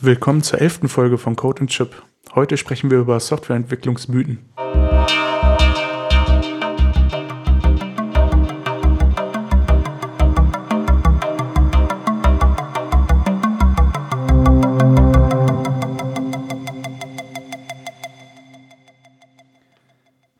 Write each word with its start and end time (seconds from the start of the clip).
Willkommen 0.00 0.44
zur 0.44 0.60
elften 0.60 0.88
Folge 0.88 1.18
von 1.18 1.34
Code 1.34 1.62
and 1.62 1.70
Chip. 1.70 2.04
Heute 2.32 2.56
sprechen 2.56 2.88
wir 2.88 3.00
über 3.00 3.18
Softwareentwicklungsmythen. 3.18 4.38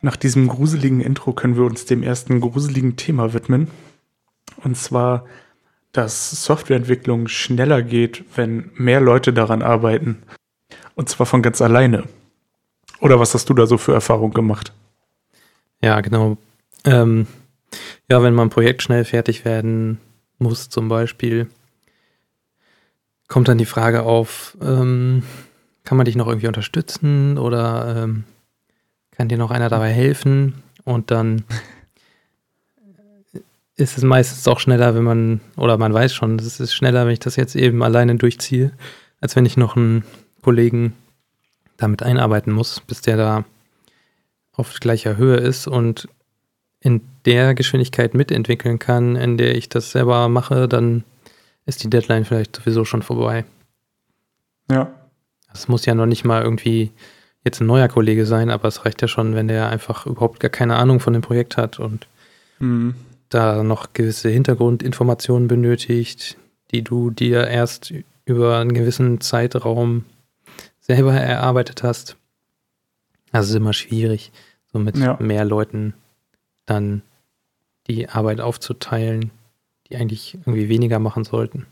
Nach 0.00 0.14
diesem 0.14 0.46
gruseligen 0.46 1.00
Intro 1.00 1.32
können 1.32 1.56
wir 1.56 1.64
uns 1.64 1.84
dem 1.84 2.04
ersten 2.04 2.40
gruseligen 2.40 2.94
Thema 2.94 3.34
widmen. 3.34 3.66
Und 4.62 4.76
zwar 4.76 5.24
dass 5.92 6.44
Softwareentwicklung 6.44 7.28
schneller 7.28 7.82
geht, 7.82 8.24
wenn 8.36 8.70
mehr 8.74 9.00
Leute 9.00 9.32
daran 9.32 9.62
arbeiten. 9.62 10.22
Und 10.94 11.08
zwar 11.08 11.26
von 11.26 11.42
ganz 11.42 11.60
alleine. 11.60 12.04
Oder 13.00 13.20
was 13.20 13.34
hast 13.34 13.48
du 13.48 13.54
da 13.54 13.66
so 13.66 13.78
für 13.78 13.94
Erfahrungen 13.94 14.34
gemacht? 14.34 14.72
Ja, 15.82 16.00
genau. 16.00 16.36
Ähm, 16.84 17.26
ja, 18.10 18.22
wenn 18.22 18.34
man 18.34 18.48
ein 18.48 18.50
Projekt 18.50 18.82
schnell 18.82 19.04
fertig 19.04 19.44
werden 19.44 19.98
muss, 20.38 20.68
zum 20.68 20.88
Beispiel, 20.88 21.48
kommt 23.28 23.48
dann 23.48 23.58
die 23.58 23.66
Frage 23.66 24.02
auf, 24.02 24.56
ähm, 24.60 25.22
kann 25.84 25.96
man 25.96 26.06
dich 26.06 26.16
noch 26.16 26.26
irgendwie 26.26 26.48
unterstützen 26.48 27.38
oder 27.38 28.04
ähm, 28.04 28.24
kann 29.12 29.28
dir 29.28 29.38
noch 29.38 29.50
einer 29.50 29.68
dabei 29.68 29.90
helfen? 29.90 30.62
Und 30.84 31.10
dann 31.10 31.44
ist 33.78 33.96
es 33.96 34.02
meistens 34.02 34.46
auch 34.48 34.58
schneller, 34.58 34.94
wenn 34.96 35.04
man, 35.04 35.40
oder 35.56 35.78
man 35.78 35.94
weiß 35.94 36.12
schon, 36.12 36.36
es 36.38 36.58
ist 36.58 36.74
schneller, 36.74 37.06
wenn 37.06 37.12
ich 37.12 37.20
das 37.20 37.36
jetzt 37.36 37.54
eben 37.54 37.82
alleine 37.82 38.16
durchziehe, 38.16 38.72
als 39.20 39.36
wenn 39.36 39.46
ich 39.46 39.56
noch 39.56 39.76
einen 39.76 40.04
Kollegen 40.42 40.94
damit 41.76 42.02
einarbeiten 42.02 42.52
muss, 42.52 42.80
bis 42.80 43.02
der 43.02 43.16
da 43.16 43.44
auf 44.52 44.74
gleicher 44.80 45.16
Höhe 45.16 45.36
ist 45.36 45.68
und 45.68 46.08
in 46.80 47.02
der 47.24 47.54
Geschwindigkeit 47.54 48.14
mitentwickeln 48.14 48.80
kann, 48.80 49.14
in 49.14 49.38
der 49.38 49.54
ich 49.54 49.68
das 49.68 49.92
selber 49.92 50.28
mache, 50.28 50.66
dann 50.66 51.04
ist 51.64 51.84
die 51.84 51.90
Deadline 51.90 52.24
vielleicht 52.24 52.56
sowieso 52.56 52.84
schon 52.84 53.02
vorbei. 53.02 53.44
Ja. 54.68 54.92
Es 55.54 55.68
muss 55.68 55.86
ja 55.86 55.94
noch 55.94 56.06
nicht 56.06 56.24
mal 56.24 56.42
irgendwie 56.42 56.90
jetzt 57.44 57.60
ein 57.60 57.68
neuer 57.68 57.88
Kollege 57.88 58.26
sein, 58.26 58.50
aber 58.50 58.66
es 58.66 58.84
reicht 58.84 59.02
ja 59.02 59.08
schon, 59.08 59.36
wenn 59.36 59.46
der 59.46 59.70
einfach 59.70 60.04
überhaupt 60.06 60.40
gar 60.40 60.50
keine 60.50 60.76
Ahnung 60.76 60.98
von 60.98 61.12
dem 61.12 61.22
Projekt 61.22 61.56
hat 61.56 61.78
und 61.78 62.08
mhm 62.58 62.96
da 63.28 63.62
noch 63.62 63.92
gewisse 63.92 64.28
Hintergrundinformationen 64.28 65.48
benötigt, 65.48 66.36
die 66.70 66.82
du 66.82 67.10
dir 67.10 67.46
erst 67.46 67.92
über 68.24 68.58
einen 68.58 68.74
gewissen 68.74 69.20
Zeitraum 69.20 70.04
selber 70.80 71.14
erarbeitet 71.14 71.82
hast. 71.82 72.16
Also 73.32 73.50
ist 73.50 73.56
immer 73.56 73.72
schwierig, 73.72 74.32
so 74.72 74.78
mit 74.78 74.96
ja. 74.96 75.16
mehr 75.20 75.44
Leuten 75.44 75.94
dann 76.66 77.02
die 77.86 78.08
Arbeit 78.08 78.40
aufzuteilen, 78.40 79.30
die 79.88 79.96
eigentlich 79.96 80.34
irgendwie 80.34 80.68
weniger 80.68 80.98
machen 80.98 81.24
sollten. 81.24 81.66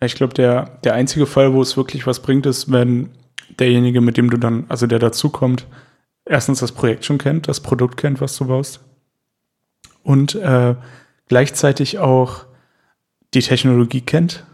Ich 0.00 0.14
glaube, 0.14 0.34
der, 0.34 0.78
der 0.84 0.94
einzige 0.94 1.26
Fall, 1.26 1.52
wo 1.52 1.62
es 1.62 1.76
wirklich 1.76 2.06
was 2.06 2.20
bringt, 2.20 2.46
ist, 2.46 2.70
wenn 2.70 3.10
derjenige, 3.58 4.00
mit 4.00 4.16
dem 4.16 4.30
du 4.30 4.36
dann, 4.36 4.66
also 4.68 4.86
der 4.86 4.98
dazukommt, 4.98 5.66
erstens 6.24 6.60
das 6.60 6.72
Projekt 6.72 7.04
schon 7.04 7.18
kennt, 7.18 7.48
das 7.48 7.60
Produkt 7.60 7.96
kennt, 7.96 8.20
was 8.20 8.36
du 8.36 8.46
baust 8.46 8.80
und 10.06 10.36
äh, 10.36 10.76
gleichzeitig 11.26 11.98
auch 11.98 12.46
die 13.34 13.40
Technologie 13.40 14.02
kennt 14.02 14.46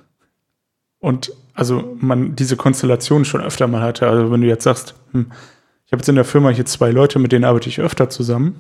und 0.99 1.33
also 1.53 1.95
man 2.01 2.35
diese 2.35 2.57
Konstellation 2.57 3.27
schon 3.27 3.43
öfter 3.43 3.67
mal 3.67 3.83
hatte. 3.83 4.09
Also 4.09 4.33
wenn 4.33 4.41
du 4.41 4.49
jetzt 4.49 4.65
sagst, 4.65 4.95
hm, 5.13 5.31
ich 5.85 5.93
habe 5.93 6.01
jetzt 6.01 6.09
in 6.09 6.15
der 6.15 6.25
Firma 6.25 6.49
hier 6.49 6.65
zwei 6.65 6.91
Leute, 6.91 7.19
mit 7.19 7.33
denen 7.33 7.45
arbeite 7.45 7.69
ich 7.69 7.81
öfter 7.81 8.09
zusammen, 8.09 8.57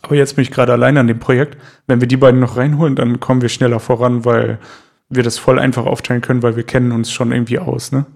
aber 0.00 0.14
jetzt 0.14 0.36
bin 0.36 0.42
ich 0.42 0.52
gerade 0.52 0.72
allein 0.72 0.96
an 0.96 1.08
dem 1.08 1.18
Projekt. 1.18 1.60
Wenn 1.88 2.00
wir 2.00 2.06
die 2.06 2.16
beiden 2.16 2.38
noch 2.38 2.56
reinholen, 2.56 2.94
dann 2.94 3.18
kommen 3.18 3.42
wir 3.42 3.48
schneller 3.48 3.80
voran, 3.80 4.24
weil 4.24 4.60
wir 5.08 5.24
das 5.24 5.38
voll 5.38 5.58
einfach 5.58 5.86
aufteilen 5.86 6.22
können, 6.22 6.44
weil 6.44 6.54
wir 6.54 6.62
kennen 6.62 6.92
uns 6.92 7.10
schon 7.10 7.32
irgendwie 7.32 7.58
aus, 7.58 7.90
ne? 7.90 8.06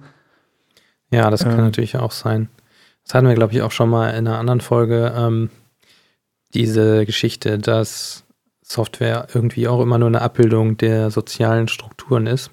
Ja, 1.11 1.29
das 1.29 1.43
kann 1.43 1.59
ähm, 1.59 1.65
natürlich 1.65 1.97
auch 1.97 2.13
sein. 2.13 2.49
Das 3.03 3.15
hatten 3.15 3.27
wir, 3.27 3.35
glaube 3.35 3.53
ich, 3.53 3.63
auch 3.63 3.73
schon 3.73 3.91
mal 3.91 4.11
in 4.11 4.29
einer 4.29 4.39
anderen 4.39 4.61
Folge. 4.61 5.13
Ähm, 5.17 5.51
diese 6.55 7.07
Geschichte, 7.07 7.59
dass 7.59 8.25
Software 8.63 9.29
irgendwie 9.35 9.69
auch 9.69 9.81
immer 9.81 9.99
nur 9.99 10.09
eine 10.09 10.23
Abbildung 10.23 10.77
der 10.77 11.11
sozialen 11.11 11.69
Strukturen 11.69 12.27
ist. 12.27 12.51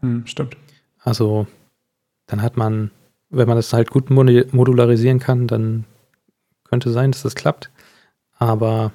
Hm, 0.00 0.26
stimmt. 0.26 0.56
Also 1.00 1.46
dann 2.26 2.42
hat 2.42 2.56
man, 2.56 2.90
wenn 3.30 3.48
man 3.48 3.56
das 3.56 3.72
halt 3.72 3.90
gut 3.90 4.10
modularisieren 4.10 5.18
kann, 5.18 5.46
dann 5.46 5.84
könnte 6.64 6.90
sein, 6.90 7.12
dass 7.12 7.22
das 7.22 7.34
klappt. 7.34 7.70
Aber 8.38 8.92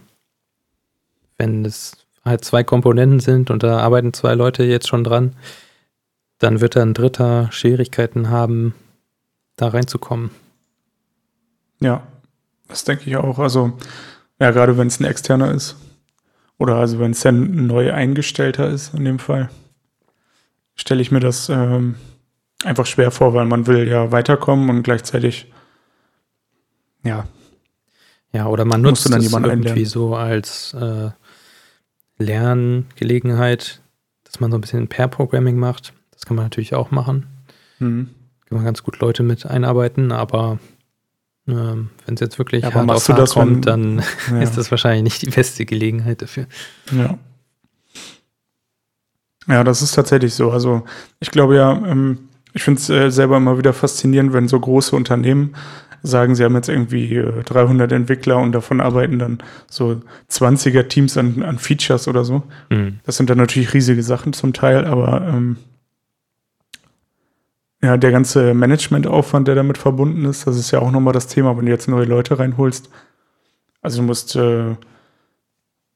wenn 1.38 1.66
es 1.66 2.06
halt 2.24 2.46
zwei 2.46 2.64
Komponenten 2.64 3.20
sind 3.20 3.50
und 3.50 3.64
da 3.64 3.80
arbeiten 3.80 4.14
zwei 4.14 4.36
Leute 4.36 4.64
jetzt 4.64 4.88
schon 4.88 5.04
dran, 5.04 5.36
dann 6.38 6.62
wird 6.62 6.78
ein 6.78 6.94
Dritter 6.94 7.52
Schwierigkeiten 7.52 8.30
haben, 8.30 8.76
da 9.56 9.70
reinzukommen. 9.70 10.32
Ja, 11.80 12.04
das 12.68 12.84
denke 12.84 13.10
ich 13.10 13.16
auch. 13.16 13.40
Also 13.40 13.74
ja, 14.42 14.50
gerade 14.50 14.76
wenn 14.76 14.88
es 14.88 15.00
ein 15.00 15.06
externer 15.06 15.52
ist. 15.54 15.76
Oder 16.58 16.76
also 16.78 17.00
wenn 17.00 17.12
es 17.12 17.24
ein 17.26 17.68
neu 17.68 17.94
eingestellter 17.94 18.70
ist 18.70 18.94
in 18.96 19.06
dem 19.06 19.20
Fall. 19.20 19.52
Stelle 20.76 21.02
ich 21.02 21.12
mir 21.12 21.20
das 21.20 21.48
ähm, 21.50 21.96
einfach 22.64 22.88
schwer 22.88 23.12
vor, 23.12 23.36
weil 23.36 23.46
man 23.46 23.68
will 23.68 23.88
ja 23.88 24.12
weiterkommen 24.12 24.72
und 24.72 24.82
gleichzeitig 24.82 25.52
ja. 27.04 27.28
Ja, 28.34 28.48
oder 28.48 28.66
man 28.66 28.82
nutzt 28.82 29.06
dann 29.06 29.22
es 29.22 29.32
irgendwie 29.32 29.52
einlernen. 29.52 29.86
so 29.86 30.16
als 30.16 30.74
äh, 30.74 31.12
Lerngelegenheit, 32.18 33.82
dass 34.24 34.40
man 34.40 34.50
so 34.50 34.58
ein 34.58 34.62
bisschen 34.62 34.88
Pair-Programming 34.88 35.58
macht. 35.58 35.94
Das 36.10 36.26
kann 36.26 36.36
man 36.36 36.46
natürlich 36.46 36.74
auch 36.74 36.90
machen. 36.90 37.28
Mhm. 37.78 38.10
Kann 38.48 38.56
man 38.56 38.66
ganz 38.66 38.82
gut 38.82 39.00
Leute 39.00 39.22
mit 39.22 39.46
einarbeiten, 39.46 40.12
aber 40.12 40.58
ähm, 41.48 41.90
wenn 42.06 42.16
es 42.16 42.22
jetzt 42.22 42.38
wirklich 42.38 42.64
ja, 42.64 42.74
hart 42.74 42.90
auf 42.90 43.08
hart 43.08 43.20
das, 43.20 43.34
kommt, 43.34 43.66
dann 43.66 44.04
ja. 44.30 44.42
ist 44.42 44.58
das 44.58 44.72
wahrscheinlich 44.72 45.04
nicht 45.04 45.22
die 45.22 45.36
beste 45.36 45.66
Gelegenheit 45.66 46.22
dafür. 46.22 46.48
Ja. 46.92 47.18
Ja, 49.48 49.64
das 49.64 49.82
ist 49.82 49.94
tatsächlich 49.94 50.34
so. 50.36 50.52
Also 50.52 50.84
ich 51.20 51.32
glaube 51.32 51.56
ja, 51.56 51.72
ähm, 51.72 52.30
ich 52.54 52.64
finde 52.64 52.80
es 52.80 52.90
äh, 52.90 53.10
selber 53.10 53.38
immer 53.38 53.58
wieder 53.58 53.74
faszinierend, 53.74 54.34
wenn 54.34 54.48
so 54.48 54.60
große 54.60 54.96
Unternehmen 54.96 55.56
sagen, 56.04 56.36
sie 56.36 56.44
haben 56.44 56.56
jetzt 56.56 56.70
irgendwie 56.70 57.16
äh, 57.16 57.44
300 57.44 57.92
Entwickler 57.92 58.38
und 58.38 58.52
davon 58.52 58.82
arbeiten 58.82 59.20
dann 59.20 59.40
so 59.70 60.02
20er 60.30 60.88
Teams 60.88 61.18
an, 61.18 61.44
an 61.44 61.60
Features 61.60 62.08
oder 62.08 62.24
so. 62.24 62.44
Mhm. 62.70 63.00
Das 63.04 63.18
sind 63.18 63.30
dann 63.30 63.38
natürlich 63.38 63.74
riesige 63.74 64.04
Sachen 64.04 64.34
zum 64.34 64.54
Teil, 64.54 64.86
aber 64.86 65.22
ähm, 65.28 65.58
ja, 67.84 67.98
der 67.98 68.12
ganze 68.12 68.54
Managementaufwand, 68.54 69.48
der 69.48 69.56
damit 69.56 69.78
verbunden 69.78 70.26
ist, 70.26 70.46
das 70.46 70.58
ist 70.58 70.72
ja 70.72 70.80
auch 70.80 70.92
nochmal 70.92 71.14
das 71.14 71.28
Thema, 71.28 71.58
wenn 71.58 71.66
du 71.66 71.72
jetzt 71.72 71.88
neue 71.88 72.06
Leute 72.06 72.38
reinholst. 72.38 72.90
Also 73.82 74.02
du 74.02 74.08
musst 74.08 74.36
äh, 74.36 74.76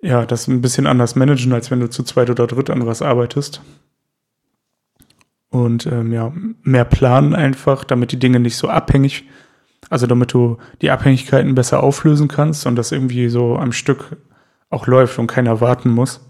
ja 0.01 0.25
das 0.25 0.47
ein 0.47 0.62
bisschen 0.62 0.88
anders 0.88 1.16
managen, 1.16 1.53
als 1.53 1.69
wenn 1.69 1.79
du 1.79 1.90
zu 1.90 2.03
zweit 2.03 2.29
oder 2.29 2.47
dritt 2.47 2.72
an 2.72 2.85
was 2.88 3.03
arbeitest. 3.03 3.62
Und 5.50 5.85
ähm, 5.85 6.12
ja, 6.12 6.34
mehr 6.63 6.85
planen 6.85 7.35
einfach, 7.35 7.84
damit 7.84 8.12
die 8.12 8.19
Dinge 8.19 8.40
nicht 8.40 8.57
so 8.57 8.68
abhängig, 8.68 9.25
also 9.90 10.07
damit 10.07 10.34
du 10.34 10.57
die 10.81 10.90
Abhängigkeiten 10.90 11.53
besser 11.53 11.84
auflösen 11.84 12.28
kannst 12.28 12.66
und 12.66 12.75
das 12.75 12.91
irgendwie 12.91 13.29
so 13.29 13.56
am 13.57 13.72
Stück 13.72 14.18
auch 14.69 14.88
läuft 14.88 15.19
und 15.19 15.28
keiner 15.28 15.62
warten 15.62 15.91
muss. 15.91 16.28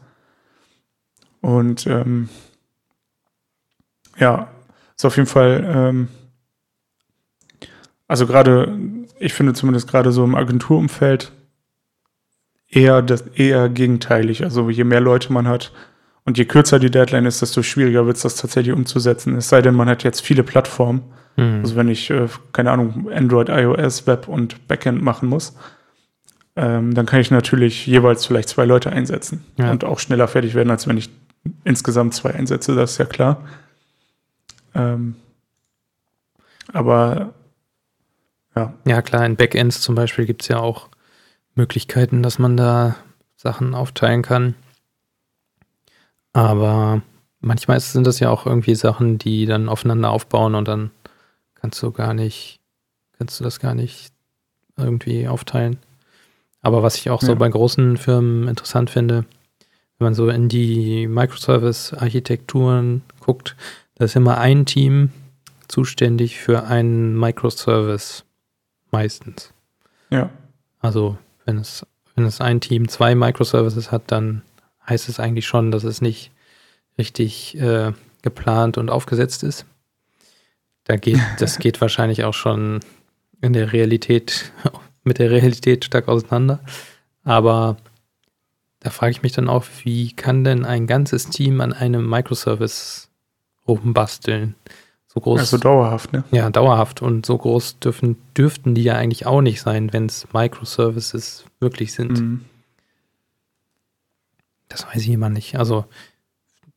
Und 1.41 1.87
ähm, 1.87 2.29
ja, 4.17 4.49
ist 4.97 5.05
auf 5.05 5.17
jeden 5.17 5.27
Fall, 5.27 5.63
ähm, 5.67 6.07
also 8.07 8.27
gerade, 8.27 8.77
ich 9.19 9.33
finde 9.33 9.53
zumindest 9.53 9.89
gerade 9.89 10.11
so 10.11 10.23
im 10.23 10.35
Agenturumfeld 10.35 11.31
eher, 12.69 13.01
das, 13.01 13.21
eher 13.21 13.69
gegenteilig. 13.69 14.43
Also 14.43 14.69
je 14.69 14.83
mehr 14.83 15.01
Leute 15.01 15.33
man 15.33 15.47
hat 15.47 15.71
und 16.23 16.37
je 16.37 16.45
kürzer 16.45 16.79
die 16.79 16.91
Deadline 16.91 17.25
ist, 17.25 17.41
desto 17.41 17.63
schwieriger 17.63 18.05
wird 18.05 18.17
es 18.17 18.23
das 18.23 18.35
tatsächlich 18.35 18.73
umzusetzen. 18.73 19.35
Es 19.35 19.49
sei 19.49 19.61
denn, 19.61 19.75
man 19.75 19.89
hat 19.89 20.03
jetzt 20.03 20.21
viele 20.21 20.43
Plattformen. 20.43 21.03
Mhm. 21.35 21.59
Also 21.61 21.75
wenn 21.75 21.89
ich, 21.89 22.09
äh, 22.09 22.27
keine 22.53 22.71
Ahnung, 22.71 23.09
Android, 23.13 23.49
iOS, 23.49 24.07
Web 24.07 24.27
und 24.27 24.67
Backend 24.67 25.01
machen 25.01 25.29
muss, 25.29 25.55
ähm, 26.55 26.93
dann 26.93 27.05
kann 27.05 27.19
ich 27.19 27.31
natürlich 27.31 27.85
jeweils 27.85 28.25
vielleicht 28.25 28.49
zwei 28.49 28.65
Leute 28.65 28.91
einsetzen 28.91 29.43
ja. 29.57 29.71
und 29.71 29.83
auch 29.83 29.99
schneller 29.99 30.27
fertig 30.27 30.55
werden, 30.55 30.71
als 30.71 30.87
wenn 30.87 30.97
ich 30.97 31.09
insgesamt 31.63 32.13
zwei 32.13 32.33
einsetze, 32.33 32.75
das 32.75 32.93
ist 32.93 32.97
ja 32.97 33.05
klar. 33.05 33.43
Ähm, 34.75 35.15
aber 36.71 37.33
ja. 38.55 38.73
Ja, 38.85 39.01
klar, 39.01 39.25
in 39.25 39.35
Backends 39.35 39.81
zum 39.81 39.95
Beispiel 39.95 40.25
gibt 40.25 40.43
es 40.43 40.47
ja 40.47 40.59
auch 40.59 40.89
Möglichkeiten, 41.55 42.21
dass 42.23 42.39
man 42.39 42.55
da 42.57 42.95
Sachen 43.35 43.73
aufteilen 43.75 44.21
kann. 44.21 44.55
Aber 46.33 47.01
manchmal 47.39 47.79
sind 47.79 48.05
das 48.07 48.19
ja 48.19 48.29
auch 48.29 48.45
irgendwie 48.45 48.75
Sachen, 48.75 49.17
die 49.17 49.45
dann 49.45 49.69
aufeinander 49.69 50.11
aufbauen 50.11 50.55
und 50.55 50.67
dann 50.67 50.91
kannst 51.55 51.81
du 51.81 51.91
gar 51.91 52.13
nicht, 52.13 52.59
kannst 53.17 53.39
du 53.39 53.43
das 53.43 53.59
gar 53.59 53.73
nicht 53.73 54.13
irgendwie 54.77 55.27
aufteilen. 55.27 55.77
Aber 56.61 56.83
was 56.83 56.95
ich 56.97 57.09
auch 57.09 57.21
ja. 57.21 57.27
so 57.27 57.35
bei 57.35 57.47
großen 57.47 57.97
Firmen 57.97 58.47
interessant 58.47 58.89
finde, 58.89 59.25
wenn 59.97 60.05
man 60.07 60.13
so 60.13 60.27
in 60.29 60.49
die 60.49 61.07
Microservice-Architekturen 61.07 63.03
guckt, 63.19 63.55
da 63.95 64.05
ist 64.05 64.15
immer 64.15 64.37
ein 64.37 64.65
Team 64.65 65.11
zuständig 65.67 66.39
für 66.39 66.65
einen 66.65 67.17
Microservice 67.17 68.25
meistens. 68.91 69.53
Ja. 70.09 70.29
Also 70.79 71.17
wenn 71.45 71.57
es, 71.57 71.85
wenn 72.15 72.25
es 72.25 72.41
ein 72.41 72.61
Team 72.61 72.87
zwei 72.87 73.15
Microservices 73.15 73.91
hat, 73.91 74.03
dann 74.07 74.43
heißt 74.87 75.09
es 75.09 75.19
eigentlich 75.19 75.47
schon, 75.47 75.71
dass 75.71 75.83
es 75.83 76.01
nicht 76.01 76.31
richtig 76.97 77.57
äh, 77.57 77.93
geplant 78.21 78.77
und 78.77 78.89
aufgesetzt 78.89 79.43
ist. 79.43 79.65
Da 80.83 80.97
geht, 80.97 81.19
das 81.39 81.57
geht 81.59 81.81
wahrscheinlich 81.81 82.23
auch 82.23 82.33
schon 82.33 82.81
in 83.41 83.53
der 83.53 83.73
Realität, 83.73 84.51
mit 85.03 85.19
der 85.19 85.31
Realität 85.31 85.85
stark 85.85 86.07
auseinander. 86.07 86.59
Aber 87.23 87.77
da 88.79 88.91
frage 88.91 89.11
ich 89.11 89.23
mich 89.23 89.31
dann 89.31 89.49
auch, 89.49 89.65
wie 89.83 90.13
kann 90.13 90.43
denn 90.43 90.63
ein 90.63 90.85
ganzes 90.85 91.29
Team 91.29 91.59
an 91.61 91.73
einem 91.73 92.07
Microservice 92.07 93.09
rumbasteln? 93.67 94.55
So 95.07 95.21
groß. 95.21 95.39
Also 95.39 95.57
dauerhaft, 95.57 96.11
ne? 96.11 96.25
Ja, 96.31 96.49
dauerhaft. 96.49 97.01
Und 97.01 97.25
so 97.25 97.37
groß 97.37 97.79
dürfen, 97.79 98.17
dürften 98.37 98.75
die 98.75 98.83
ja 98.83 98.95
eigentlich 98.95 99.25
auch 99.25 99.41
nicht 99.41 99.61
sein, 99.61 99.93
wenn 99.93 100.07
es 100.07 100.27
Microservices 100.33 101.45
wirklich 101.59 101.93
sind. 101.93 102.19
Mhm. 102.19 102.45
Das 104.67 104.85
weiß 104.85 104.97
ich 105.03 105.09
immer 105.09 105.29
nicht. 105.29 105.57
Also, 105.57 105.85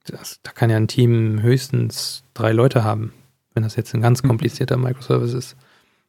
das, 0.04 0.40
da 0.42 0.52
kann 0.52 0.70
ja 0.70 0.76
ein 0.76 0.86
Team 0.86 1.42
höchstens 1.42 2.22
drei 2.34 2.52
Leute 2.52 2.84
haben, 2.84 3.12
wenn 3.54 3.64
das 3.64 3.74
jetzt 3.74 3.92
ein 3.94 4.02
ganz 4.02 4.22
mhm. 4.22 4.28
komplizierter 4.28 4.76
Microservice 4.76 5.34
ist. 5.34 5.56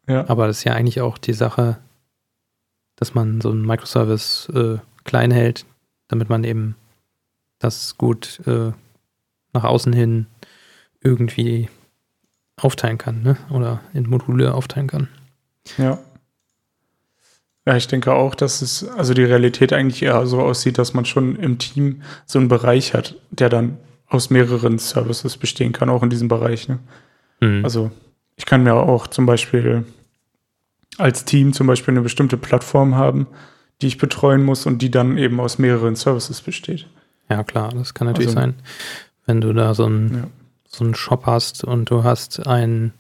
Ja. 0.08 0.30
Aber 0.30 0.46
das 0.46 0.60
ist 0.60 0.64
ja 0.66 0.74
eigentlich 0.74 1.02
auch 1.02 1.18
die 1.18 1.34
Sache, 1.34 1.80
dass 2.96 3.16
man 3.16 3.42
so 3.42 3.50
einen 3.50 3.66
Microservice 3.66 4.50
äh, 4.54 4.78
klein 5.04 5.31
hält, 5.31 5.66
damit 6.10 6.30
man 6.30 6.44
eben 6.44 6.76
das 7.58 7.98
gut 7.98 8.42
äh, 8.46 8.72
nach 9.54 9.64
außen 9.64 9.94
hin 9.94 10.28
irgendwie 11.01 11.69
aufteilen 12.57 12.98
kann, 12.98 13.22
ne? 13.22 13.38
Oder 13.50 13.81
in 13.94 14.10
Module 14.10 14.54
aufteilen 14.54 14.88
kann. 14.88 15.07
Ja. 15.78 16.00
Ja, 17.66 17.75
ich 17.75 17.88
denke 17.88 18.13
auch, 18.13 18.36
dass 18.36 18.62
es, 18.62 18.88
also 18.88 19.13
die 19.13 19.24
Realität 19.24 19.74
eigentlich 19.74 20.01
eher 20.01 20.25
so 20.25 20.42
aussieht, 20.42 20.78
dass 20.78 20.94
man 20.94 21.06
schon 21.06 21.36
im 21.36 21.60
Team 21.60 22.01
so 22.25 22.40
einen 22.40 22.48
Bereich 22.48 22.94
hat, 22.94 23.16
der 23.30 23.50
dann 23.50 23.78
aus 24.07 24.30
mehreren 24.30 24.80
Services 24.80 25.38
bestehen 25.38 25.72
kann, 25.72 25.90
auch 25.90 26.01
in 26.01 26.10
diesem 26.10 26.28
Bereich. 26.28 26.68
Ne? 26.68 26.80
Mhm. 27.42 27.63
Also 27.63 27.92
ich 28.38 28.45
kann 28.45 28.63
mir 28.63 28.74
auch 28.74 29.07
zum 29.07 29.25
Beispiel 29.25 29.86
als 30.98 31.25
Team 31.25 31.54
zum 31.54 31.68
Beispiel 31.68 31.94
eine 31.94 32.02
bestimmte 32.02 32.38
Plattform 32.38 32.95
haben, 32.95 33.28
die 33.81 33.88
ich 33.88 33.98
betreuen 33.98 34.44
muss 34.44 34.66
und 34.66 34.81
die 34.81 34.92
dann 34.92 35.18
eben 35.18 35.40
aus 35.40 35.60
mehreren 35.60 35.95
Services 35.95 36.42
besteht. 36.42 36.88
Ja, 37.30 37.44
klar, 37.44 37.72
das 37.74 37.94
kann 37.94 38.07
natürlich 38.07 38.30
also, 38.30 38.40
sein. 38.40 38.56
Wenn 39.25 39.42
du 39.42 39.54
da 39.54 39.74
so 39.74 39.86
einen, 39.86 40.13
ja. 40.13 40.28
So 40.69 40.86
einen 40.86 40.95
Shop 40.95 41.25
hast 41.25 41.63
und 41.63 41.89
du 41.89 42.04
hast 42.04 42.48
ein, 42.48 42.94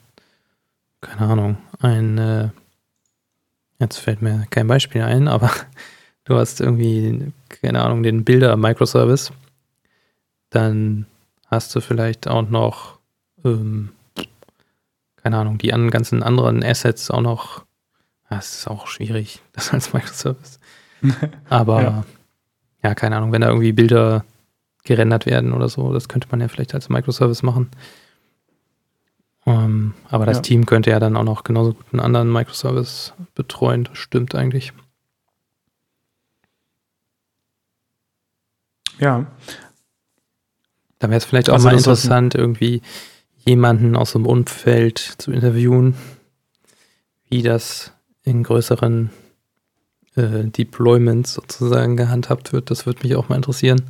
keine 0.99 1.31
Ahnung, 1.31 1.57
ein, 1.79 2.17
äh, 2.17 2.49
jetzt 3.79 3.97
fällt 3.97 4.21
mir 4.21 4.45
kein 4.49 4.67
Beispiel 4.67 5.01
ein, 5.01 5.27
aber 5.29 5.49
du 6.25 6.35
hast 6.35 6.59
irgendwie, 6.59 7.31
keine 7.47 7.81
Ahnung, 7.81 8.03
den 8.03 8.25
Bilder-Microservice, 8.25 9.31
dann 10.49 11.05
hast 11.47 11.73
du 11.73 11.79
vielleicht 11.79 12.27
auch 12.27 12.49
noch, 12.49 12.99
ähm, 13.45 13.89
keine 15.15 15.37
Ahnung, 15.37 15.57
die 15.57 15.69
ganzen 15.69 16.23
anderen 16.23 16.63
Assets 16.63 17.09
auch 17.09 17.21
noch 17.21 17.63
das 18.29 18.59
ist 18.59 18.67
auch 18.67 18.87
schwierig, 18.87 19.41
das 19.53 19.73
als 19.73 19.93
Microservice. 19.93 20.59
Aber 21.49 21.81
ja. 21.81 22.03
ja. 22.83 22.95
keine 22.95 23.17
Ahnung, 23.17 23.31
wenn 23.31 23.41
da 23.41 23.47
irgendwie 23.47 23.71
Bilder 23.71 24.25
gerendert 24.89 25.27
werden 25.27 25.53
oder 25.53 25.69
so, 25.69 25.93
das 25.93 26.09
könnte 26.09 26.27
man 26.31 26.41
ja 26.41 26.47
vielleicht 26.47 26.73
als 26.73 26.89
Microservice 26.89 27.43
machen. 27.43 27.69
Ähm, 29.45 29.93
aber 30.09 30.25
das 30.25 30.37
ja. 30.37 30.41
Team 30.41 30.65
könnte 30.65 30.89
ja 30.89 30.99
dann 30.99 31.15
auch 31.15 31.23
noch 31.23 31.43
genauso 31.43 31.73
gut 31.73 31.85
einen 31.93 31.99
anderen 31.99 32.33
Microservice 32.33 33.13
betreuen. 33.35 33.83
Das 33.83 33.99
stimmt 33.99 34.33
eigentlich. 34.33 34.73
Ja. 38.99 39.27
Da 40.97 41.07
wäre 41.07 41.17
es 41.17 41.25
vielleicht 41.25 41.49
auch 41.49 41.53
also 41.53 41.67
mal 41.67 41.77
interessant, 41.77 42.33
irgendwie 42.33 42.81
jemanden 43.45 43.95
aus 43.95 44.13
dem 44.13 44.25
Umfeld 44.25 44.97
zu 44.97 45.31
interviewen, 45.31 45.93
wie 47.29 47.43
das 47.43 47.93
in 48.23 48.41
größeren 48.41 49.11
äh, 50.15 50.45
Deployments 50.45 51.35
sozusagen 51.35 51.95
gehandhabt 51.95 52.53
wird. 52.53 52.71
Das 52.71 52.87
würde 52.87 53.03
mich 53.03 53.15
auch 53.15 53.29
mal 53.29 53.35
interessieren. 53.35 53.83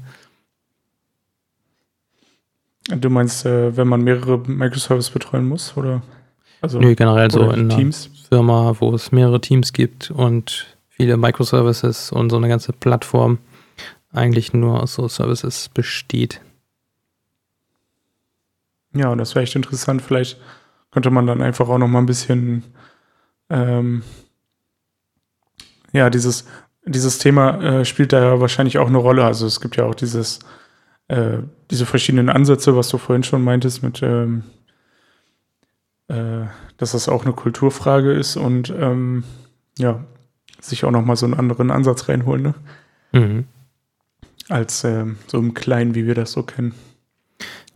Du 2.89 3.09
meinst, 3.09 3.45
äh, 3.45 3.75
wenn 3.75 3.88
man 3.88 4.01
mehrere 4.01 4.39
Microservices 4.39 5.12
betreuen 5.12 5.47
muss, 5.47 5.75
oder? 5.77 6.01
Also, 6.62 6.80
Nö, 6.80 6.95
generell 6.95 7.31
so 7.31 7.50
in 7.51 7.69
Teams? 7.69 8.07
einer 8.07 8.27
Firma, 8.27 8.75
wo 8.80 8.94
es 8.94 9.12
mehrere 9.12 9.39
Teams 9.39 9.74
gibt 9.74 10.12
und 10.12 10.77
viele 10.89 11.15
Microservices 11.18 12.12
und 12.12 12.30
so 12.30 12.38
eine 12.38 12.50
ganze 12.50 12.74
Plattform 12.74 13.38
eigentlich 14.12 14.53
nur 14.53 14.81
aus 14.81 14.95
so 14.95 15.07
Services 15.07 15.69
besteht. 15.69 16.41
Ja, 18.94 19.09
und 19.09 19.19
das 19.19 19.36
wäre 19.36 19.44
echt 19.44 19.56
interessant. 19.56 20.01
Vielleicht 20.01 20.39
könnte 20.91 21.12
man 21.12 21.27
dann 21.27 21.41
einfach 21.41 21.69
auch 21.69 21.77
noch 21.77 21.88
mal 21.88 22.00
ein 22.00 22.07
bisschen 22.07 22.63
ähm, 23.50 24.03
ja, 25.91 26.09
dieses, 26.09 26.45
dieses 26.86 27.18
Thema 27.18 27.62
äh, 27.62 27.86
spielt 27.86 28.13
da 28.13 28.21
ja 28.21 28.39
wahrscheinlich 28.39 28.77
auch 28.77 28.88
eine 28.88 28.97
Rolle. 28.97 29.24
Also 29.24 29.45
es 29.45 29.59
gibt 29.62 29.75
ja 29.75 29.86
auch 29.86 29.95
dieses, 29.95 30.39
äh, 31.09 31.39
diese 31.69 31.85
verschiedenen 31.85 32.29
Ansätze, 32.29 32.75
was 32.75 32.89
du 32.89 32.97
vorhin 32.97 33.23
schon 33.23 33.44
meintest, 33.44 33.83
mit 33.83 34.01
ähm, 34.01 34.44
äh, 36.07 36.45
dass 36.77 36.94
das 36.94 37.09
auch 37.09 37.25
eine 37.25 37.33
Kulturfrage 37.33 38.13
ist 38.13 38.38
und 38.38 38.69
ähm, 38.69 39.23
ja, 39.77 40.03
sich 40.59 40.85
auch 40.85 40.91
nochmal 40.91 41.15
so 41.15 41.25
einen 41.25 41.35
anderen 41.35 41.71
Ansatz 41.71 42.09
reinholen, 42.09 42.41
ne? 42.41 42.56
Mhm. 43.11 43.45
Als 44.50 44.83
ähm, 44.83 45.17
so 45.27 45.38
im 45.38 45.53
Kleinen, 45.53 45.94
wie 45.95 46.07
wir 46.07 46.15
das 46.15 46.31
so 46.31 46.44
kennen. 46.44 46.73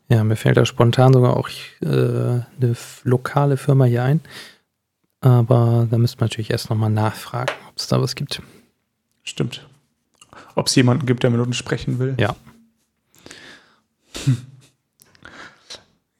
Ja, 0.10 0.24
mir 0.24 0.36
fällt 0.36 0.58
da 0.58 0.66
spontan 0.66 1.14
sogar 1.14 1.38
auch 1.38 1.50
äh, 1.82 1.86
eine 1.86 2.76
lokale 3.04 3.58
Firma 3.58 3.86
hier 3.86 4.04
ein, 4.04 4.22
aber 5.22 5.88
da 5.90 5.98
müsste 5.98 6.20
man 6.20 6.26
natürlich 6.26 6.52
erst 6.52 6.70
nochmal 6.70 6.90
nachfragen, 6.90 7.54
ob 7.70 7.78
es 7.78 7.88
da 7.88 8.02
was 8.02 8.16
gibt. 8.16 8.42
Stimmt. 9.24 9.68
Ob 10.56 10.68
es 10.68 10.76
jemanden 10.76 11.06
gibt, 11.06 11.24
der 11.24 11.30
mit 11.30 11.40
uns 11.40 11.56
sprechen 11.56 12.00
will. 12.00 12.16
Ja. 12.20 12.36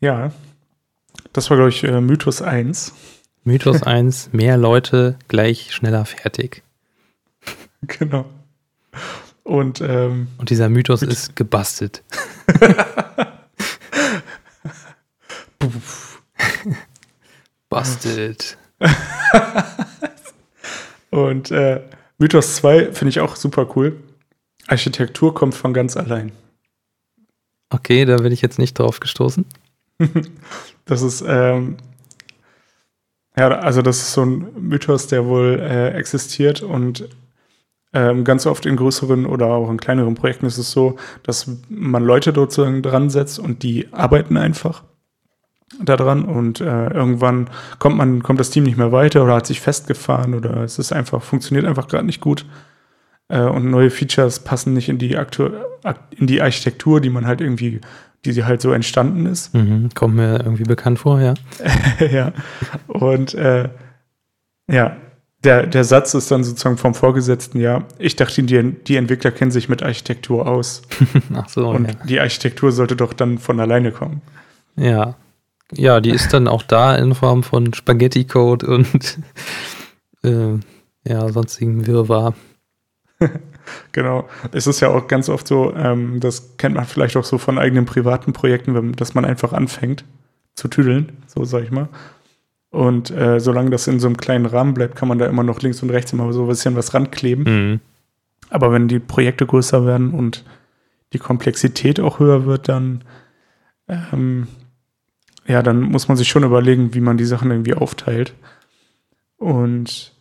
Ja. 0.04 0.32
Das 1.32 1.50
war, 1.50 1.56
glaube 1.56 1.70
ich, 1.70 1.82
äh, 1.86 2.02
Mythos 2.02 2.42
1. 2.42 2.92
Mythos 3.46 3.84
1, 3.88 4.34
mehr 4.34 4.58
Leute 4.58 5.18
gleich 5.30 5.74
schneller 5.74 6.04
fertig. 6.04 6.62
Genau. 7.84 8.26
Und, 9.44 9.80
ähm, 9.80 10.28
Und 10.38 10.50
dieser 10.50 10.68
Mythos 10.68 11.04
ist 11.04 11.38
gebastelt. 11.38 12.04
Busted. 17.70 18.58
Und 21.12 21.50
äh, 21.52 21.80
Mythos 22.18 22.58
2 22.58 22.92
finde 22.92 23.10
ich 23.10 23.22
auch 23.22 23.38
super 23.38 23.70
cool. 23.78 24.04
Architektur 24.68 25.34
kommt 25.34 25.56
von 25.56 25.74
ganz 25.74 25.96
allein. 25.96 26.34
Okay, 27.70 28.04
da 28.04 28.18
bin 28.18 28.34
ich 28.34 28.42
jetzt 28.42 28.60
nicht 28.60 28.78
drauf 28.78 29.00
gestoßen. 29.00 29.46
das 30.86 31.02
ist, 31.02 31.24
ähm, 31.28 31.78
ja, 33.38 33.50
also 33.50 33.82
das 33.82 33.98
ist 33.98 34.14
so 34.14 34.26
ein 34.26 34.48
Mythos, 34.60 35.08
der 35.08 35.26
wohl 35.26 35.60
äh, 35.60 35.90
existiert 35.92 36.62
und 36.62 37.10
ähm, 37.94 38.24
ganz 38.24 38.46
oft 38.46 38.66
in 38.66 38.76
größeren 38.76 39.26
oder 39.26 39.48
auch 39.48 39.70
in 39.70 39.78
kleineren 39.78 40.16
Projekten 40.16 40.48
ist 40.48 40.58
es 40.58 40.72
so, 40.72 40.98
dass 41.22 41.50
man 41.70 42.04
Leute 42.04 42.34
dort 42.34 42.58
dran 42.58 43.10
setzt 43.10 43.40
und 43.40 43.64
die 43.64 43.88
arbeiten 43.94 44.36
einfach 44.36 44.84
daran 45.82 46.26
und 46.26 46.62
äh, 46.62 46.88
irgendwann 46.88 47.50
kommt 47.80 47.98
man, 47.98 48.24
kommt 48.24 48.40
das 48.40 48.50
Team 48.50 48.64
nicht 48.64 48.78
mehr 48.78 48.92
weiter 48.92 49.24
oder 49.24 49.36
hat 49.36 49.48
sich 49.48 49.62
festgefahren 49.62 50.34
oder 50.34 50.58
es 50.58 50.80
ist 50.80 50.92
einfach, 50.92 51.22
funktioniert 51.22 51.66
einfach 51.66 51.88
gerade 51.88 52.06
nicht 52.06 52.22
gut. 52.22 52.46
Äh, 53.30 53.42
und 53.42 53.70
neue 53.70 53.90
Features 53.90 54.40
passen 54.40 54.74
nicht 54.74 54.90
in 54.90 54.98
die 54.98 55.18
Aktu 55.18 55.50
in 56.12 56.28
die 56.28 56.42
Architektur, 56.42 57.02
die 57.02 57.10
man 57.10 57.26
halt 57.26 57.42
irgendwie, 57.42 57.82
die 58.26 58.32
sie 58.32 58.46
halt 58.46 58.62
so 58.62 58.72
entstanden 58.72 59.26
ist. 59.26 59.54
Mhm, 59.54 59.90
kommt 59.94 60.16
mir 60.16 60.40
irgendwie 60.40 60.64
bekannt 60.64 61.00
vor, 61.00 61.20
ja. 61.20 61.34
ja. 62.12 62.34
Und 62.88 63.34
äh, 63.34 63.70
ja, 64.70 64.98
der, 65.44 65.68
der 65.68 65.84
Satz 65.84 66.14
ist 66.14 66.32
dann 66.32 66.44
sozusagen 66.44 66.78
vom 66.78 66.94
Vorgesetzten, 66.94 67.60
ja, 67.60 67.84
ich 67.98 68.16
dachte, 68.16 68.44
die, 68.44 68.74
die 68.84 68.96
Entwickler 68.96 69.32
kennen 69.32 69.52
sich 69.52 69.68
mit 69.68 69.84
Architektur 69.84 70.48
aus. 70.48 70.84
Ach 71.34 71.50
so. 71.50 71.70
Und 71.70 71.88
ja. 71.88 72.06
die 72.06 72.20
Architektur 72.20 72.72
sollte 72.72 72.96
doch 72.96 73.14
dann 73.14 73.38
von 73.38 73.60
alleine 73.60 73.92
kommen. 73.92 74.22
Ja. 74.76 75.16
Ja, 75.76 76.02
die 76.02 76.12
ist 76.12 76.34
dann 76.34 76.48
auch 76.48 76.64
da 76.64 76.96
in 76.96 77.16
Form 77.16 77.44
von 77.44 77.74
Spaghetti-Code 77.74 78.68
und 78.68 79.20
äh, 80.24 80.60
ja, 81.06 81.30
sonstigen 81.30 81.88
Wirrwarr. 81.88 82.36
Genau. 83.92 84.28
Es 84.52 84.68
ist 84.68 84.80
ja 84.80 84.90
auch 84.90 85.08
ganz 85.08 85.30
oft 85.30 85.48
so, 85.48 85.74
ähm, 85.76 86.20
das 86.20 86.58
kennt 86.58 86.76
man 86.76 86.86
vielleicht 86.86 87.18
auch 87.18 87.24
so 87.24 87.38
von 87.38 87.58
eigenen 87.58 87.86
privaten 87.86 88.34
Projekten, 88.34 88.74
wenn, 88.76 88.94
dass 88.94 89.14
man 89.14 89.26
einfach 89.26 89.54
anfängt 89.54 90.06
zu 90.56 90.68
tüdeln, 90.68 91.12
so 91.28 91.44
sag 91.44 91.64
ich 91.64 91.72
mal. 91.72 91.90
Und 92.70 93.12
äh, 93.12 93.40
solange 93.40 93.70
das 93.70 93.88
in 93.88 94.00
so 94.00 94.08
einem 94.08 94.18
kleinen 94.18 94.46
Rahmen 94.46 94.74
bleibt, 94.74 94.96
kann 94.96 95.08
man 95.08 95.20
da 95.20 95.28
immer 95.28 95.44
noch 95.44 95.62
links 95.62 95.84
und 95.84 95.92
rechts 95.92 96.14
immer 96.14 96.32
so 96.34 96.44
ein 96.44 96.48
bisschen 96.48 96.76
was 96.76 96.94
rankleben. 96.94 97.44
Mhm. 97.44 97.80
Aber 98.50 98.72
wenn 98.72 98.88
die 98.88 99.00
Projekte 99.00 99.46
größer 99.46 99.86
werden 99.86 100.12
und 100.12 100.44
die 101.14 101.20
Komplexität 101.20 102.00
auch 102.00 102.20
höher 102.20 102.46
wird, 102.46 102.70
dann 102.70 103.04
ähm, 103.88 104.48
ja, 105.48 105.62
dann 105.62 105.82
muss 105.82 106.08
man 106.08 106.18
sich 106.18 106.28
schon 106.28 106.44
überlegen, 106.44 106.94
wie 106.94 107.02
man 107.02 107.18
die 107.18 107.26
Sachen 107.26 107.52
irgendwie 107.52 107.74
aufteilt. 107.74 108.34
Und 109.38 110.14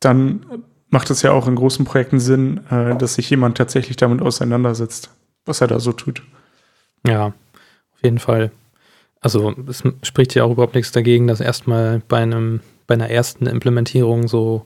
dann 0.00 0.46
macht 0.90 1.10
es 1.10 1.22
ja 1.22 1.32
auch 1.32 1.46
in 1.46 1.54
großen 1.54 1.84
Projekten 1.84 2.20
Sinn, 2.20 2.60
äh, 2.70 2.96
dass 2.96 3.14
sich 3.14 3.28
jemand 3.30 3.56
tatsächlich 3.56 3.96
damit 3.96 4.22
auseinandersetzt, 4.22 5.10
was 5.44 5.60
er 5.60 5.66
da 5.66 5.80
so 5.80 5.92
tut. 5.92 6.22
Ja, 7.06 7.26
auf 7.26 8.02
jeden 8.02 8.18
Fall. 8.18 8.50
Also 9.20 9.54
es 9.66 9.82
spricht 10.02 10.34
ja 10.34 10.44
auch 10.44 10.52
überhaupt 10.52 10.74
nichts 10.74 10.92
dagegen, 10.92 11.26
das 11.26 11.40
erstmal 11.40 12.00
bei 12.08 12.18
einem, 12.18 12.60
bei 12.86 12.94
einer 12.94 13.10
ersten 13.10 13.46
Implementierung 13.46 14.28
so 14.28 14.64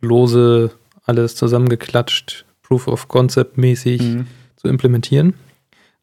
lose 0.00 0.72
alles 1.04 1.36
zusammengeklatscht, 1.36 2.44
Proof 2.62 2.88
of 2.88 3.08
Concept 3.08 3.58
mäßig 3.58 4.02
mhm. 4.02 4.26
zu 4.56 4.68
implementieren. 4.68 5.34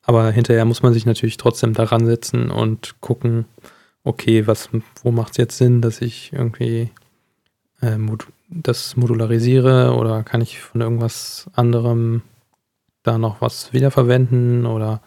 Aber 0.04 0.32
hinterher 0.32 0.66
muss 0.66 0.82
man 0.82 0.94
sich 0.94 1.06
natürlich 1.06 1.38
trotzdem 1.38 1.74
daran 1.74 2.06
setzen 2.06 2.50
und 2.50 3.00
gucken, 3.02 3.46
okay, 4.04 4.48
was, 4.48 4.70
wo 5.04 5.12
macht 5.12 5.32
es 5.32 5.38
jetzt 5.38 5.58
Sinn, 5.58 5.82
dass 5.82 6.02
ich 6.02 6.32
irgendwie 6.34 6.90
äh, 7.82 7.98
das 8.50 8.98
modularisiere 8.98 9.96
oder 9.96 10.24
kann 10.24 10.42
ich 10.42 10.60
von 10.60 10.82
irgendwas 10.82 11.50
anderem 11.54 12.24
da 13.04 13.18
noch 13.18 13.42
was 13.42 13.74
wiederverwenden 13.74 14.66
oder 14.66 15.02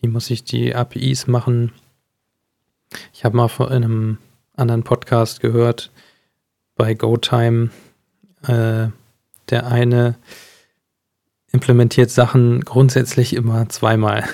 wie 0.00 0.08
muss 0.08 0.30
ich 0.30 0.44
die 0.44 0.74
APIs 0.74 1.26
machen? 1.26 1.72
Ich 3.12 3.24
habe 3.24 3.36
mal 3.36 3.50
in 3.58 3.84
einem 3.84 4.18
anderen 4.54 4.84
Podcast 4.84 5.40
gehört, 5.40 5.90
bei 6.76 6.94
GoTime, 6.94 7.70
äh, 8.46 8.88
der 9.50 9.66
eine 9.66 10.14
implementiert 11.52 12.10
Sachen 12.10 12.60
grundsätzlich 12.60 13.34
immer 13.34 13.68
zweimal. 13.68 14.24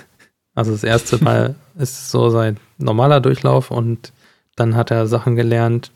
Also 0.54 0.73
das 0.73 0.85
erste 0.85 1.23
Mal 1.25 1.54
ist 1.78 2.11
so 2.11 2.31
sein 2.31 2.59
normaler 2.78 3.21
Durchlauf 3.21 3.71
und 3.71 4.12
dann 4.57 4.76
hat 4.76 4.90
er 4.90 5.07
Sachen 5.07 5.37
gelernt, 5.37 5.92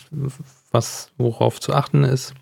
was 0.71 1.11
worauf 1.17 1.61
zu 1.61 1.75
achten 1.75 2.05
ist 2.05 2.35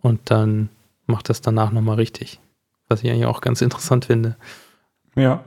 und 0.00 0.30
dann 0.30 0.68
macht 1.06 1.28
das 1.28 1.40
danach 1.40 1.72
nochmal 1.72 1.96
richtig. 1.96 2.40
Was 2.88 3.02
ich 3.02 3.10
eigentlich 3.10 3.26
auch 3.26 3.40
ganz 3.40 3.60
interessant 3.60 4.06
finde. 4.06 4.36
Ja. 5.14 5.44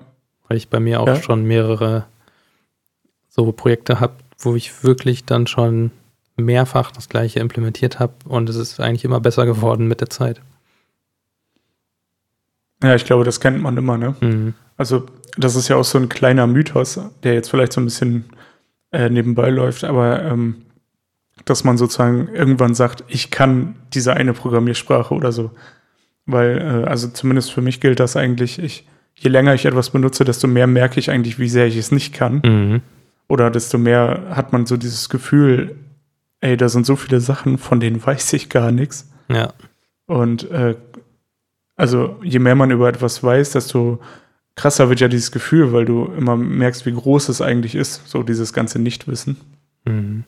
Weil 0.48 0.58
ich 0.58 0.70
bei 0.70 0.80
mir 0.80 1.00
auch 1.00 1.08
ja. 1.08 1.22
schon 1.22 1.44
mehrere 1.44 2.06
so 3.30 3.52
Projekte 3.52 4.00
habe, 4.00 4.14
wo 4.38 4.56
ich 4.56 4.84
wirklich 4.84 5.26
dann 5.26 5.48
schon 5.48 5.92
mehrfach 6.36 6.92
das 6.92 7.10
gleiche 7.10 7.40
implementiert 7.40 8.00
habe 8.00 8.14
und 8.26 8.50
es 8.50 8.56
ist 8.56 8.80
eigentlich 8.80 9.06
immer 9.06 9.20
besser 9.20 9.46
geworden 9.46 9.88
mit 9.88 10.02
der 10.02 10.10
Zeit. 10.10 10.42
Ja, 12.84 12.96
ich 12.96 13.06
glaube, 13.06 13.24
das 13.24 13.40
kennt 13.40 13.62
man 13.62 13.78
immer, 13.78 13.98
ne? 13.98 14.16
Mhm. 14.22 14.56
Also, 14.76 15.06
das 15.38 15.56
ist 15.56 15.68
ja 15.68 15.76
auch 15.76 15.84
so 15.84 16.00
ein 16.00 16.10
kleiner 16.10 16.48
Mythos, 16.48 17.00
der 17.24 17.34
jetzt 17.36 17.50
vielleicht 17.50 17.74
so 17.74 17.82
ein 17.82 17.86
bisschen 17.86 18.26
äh, 18.92 19.10
nebenbei 19.10 19.50
läuft, 19.50 19.84
aber 19.84 20.24
ähm, 20.24 20.66
dass 21.52 21.64
man 21.64 21.78
sozusagen 21.78 22.30
irgendwann 22.34 22.74
sagt, 22.74 23.04
ich 23.08 23.30
kann 23.30 23.76
diese 23.94 24.16
eine 24.16 24.34
Programmiersprache 24.34 25.14
oder 25.14 25.32
so. 25.32 25.52
Weil, 26.26 26.58
äh, 26.58 26.88
also 26.88 27.10
zumindest 27.10 27.52
für 27.52 27.62
mich 27.62 27.82
gilt 27.82 28.00
das 28.00 28.16
eigentlich, 28.16 28.58
ich, 28.58 28.88
je 29.16 29.30
länger 29.30 29.54
ich 29.54 29.66
etwas 29.66 29.90
benutze, 29.90 30.24
desto 30.24 30.48
mehr 30.48 30.66
merke 30.66 31.00
ich 31.00 31.12
eigentlich, 31.12 31.40
wie 31.40 31.50
sehr 31.50 31.68
ich 31.68 31.78
es 31.78 31.92
nicht 31.92 32.14
kann. 32.14 32.42
Mhm. 32.44 32.82
Oder 33.28 33.52
desto 33.52 33.78
mehr 33.78 34.28
hat 34.32 34.54
man 34.54 34.66
so 34.66 34.78
dieses 34.78 35.10
Gefühl, 35.10 35.76
ey, 36.40 36.58
da 36.58 36.70
sind 36.70 36.86
so 36.86 36.96
viele 36.96 37.20
Sachen, 37.20 37.58
von 37.58 37.80
denen 37.80 38.04
weiß 38.04 38.34
ich 38.34 38.50
gar 38.50 38.72
nichts. 38.72 39.12
Ja. 39.30 39.54
Und 40.08 40.50
äh, 40.52 40.76
also 41.76 42.18
je 42.24 42.40
mehr 42.40 42.56
man 42.56 42.72
über 42.72 42.90
etwas 42.90 43.24
weiß, 43.24 43.52
desto 43.52 44.00
krasser 44.56 44.90
wird 44.90 45.00
ja 45.00 45.08
dieses 45.08 45.32
Gefühl, 45.32 45.74
weil 45.74 45.86
du 45.86 46.06
immer 46.18 46.36
merkst, 46.36 46.86
wie 46.86 46.94
groß 46.94 47.30
es 47.30 47.42
eigentlich 47.42 47.76
ist, 47.76 48.08
so 48.08 48.24
dieses 48.24 48.54
ganze 48.54 48.80
Nichtwissen. 48.80 49.38
Mhm. 49.86 50.24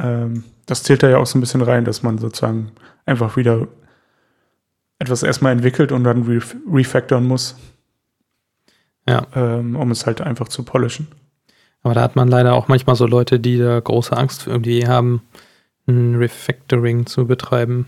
Ähm, 0.00 0.44
das 0.66 0.82
zählt 0.82 1.02
da 1.02 1.08
ja 1.08 1.18
auch 1.18 1.26
so 1.26 1.38
ein 1.38 1.40
bisschen 1.40 1.62
rein, 1.62 1.84
dass 1.84 2.02
man 2.02 2.18
sozusagen 2.18 2.72
einfach 3.06 3.36
wieder 3.36 3.68
etwas 4.98 5.22
erstmal 5.22 5.52
entwickelt 5.52 5.92
und 5.92 6.04
dann 6.04 6.22
ref 6.22 6.56
refactoren 6.70 7.26
muss. 7.26 7.56
Ja. 9.08 9.26
Ähm, 9.34 9.76
um 9.76 9.90
es 9.90 10.06
halt 10.06 10.20
einfach 10.20 10.48
zu 10.48 10.62
polischen. 10.62 11.08
Aber 11.82 11.94
da 11.94 12.02
hat 12.02 12.16
man 12.16 12.28
leider 12.28 12.54
auch 12.54 12.68
manchmal 12.68 12.96
so 12.96 13.06
Leute, 13.06 13.40
die 13.40 13.58
da 13.58 13.80
große 13.80 14.16
Angst 14.16 14.46
irgendwie 14.46 14.86
haben, 14.86 15.22
ein 15.88 16.16
Refactoring 16.16 17.06
zu 17.06 17.26
betreiben. 17.26 17.86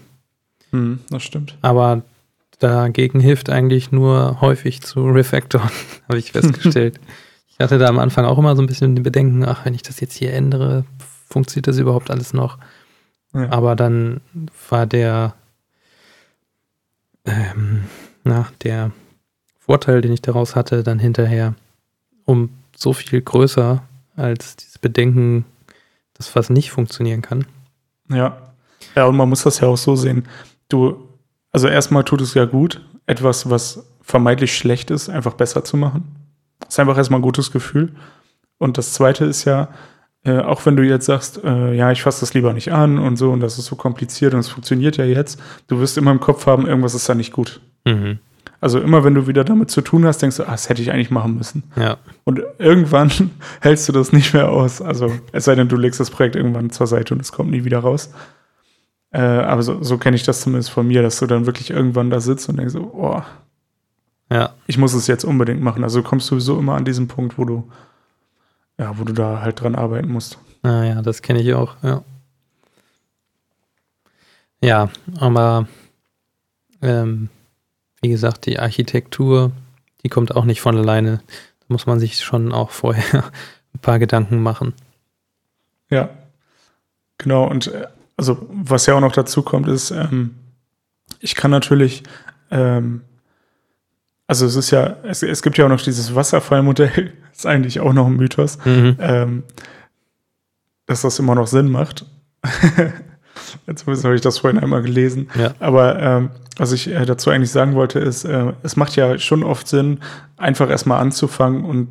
Hm, 0.71 1.01
das 1.11 1.23
stimmt. 1.23 1.59
Aber 1.61 2.03
dagegen 2.59 3.21
hilft 3.21 3.51
eigentlich 3.51 3.93
nur 3.93 4.41
häufig 4.41 4.81
zu 4.81 5.05
refactoren, 5.07 5.71
habe 6.09 6.19
ich 6.19 6.33
festgestellt. 6.33 6.99
ich 7.51 7.59
hatte 7.61 7.79
da 7.79 7.87
am 7.87 7.99
Anfang 7.99 8.25
auch 8.25 8.39
immer 8.39 8.57
so 8.57 8.63
ein 8.63 8.67
bisschen 8.67 8.97
die 8.97 9.03
Bedenken, 9.03 9.45
ach, 9.45 9.67
wenn 9.67 9.75
ich 9.75 9.83
das 9.83 10.01
jetzt 10.01 10.17
hier 10.17 10.33
ändere, 10.33 10.85
funktioniert 11.33 11.67
das 11.67 11.79
überhaupt 11.79 12.11
alles 12.11 12.33
noch? 12.33 12.59
Ja. 13.35 13.51
Aber 13.51 13.75
dann 13.75 14.21
war 14.69 14.87
der, 14.87 15.35
ähm, 17.25 17.85
na, 18.25 18.49
der 18.63 18.93
Vorteil, 19.59 20.01
den 20.03 20.13
ich 20.13 20.23
daraus 20.23 20.55
hatte, 20.55 20.83
dann 20.83 20.99
hinterher 20.99 21.55
um 22.25 22.51
so 22.77 22.93
viel 22.93 23.21
größer 23.21 23.83
als 24.17 24.57
dieses 24.57 24.79
Bedenken, 24.79 25.45
dass 26.15 26.37
was 26.37 26.51
nicht 26.51 26.71
funktionieren 26.71 27.23
kann. 27.23 27.47
Ja. 28.09 28.53
Ja, 28.95 29.07
und 29.07 29.17
man 29.17 29.29
muss 29.29 29.45
das 29.45 29.61
ja 29.61 29.69
auch 29.69 29.77
so 29.77 29.97
sehen. 29.97 30.29
Du, 30.69 31.09
also 31.53 31.69
erstmal 31.69 32.05
tut 32.05 32.21
es 32.21 32.35
ja 32.35 32.45
gut, 32.45 32.85
etwas, 33.07 33.49
was 33.49 33.87
vermeintlich 34.03 34.57
schlecht 34.57 34.91
ist, 34.91 35.09
einfach 35.09 35.35
besser 35.35 35.65
zu 35.65 35.77
machen. 35.77 36.17
Das 36.61 36.71
ist 36.71 36.81
einfach 36.81 36.97
erstmal 36.97 37.21
ein 37.21 37.23
gutes 37.25 37.53
Gefühl. 37.53 37.95
Und 38.59 38.79
das 38.79 38.93
zweite 38.93 39.25
ist 39.25 39.45
ja, 39.45 39.69
äh, 40.25 40.39
auch 40.39 40.65
wenn 40.67 40.77
du 40.77 40.85
jetzt 40.85 41.07
sagst, 41.07 41.43
äh, 41.45 41.75
ja, 41.75 41.91
ich 41.91 42.03
fasse 42.03 42.21
das 42.21 42.35
lieber 42.35 42.53
nicht 42.53 42.73
an 42.73 42.99
und 42.99 43.17
so 43.17 43.33
und 43.33 43.41
das 43.41 43.59
ist 43.59 43.67
so 43.67 43.77
kompliziert 43.77 44.35
und 44.35 44.41
es 44.41 44.49
funktioniert 44.49 44.97
ja 44.97 45.05
jetzt, 45.05 45.41
du 45.67 45.81
wirst 45.81 45.99
immer 45.99 46.13
im 46.13 46.21
Kopf 46.21 46.47
haben, 46.47 46.67
irgendwas 46.67 46.95
ist 46.95 47.09
da 47.09 47.15
nicht 47.15 47.33
gut. 47.33 47.61
Mhm. 47.85 48.19
Also 48.61 48.79
immer 48.79 49.03
wenn 49.03 49.15
du 49.15 49.27
wieder 49.27 49.43
damit 49.43 49.73
zu 49.73 49.81
tun 49.81 50.07
hast, 50.07 50.19
denkst 50.23 50.37
du, 50.37 50.45
ah, 50.45 50.53
das 50.53 50.69
hätte 50.69 50.81
ich 50.81 50.93
eigentlich 50.93 51.11
machen 51.11 51.37
müssen. 51.37 51.65
Ja. 51.75 51.97
Und 52.23 52.41
irgendwann 52.59 53.11
hältst 53.61 53.89
du 53.89 53.93
das 53.93 54.13
nicht 54.13 54.35
mehr 54.35 54.51
aus. 54.51 54.81
Also 54.81 55.11
es 55.33 55.45
sei 55.45 55.57
denn, 55.57 55.69
du 55.69 55.77
legst 55.77 55.99
das 55.99 56.11
Projekt 56.11 56.37
irgendwann 56.37 56.71
zur 56.71 56.87
Seite 56.87 57.13
und 57.13 57.21
es 57.21 57.33
kommt 57.33 57.51
nie 57.51 57.65
wieder 57.65 57.81
raus. 57.81 58.13
Äh, 59.11 59.21
aber 59.21 59.65
so, 59.65 59.83
so 59.83 59.99
kenne 59.99 60.15
ich 60.15 60.23
das 60.23 60.43
zumindest 60.43 60.71
von 60.71 60.87
mir, 60.87 61.03
dass 61.03 61.19
du 61.19 61.27
dann 61.27 61.47
wirklich 61.47 61.71
irgendwann 61.71 62.11
da 62.11 62.21
sitzt 62.21 62.49
und 62.49 62.57
denkst, 62.57 62.77
oh, 62.77 63.21
ja. 64.31 64.51
ich 64.69 64.79
muss 64.79 64.95
es 64.95 65.09
jetzt 65.09 65.25
unbedingt 65.25 65.61
machen. 65.61 65.83
Also 65.83 66.03
kommst 66.05 66.31
du 66.31 66.37
sowieso 66.37 66.57
immer 66.57 66.77
an 66.77 66.85
diesen 66.85 67.09
Punkt, 67.09 67.39
wo 67.39 67.45
du, 67.45 67.69
ja, 68.83 68.99
wo 68.99 69.05
du 69.05 69.13
da 69.13 69.41
halt 69.41 69.61
dran 69.61 69.77
arbeiten 69.77 70.11
musst. 70.11 70.39
Naja, 70.63 70.99
ah, 70.99 71.03
das 71.03 71.23
kenne 71.23 71.41
ich 71.41 71.55
auch, 71.55 71.77
ja. 71.83 72.03
Ja, 74.61 74.91
aber 75.19 75.67
ähm, 76.83 77.29
wie 78.01 78.09
gesagt, 78.09 78.47
die 78.47 78.59
Architektur, 78.59 79.53
die 80.03 80.09
kommt 80.09 80.35
auch 80.35 80.45
nicht 80.45 80.61
von 80.61 80.77
alleine. 80.77 81.23
Da 81.61 81.67
muss 81.69 81.87
man 81.87 82.01
sich 82.01 82.19
schon 82.21 82.53
auch 82.53 82.71
vorher 82.71 83.25
ein 83.75 83.81
paar 83.81 83.99
Gedanken 83.99 84.43
machen. 84.43 84.75
Ja, 85.91 86.11
genau. 87.19 87.49
Und 87.49 87.69
äh, 87.69 87.87
also 88.17 88.47
was 88.51 88.87
ja 88.87 88.95
auch 88.95 89.01
noch 89.01 89.13
dazu 89.13 89.43
kommt, 89.43 89.69
ist, 89.69 89.91
ähm, 89.93 90.37
ich 91.21 91.35
kann 91.35 91.51
natürlich, 91.51 92.03
ähm, 92.51 93.03
also 94.33 94.47
es 94.47 94.57
ist 94.57 94.71
ja, 94.71 94.97
es, 95.03 95.23
es 95.23 95.43
gibt 95.43 95.59
ja 95.59 95.67
auch 95.67 95.69
noch 95.69 95.83
dieses 95.83 96.15
Wasserfallmodell, 96.15 97.13
ist 97.33 97.45
eigentlich 97.45 97.81
auch 97.81 97.93
noch 97.93 98.07
ein 98.07 98.17
Mythos, 98.17 98.59
mhm. 98.65 98.97
ähm, 98.99 99.43
dass 100.87 101.03
das 101.03 101.19
immer 101.19 101.35
noch 101.35 101.47
Sinn 101.47 101.71
macht. 101.71 102.07
Jetzt 103.67 103.87
habe 103.87 104.15
ich 104.15 104.23
das 104.23 104.39
vorhin 104.39 104.59
einmal 104.59 104.81
gelesen. 104.81 105.29
Ja. 105.39 105.53
Aber 105.61 106.01
ähm, 106.01 106.31
was 106.57 106.73
ich 106.73 106.89
äh, 106.89 107.05
dazu 107.05 107.29
eigentlich 107.29 107.51
sagen 107.51 107.75
wollte, 107.75 107.99
ist, 107.99 108.25
äh, 108.25 108.55
es 108.63 108.75
macht 108.75 108.97
ja 108.97 109.19
schon 109.19 109.43
oft 109.43 109.69
Sinn, 109.69 110.01
einfach 110.39 110.71
erstmal 110.71 111.03
anzufangen 111.03 111.67
und 111.67 111.89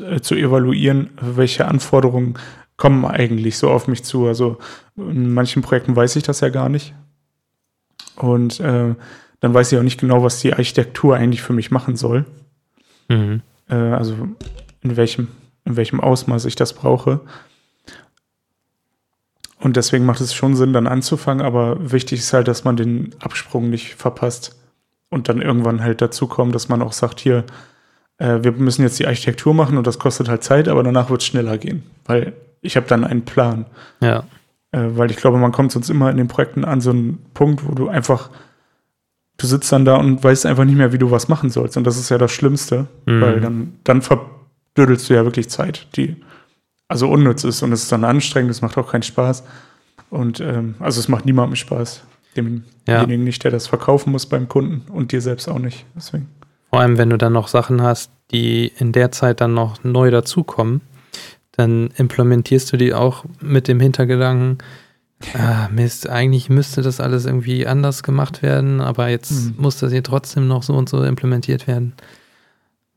äh, 0.00 0.18
zu 0.20 0.34
evaluieren, 0.34 1.10
welche 1.20 1.68
Anforderungen 1.68 2.34
kommen 2.76 3.04
eigentlich 3.04 3.58
so 3.58 3.70
auf 3.70 3.86
mich 3.86 4.02
zu. 4.02 4.26
Also 4.26 4.58
in 4.96 5.32
manchen 5.32 5.62
Projekten 5.62 5.94
weiß 5.94 6.16
ich 6.16 6.24
das 6.24 6.40
ja 6.40 6.48
gar 6.48 6.68
nicht. 6.68 6.94
Und 8.16 8.58
äh, 8.58 8.96
dann 9.42 9.52
weiß 9.52 9.72
ich 9.72 9.78
auch 9.78 9.82
nicht 9.82 10.00
genau, 10.00 10.22
was 10.22 10.40
die 10.40 10.54
Architektur 10.54 11.16
eigentlich 11.16 11.42
für 11.42 11.52
mich 11.52 11.70
machen 11.70 11.96
soll. 11.96 12.24
Mhm. 13.08 13.42
Äh, 13.68 13.74
also 13.74 14.14
in 14.80 14.96
welchem, 14.96 15.28
in 15.64 15.76
welchem 15.76 16.00
Ausmaß 16.00 16.46
ich 16.46 16.54
das 16.54 16.72
brauche. 16.72 17.20
Und 19.58 19.76
deswegen 19.76 20.06
macht 20.06 20.20
es 20.20 20.32
schon 20.32 20.56
Sinn, 20.56 20.72
dann 20.72 20.86
anzufangen, 20.86 21.44
aber 21.44 21.92
wichtig 21.92 22.20
ist 22.20 22.32
halt, 22.32 22.48
dass 22.48 22.64
man 22.64 22.76
den 22.76 23.14
Absprung 23.20 23.68
nicht 23.68 23.94
verpasst 23.94 24.56
und 25.10 25.28
dann 25.28 25.42
irgendwann 25.42 25.82
halt 25.82 26.00
dazu 26.00 26.26
kommt, 26.26 26.54
dass 26.54 26.68
man 26.68 26.80
auch 26.80 26.92
sagt, 26.92 27.20
hier, 27.20 27.44
äh, 28.18 28.38
wir 28.42 28.52
müssen 28.52 28.82
jetzt 28.82 28.98
die 28.98 29.06
Architektur 29.06 29.54
machen 29.54 29.76
und 29.76 29.86
das 29.86 29.98
kostet 29.98 30.28
halt 30.28 30.42
Zeit, 30.42 30.68
aber 30.68 30.82
danach 30.82 31.10
wird 31.10 31.20
es 31.20 31.26
schneller 31.26 31.58
gehen, 31.58 31.82
weil 32.06 32.32
ich 32.60 32.76
habe 32.76 32.86
dann 32.86 33.04
einen 33.04 33.24
Plan. 33.24 33.66
Ja. 34.00 34.24
Äh, 34.70 34.96
weil 34.96 35.10
ich 35.10 35.16
glaube, 35.16 35.38
man 35.38 35.52
kommt 35.52 35.72
sonst 35.72 35.90
immer 35.90 36.10
in 36.10 36.16
den 36.16 36.28
Projekten 36.28 36.64
an 36.64 36.80
so 36.80 36.90
einen 36.90 37.18
Punkt, 37.34 37.68
wo 37.68 37.74
du 37.74 37.88
einfach, 37.88 38.30
du 39.38 39.46
sitzt 39.46 39.72
dann 39.72 39.84
da 39.84 39.96
und 39.96 40.22
weißt 40.22 40.46
einfach 40.46 40.64
nicht 40.64 40.76
mehr, 40.76 40.92
wie 40.92 40.98
du 40.98 41.10
was 41.10 41.28
machen 41.28 41.50
sollst. 41.50 41.76
Und 41.76 41.84
das 41.84 41.96
ist 41.96 42.08
ja 42.08 42.18
das 42.18 42.32
Schlimmste, 42.32 42.86
mhm. 43.06 43.20
weil 43.20 43.40
dann, 43.40 43.74
dann 43.84 44.02
verdödelst 44.02 45.08
du 45.08 45.14
ja 45.14 45.24
wirklich 45.24 45.48
Zeit, 45.48 45.86
die 45.96 46.16
also 46.88 47.08
unnütz 47.08 47.44
ist 47.44 47.62
und 47.62 47.72
es 47.72 47.84
ist 47.84 47.92
dann 47.92 48.04
anstrengend, 48.04 48.50
es 48.50 48.60
macht 48.60 48.76
auch 48.76 48.90
keinen 48.90 49.02
Spaß. 49.02 49.44
Und 50.10 50.40
ähm, 50.40 50.74
also 50.78 51.00
es 51.00 51.08
macht 51.08 51.24
niemandem 51.24 51.56
Spaß. 51.56 52.02
Demjenigen 52.36 52.64
ja. 52.86 53.06
nicht, 53.06 53.44
der 53.44 53.50
das 53.50 53.66
verkaufen 53.66 54.12
muss 54.12 54.26
beim 54.26 54.48
Kunden 54.48 54.90
und 54.90 55.12
dir 55.12 55.20
selbst 55.20 55.48
auch 55.48 55.58
nicht. 55.58 55.86
Deswegen. 55.96 56.28
Vor 56.70 56.80
allem, 56.80 56.98
wenn 56.98 57.10
du 57.10 57.18
dann 57.18 57.32
noch 57.32 57.48
Sachen 57.48 57.82
hast, 57.82 58.10
die 58.30 58.72
in 58.78 58.92
der 58.92 59.12
Zeit 59.12 59.40
dann 59.40 59.54
noch 59.54 59.84
neu 59.84 60.10
dazukommen, 60.10 60.82
dann 61.52 61.90
implementierst 61.96 62.72
du 62.72 62.76
die 62.76 62.94
auch 62.94 63.24
mit 63.40 63.68
dem 63.68 63.80
Hintergedanken, 63.80 64.58
ah, 65.34 65.68
Mist, 65.70 66.08
eigentlich 66.08 66.48
müsste 66.48 66.82
das 66.82 67.00
alles 67.00 67.26
irgendwie 67.26 67.66
anders 67.66 68.02
gemacht 68.02 68.42
werden, 68.42 68.80
aber 68.80 69.08
jetzt 69.08 69.30
mhm. 69.30 69.54
muss 69.58 69.78
das 69.78 69.92
hier 69.92 70.02
trotzdem 70.02 70.46
noch 70.48 70.62
so 70.62 70.74
und 70.74 70.88
so 70.88 71.02
implementiert 71.02 71.66
werden. 71.66 71.94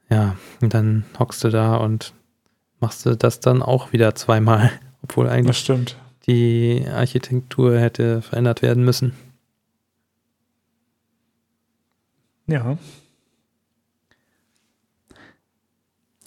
Ja, 0.10 0.36
und 0.62 0.74
dann 0.74 1.06
hockst 1.18 1.44
du 1.44 1.50
da 1.50 1.76
und 1.78 2.14
machst 2.80 3.06
du 3.06 3.16
das 3.16 3.40
dann 3.40 3.62
auch 3.62 3.94
wieder 3.94 4.16
zweimal, 4.16 4.72
obwohl 5.02 5.30
eigentlich 5.30 5.72
die 6.28 6.86
Architektur 6.88 7.80
hätte 7.80 8.22
verändert 8.22 8.62
werden 8.62 8.84
müssen. 8.84 9.14
Ja. 12.48 12.78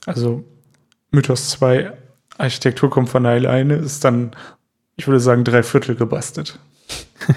Also 0.06 0.44
Mythos 1.10 1.50
2, 1.50 1.92
Architektur 2.38 2.90
kommt 2.90 3.08
von 3.08 3.26
alleine, 3.26 3.74
ist 3.74 4.04
dann, 4.04 4.32
ich 4.98 5.06
würde 5.06 5.20
sagen, 5.20 5.44
drei 5.44 5.62
Viertel 5.62 5.94
gebastelt. 5.94 6.58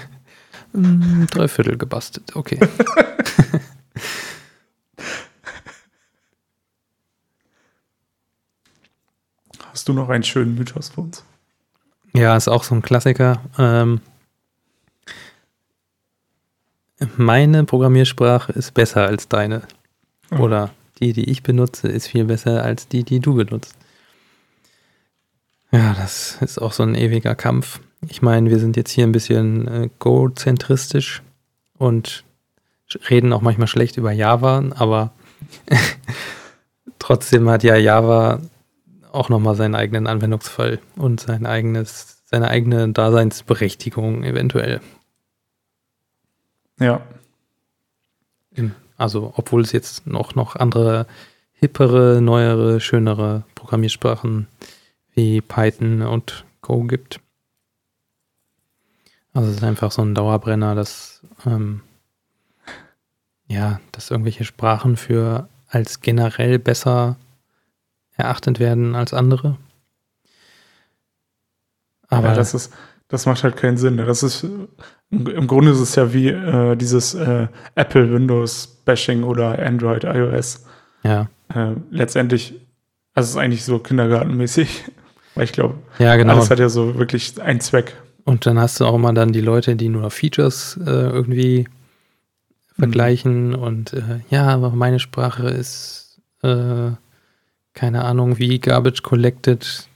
Mm, 0.74 1.26
drei 1.26 1.48
Viertel 1.48 1.76
gebastelt, 1.76 2.34
okay. 2.34 2.58
Hast 9.70 9.86
du 9.86 9.92
noch 9.92 10.08
einen 10.08 10.24
schönen 10.24 10.54
Mythos 10.54 10.88
für 10.88 11.02
uns? 11.02 11.24
Ja, 12.14 12.34
ist 12.38 12.48
auch 12.48 12.64
so 12.64 12.74
ein 12.74 12.80
Klassiker. 12.80 13.42
Ähm, 13.58 14.00
meine 17.18 17.64
Programmiersprache 17.64 18.52
ist 18.52 18.72
besser 18.72 19.06
als 19.06 19.28
deine. 19.28 19.64
Oh. 20.30 20.36
Oder 20.36 20.70
die, 21.00 21.12
die 21.12 21.28
ich 21.28 21.42
benutze, 21.42 21.88
ist 21.88 22.06
viel 22.06 22.24
besser 22.24 22.62
als 22.62 22.88
die, 22.88 23.04
die 23.04 23.20
du 23.20 23.34
benutzt. 23.34 23.74
Ja, 25.72 25.94
das 25.94 26.36
ist 26.42 26.58
auch 26.58 26.72
so 26.72 26.82
ein 26.82 26.94
ewiger 26.94 27.34
Kampf. 27.34 27.80
Ich 28.08 28.20
meine, 28.20 28.50
wir 28.50 28.58
sind 28.58 28.76
jetzt 28.76 28.90
hier 28.90 29.06
ein 29.06 29.12
bisschen 29.12 29.66
äh, 29.68 29.88
Go-zentristisch 29.98 31.22
und 31.78 32.24
reden 33.08 33.32
auch 33.32 33.40
manchmal 33.40 33.68
schlecht 33.68 33.96
über 33.96 34.12
Java, 34.12 34.62
aber 34.76 35.12
trotzdem 36.98 37.48
hat 37.48 37.62
ja 37.62 37.76
Java 37.76 38.40
auch 39.12 39.30
nochmal 39.30 39.54
seinen 39.54 39.74
eigenen 39.74 40.06
Anwendungsfall 40.06 40.78
und 40.96 41.20
sein 41.20 41.46
eigenes, 41.46 42.22
seine 42.26 42.48
eigene 42.48 42.90
Daseinsberechtigung 42.90 44.24
eventuell. 44.24 44.80
Ja. 46.78 47.00
Also, 48.98 49.32
obwohl 49.36 49.62
es 49.62 49.72
jetzt 49.72 50.06
noch, 50.06 50.34
noch 50.34 50.54
andere 50.56 51.06
hippere, 51.52 52.20
neuere, 52.20 52.80
schönere 52.80 53.44
Programmiersprachen 53.54 54.48
wie 55.14 55.40
Python 55.40 56.02
und 56.02 56.44
Go 56.60 56.84
gibt. 56.84 57.20
Also 59.34 59.50
es 59.50 59.56
ist 59.56 59.64
einfach 59.64 59.90
so 59.90 60.02
ein 60.02 60.14
Dauerbrenner, 60.14 60.74
dass 60.74 61.22
ähm, 61.46 61.82
ja, 63.46 63.80
dass 63.92 64.10
irgendwelche 64.10 64.44
Sprachen 64.44 64.96
für 64.96 65.48
als 65.68 66.00
generell 66.00 66.58
besser 66.58 67.16
erachtet 68.16 68.60
werden 68.60 68.94
als 68.94 69.14
andere. 69.14 69.56
Aber 72.08 72.28
ja, 72.28 72.34
das 72.34 72.54
ist, 72.54 72.72
das 73.08 73.26
macht 73.26 73.42
halt 73.42 73.56
keinen 73.56 73.78
Sinn. 73.78 73.96
Das 73.96 74.22
ist, 74.22 74.44
im 75.10 75.46
Grunde 75.46 75.72
ist 75.72 75.80
es 75.80 75.94
ja 75.94 76.12
wie 76.12 76.28
äh, 76.28 76.76
dieses 76.76 77.14
äh, 77.14 77.48
Apple 77.74 78.12
Windows 78.12 78.66
Bashing 78.84 79.22
oder 79.22 79.58
Android 79.58 80.04
iOS. 80.04 80.66
Ja. 81.04 81.28
Äh, 81.54 81.74
letztendlich, 81.90 82.54
also 83.14 83.26
es 83.26 83.30
ist 83.30 83.36
eigentlich 83.36 83.64
so 83.64 83.78
kindergartenmäßig. 83.78 84.84
Weil 85.34 85.44
ich 85.44 85.52
glaube, 85.52 85.74
ja, 85.98 86.16
genau. 86.16 86.34
alles 86.34 86.50
hat 86.50 86.58
ja 86.58 86.68
so 86.68 86.96
wirklich 86.96 87.40
einen 87.40 87.60
Zweck. 87.60 87.96
Und 88.24 88.46
dann 88.46 88.58
hast 88.58 88.80
du 88.80 88.84
auch 88.84 88.98
mal 88.98 89.12
dann 89.12 89.32
die 89.32 89.40
Leute, 89.40 89.76
die 89.76 89.88
nur 89.88 90.10
Features 90.10 90.78
äh, 90.84 90.90
irgendwie 90.90 91.66
vergleichen 92.78 93.48
mhm. 93.50 93.54
und 93.54 93.92
äh, 93.92 94.20
ja, 94.30 94.48
aber 94.48 94.70
meine 94.70 94.98
Sprache 94.98 95.48
ist 95.48 96.20
äh, 96.42 96.90
keine 97.74 98.04
Ahnung 98.04 98.38
wie 98.38 98.58
Garbage 98.58 99.02
Collected 99.02 99.88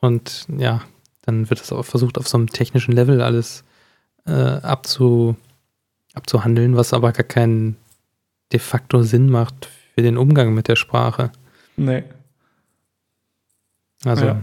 und 0.00 0.46
ja, 0.56 0.82
dann 1.22 1.50
wird 1.50 1.60
es 1.60 1.72
auch 1.72 1.84
versucht, 1.84 2.18
auf 2.18 2.28
so 2.28 2.38
einem 2.38 2.48
technischen 2.48 2.92
Level 2.92 3.20
alles 3.20 3.64
äh, 4.26 4.32
abzu, 4.32 5.36
abzuhandeln, 6.14 6.76
was 6.76 6.92
aber 6.92 7.12
gar 7.12 7.24
keinen 7.24 7.76
de 8.52 8.60
facto 8.60 9.02
Sinn 9.02 9.28
macht 9.28 9.68
für 9.94 10.02
den 10.02 10.16
Umgang 10.16 10.54
mit 10.54 10.68
der 10.68 10.76
Sprache. 10.76 11.32
Nee. 11.76 12.04
Also, 14.06 14.26
ja. 14.26 14.42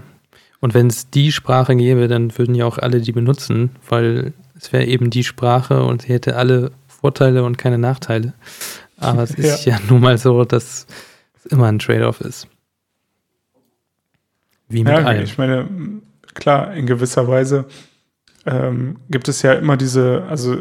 und 0.60 0.74
wenn 0.74 0.88
es 0.88 1.10
die 1.10 1.32
Sprache 1.32 1.76
gäbe, 1.76 2.08
dann 2.08 2.38
würden 2.38 2.56
ja 2.56 2.66
auch 2.66 2.78
alle 2.78 3.02
die 3.02 3.12
benutzen, 3.12 3.72
weil 3.90 4.34
es 4.56 4.74
wäre 4.74 4.86
eben 4.86 5.10
die 5.10 5.24
Sprache 5.24 5.84
und 5.84 6.04
sie 6.04 6.10
hätte 6.10 6.36
alle 6.36 6.72
Vorteile 6.88 7.44
und 7.44 7.58
keine 7.58 7.78
Nachteile. 7.78 8.34
Aber 8.98 9.24
es 9.24 9.32
ist 9.32 9.66
ja. 9.66 9.78
ja 9.78 9.80
nun 9.90 10.02
mal 10.02 10.18
so, 10.18 10.46
dass 10.46 10.88
es 11.36 11.46
immer 11.48 11.68
ein 11.68 11.80
Trade-off 11.80 12.22
ist. 12.22 12.48
Wie 14.70 14.84
mit 14.84 14.94
ja, 14.94 15.04
allem. 15.04 15.24
Ich 15.24 15.38
meine, 15.38 15.68
klar, 16.34 16.74
in 16.74 16.86
gewisser 16.86 17.28
Weise 17.28 17.66
ähm, 18.46 18.98
gibt 19.10 19.28
es 19.28 19.42
ja 19.42 19.54
immer 19.54 19.78
diese, 19.78 20.24
also 20.30 20.58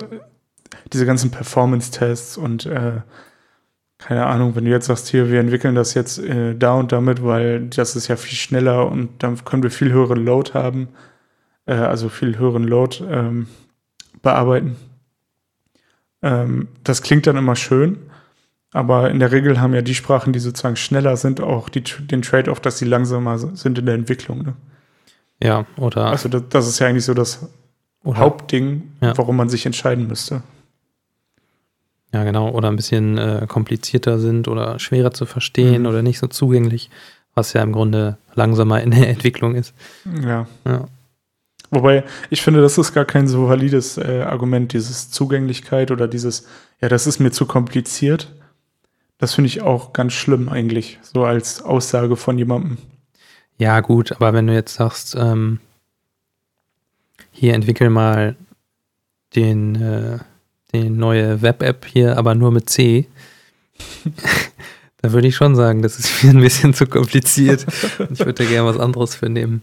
diese 0.92 1.06
ganzen 1.06 1.30
Performance-Tests 1.30 2.36
und 2.36 2.66
äh, 2.66 3.00
keine 4.02 4.26
Ahnung, 4.26 4.56
wenn 4.56 4.64
du 4.64 4.70
jetzt 4.70 4.86
sagst, 4.86 5.08
hier, 5.08 5.30
wir 5.30 5.38
entwickeln 5.38 5.74
das 5.74 5.94
jetzt 5.94 6.18
äh, 6.18 6.56
da 6.56 6.74
und 6.74 6.90
damit, 6.90 7.22
weil 7.22 7.68
das 7.68 7.94
ist 7.94 8.08
ja 8.08 8.16
viel 8.16 8.36
schneller 8.36 8.90
und 8.90 9.22
dann 9.22 9.44
können 9.44 9.62
wir 9.62 9.70
viel 9.70 9.92
höheren 9.92 10.24
Load 10.24 10.54
haben, 10.54 10.88
äh, 11.66 11.74
also 11.74 12.08
viel 12.08 12.36
höheren 12.36 12.64
Load 12.64 13.04
ähm, 13.08 13.46
bearbeiten. 14.20 14.76
Ähm, 16.20 16.68
das 16.82 17.02
klingt 17.02 17.28
dann 17.28 17.36
immer 17.36 17.54
schön, 17.54 17.98
aber 18.72 19.10
in 19.10 19.20
der 19.20 19.30
Regel 19.30 19.60
haben 19.60 19.74
ja 19.74 19.82
die 19.82 19.94
Sprachen, 19.94 20.32
die 20.32 20.40
sozusagen 20.40 20.76
schneller 20.76 21.16
sind, 21.16 21.40
auch 21.40 21.68
die, 21.68 21.82
den 21.82 22.22
Trade-off, 22.22 22.58
dass 22.58 22.78
sie 22.78 22.86
langsamer 22.86 23.38
sind 23.38 23.78
in 23.78 23.86
der 23.86 23.94
Entwicklung. 23.94 24.42
Ne? 24.42 24.54
Ja, 25.40 25.64
oder. 25.76 26.06
Also 26.06 26.28
das, 26.28 26.42
das 26.48 26.68
ist 26.68 26.80
ja 26.80 26.88
eigentlich 26.88 27.04
so 27.04 27.14
das 27.14 27.48
Hauptding, 28.04 28.92
ja. 29.00 29.16
warum 29.16 29.36
man 29.36 29.48
sich 29.48 29.64
entscheiden 29.64 30.08
müsste. 30.08 30.42
Ja, 32.12 32.25
genau. 32.25 32.51
Oder 32.51 32.68
ein 32.68 32.77
bisschen 32.77 33.16
äh, 33.18 33.46
komplizierter 33.48 34.18
sind 34.18 34.48
oder 34.48 34.79
schwerer 34.79 35.12
zu 35.12 35.25
verstehen 35.27 35.83
mhm. 35.83 35.88
oder 35.88 36.03
nicht 36.03 36.18
so 36.18 36.27
zugänglich, 36.27 36.90
was 37.35 37.53
ja 37.55 37.62
im 37.62 37.72
Grunde 37.72 38.18
langsamer 38.35 38.83
in 38.83 38.90
der 38.90 39.09
Entwicklung 39.11 39.55
ist. 39.55 39.75
Ja. 40.22 40.46
ja. 40.66 40.87
Wobei, 41.70 42.05
ich 42.29 42.42
finde, 42.42 42.61
das 42.61 42.77
ist 42.77 42.92
gar 42.92 43.07
kein 43.07 43.27
so 43.27 43.48
valides 43.48 43.96
äh, 43.96 44.22
Argument, 44.27 44.75
dieses 44.75 45.11
Zugänglichkeit 45.11 45.90
oder 45.90 46.07
dieses, 46.07 46.46
ja, 46.83 46.88
das 46.90 47.07
ist 47.07 47.18
mir 47.18 47.31
zu 47.31 47.46
kompliziert. 47.46 48.31
Das 49.16 49.35
finde 49.35 49.46
ich 49.46 49.62
auch 49.62 49.94
ganz 49.94 50.12
schlimm 50.12 50.51
eigentlich, 50.51 50.98
so 51.01 51.25
als 51.25 51.62
Aussage 51.62 52.16
von 52.16 52.37
jemandem. 52.37 52.77
Ja, 53.57 53.81
gut, 53.81 54.12
aber 54.12 54.35
wenn 54.35 54.48
du 54.48 54.53
jetzt 54.53 54.75
sagst, 54.75 55.16
ähm, 55.18 55.61
hier 57.31 57.55
entwickel 57.55 57.88
mal 57.88 58.37
den, 59.35 59.77
äh, 59.81 60.18
die 60.72 60.90
neue 60.90 61.42
Web-App 61.42 61.85
hier, 61.87 62.16
aber 62.16 62.35
nur 62.35 62.50
mit 62.50 62.70
C, 62.70 63.06
da 65.02 65.12
würde 65.12 65.28
ich 65.28 65.37
schon 65.37 65.54
sagen, 65.54 65.82
das 65.82 65.98
ist 65.98 66.24
mir 66.24 66.30
ein 66.30 66.40
bisschen 66.40 66.74
zu 66.74 66.87
kompliziert. 66.87 67.66
ich 68.11 68.18
würde 68.18 68.35
da 68.35 68.44
gerne 68.44 68.68
was 68.68 68.78
anderes 68.78 69.14
für 69.14 69.28
nehmen. 69.28 69.62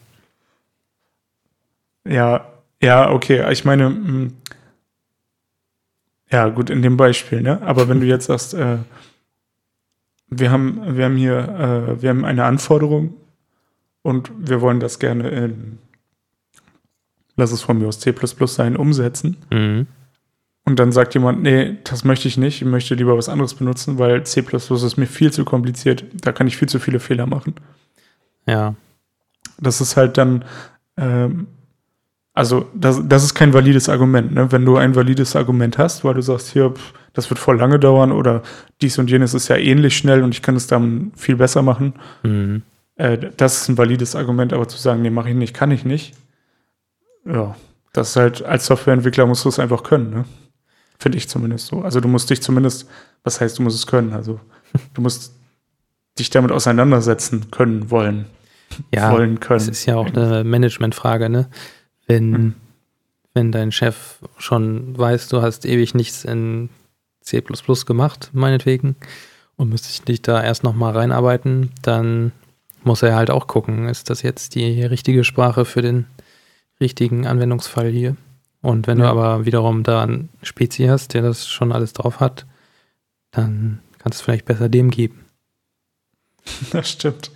Ja, 2.05 2.47
ja, 2.81 3.11
okay. 3.11 3.51
Ich 3.51 3.65
meine, 3.65 3.85
hm, 3.85 4.33
ja, 6.31 6.49
gut, 6.49 6.69
in 6.69 6.81
dem 6.81 6.97
Beispiel, 6.97 7.41
ne? 7.41 7.61
Aber 7.61 7.89
wenn 7.89 7.99
du 7.99 8.05
jetzt 8.05 8.25
sagst, 8.25 8.53
äh, 8.53 8.77
wir 10.27 10.51
haben, 10.51 10.95
wir 10.95 11.05
haben 11.05 11.17
hier, 11.17 11.37
äh, 11.37 12.01
wir 12.01 12.09
haben 12.09 12.23
eine 12.23 12.45
Anforderung 12.45 13.15
und 14.03 14.31
wir 14.37 14.61
wollen 14.61 14.79
das 14.79 14.99
gerne 14.99 15.29
in, 15.29 15.79
lass 17.35 17.51
es 17.51 17.61
von 17.61 17.79
mir 17.79 17.87
aus 17.87 17.99
C 17.99 18.13
sein, 18.45 18.75
umsetzen. 18.75 19.37
Mhm. 19.49 19.87
Und 20.69 20.75
dann 20.77 20.91
sagt 20.91 21.15
jemand, 21.15 21.41
nee, 21.41 21.77
das 21.83 22.03
möchte 22.03 22.27
ich 22.27 22.37
nicht, 22.37 22.61
ich 22.61 22.67
möchte 22.67 22.93
lieber 22.93 23.17
was 23.17 23.27
anderes 23.27 23.55
benutzen, 23.55 23.97
weil 23.97 24.23
C 24.23 24.45
ist 24.51 24.97
mir 24.97 25.07
viel 25.07 25.33
zu 25.33 25.43
kompliziert, 25.43 26.05
da 26.13 26.31
kann 26.31 26.45
ich 26.45 26.57
viel 26.57 26.69
zu 26.69 26.79
viele 26.79 26.99
Fehler 26.99 27.25
machen. 27.25 27.55
Ja. 28.45 28.75
Das 29.57 29.81
ist 29.81 29.97
halt 29.97 30.19
dann, 30.19 30.45
ähm, 30.95 31.47
also 32.35 32.67
das, 32.75 33.01
das 33.03 33.23
ist 33.23 33.33
kein 33.33 33.51
valides 33.51 33.89
Argument. 33.89 34.31
Ne? 34.31 34.51
Wenn 34.51 34.63
du 34.63 34.77
ein 34.77 34.95
valides 34.95 35.35
Argument 35.35 35.79
hast, 35.79 36.03
weil 36.03 36.13
du 36.13 36.21
sagst, 36.21 36.53
hier, 36.53 36.69
pff, 36.69 36.93
das 37.13 37.31
wird 37.31 37.39
voll 37.39 37.57
lange 37.57 37.79
dauern 37.79 38.11
oder 38.11 38.43
dies 38.79 38.99
und 38.99 39.09
jenes 39.09 39.33
ist 39.33 39.47
ja 39.47 39.57
ähnlich 39.57 39.97
schnell 39.97 40.21
und 40.21 40.35
ich 40.35 40.43
kann 40.43 40.55
es 40.55 40.67
dann 40.67 41.11
viel 41.15 41.37
besser 41.37 41.63
machen, 41.63 41.95
mhm. 42.21 42.61
äh, 42.95 43.17
das 43.37 43.63
ist 43.63 43.69
ein 43.69 43.77
valides 43.79 44.15
Argument, 44.15 44.53
aber 44.53 44.67
zu 44.67 44.77
sagen, 44.77 45.01
nee, 45.01 45.09
mache 45.09 45.29
ich 45.29 45.35
nicht, 45.35 45.55
kann 45.55 45.71
ich 45.71 45.83
nicht, 45.83 46.13
ja, 47.25 47.55
das 47.91 48.11
ist 48.11 48.15
halt, 48.17 48.45
als 48.45 48.67
Softwareentwickler 48.67 49.25
musst 49.25 49.45
du 49.45 49.49
es 49.49 49.57
einfach 49.57 49.81
können, 49.81 50.11
ne? 50.11 50.25
Finde 50.99 51.17
ich 51.17 51.29
zumindest 51.29 51.67
so. 51.67 51.81
Also 51.81 52.01
du 52.01 52.09
musst 52.09 52.29
dich 52.29 52.41
zumindest, 52.41 52.87
was 53.23 53.39
heißt, 53.39 53.57
du 53.57 53.63
musst 53.63 53.77
es 53.77 53.87
können? 53.87 54.13
Also 54.13 54.39
du 54.93 55.01
musst 55.01 55.33
dich 56.19 56.29
damit 56.29 56.51
auseinandersetzen 56.51 57.49
können, 57.51 57.89
wollen. 57.89 58.25
Ja, 58.93 59.11
wollen 59.11 59.39
können. 59.39 59.59
Das 59.59 59.67
ist 59.67 59.85
ja 59.85 59.95
auch 59.95 60.07
eine 60.07 60.43
Managementfrage, 60.43 61.29
ne? 61.29 61.49
Wenn, 62.05 62.33
hm. 62.33 62.53
wenn 63.33 63.51
dein 63.51 63.71
Chef 63.71 64.19
schon 64.37 64.97
weiß, 64.97 65.29
du 65.29 65.41
hast 65.41 65.65
ewig 65.65 65.95
nichts 65.95 66.25
in 66.25 66.69
C 67.21 67.41
gemacht, 67.85 68.29
meinetwegen, 68.33 68.95
und 69.55 69.69
müsstest 69.69 70.07
dich 70.07 70.21
da 70.21 70.41
erst 70.43 70.63
nochmal 70.63 70.93
reinarbeiten, 70.93 71.71
dann 71.81 72.31
muss 72.83 73.03
er 73.03 73.15
halt 73.15 73.29
auch 73.29 73.47
gucken, 73.47 73.87
ist 73.87 74.09
das 74.09 74.21
jetzt 74.21 74.55
die 74.55 74.83
richtige 74.83 75.23
Sprache 75.23 75.65
für 75.65 75.81
den 75.81 76.05
richtigen 76.79 77.27
Anwendungsfall 77.27 77.89
hier? 77.89 78.15
Und 78.61 78.87
wenn 78.87 78.99
ja. 78.99 79.05
du 79.05 79.11
aber 79.11 79.45
wiederum 79.45 79.83
da 79.83 80.03
einen 80.03 80.29
Spezi 80.43 80.85
hast, 80.85 81.13
der 81.13 81.21
das 81.21 81.47
schon 81.47 81.71
alles 81.71 81.93
drauf 81.93 82.19
hat, 82.19 82.45
dann 83.31 83.79
kannst 83.99 84.19
du 84.19 84.21
es 84.21 84.21
vielleicht 84.21 84.45
besser 84.45 84.69
dem 84.69 84.89
geben. 84.89 85.25
Das 86.71 86.89
stimmt. 86.89 87.31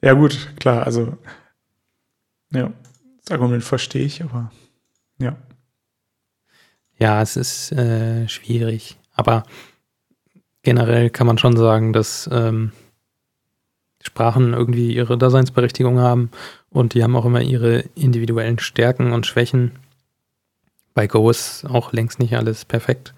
ja, 0.00 0.14
gut, 0.14 0.54
klar, 0.58 0.86
also 0.86 1.18
ja, 2.52 2.72
das 3.22 3.32
Argument 3.32 3.62
verstehe 3.62 4.04
ich, 4.04 4.22
aber 4.22 4.50
ja. 5.18 5.36
Ja, 6.98 7.20
es 7.20 7.36
ist 7.36 7.72
äh, 7.72 8.28
schwierig. 8.28 8.98
Aber 9.12 9.42
generell 10.62 11.10
kann 11.10 11.26
man 11.26 11.38
schon 11.38 11.56
sagen, 11.56 11.92
dass 11.92 12.28
ähm, 12.32 12.72
Sprachen 14.00 14.54
irgendwie 14.54 14.94
ihre 14.94 15.18
Daseinsberechtigung 15.18 15.98
haben 15.98 16.30
und 16.76 16.92
die 16.92 17.02
haben 17.02 17.16
auch 17.16 17.24
immer 17.24 17.40
ihre 17.40 17.84
individuellen 17.94 18.58
Stärken 18.58 19.12
und 19.12 19.26
Schwächen. 19.26 19.72
Bei 20.92 21.06
Go 21.06 21.30
ist 21.30 21.64
auch 21.64 21.94
längst 21.94 22.18
nicht 22.18 22.36
alles 22.36 22.66
perfekt. 22.66 23.14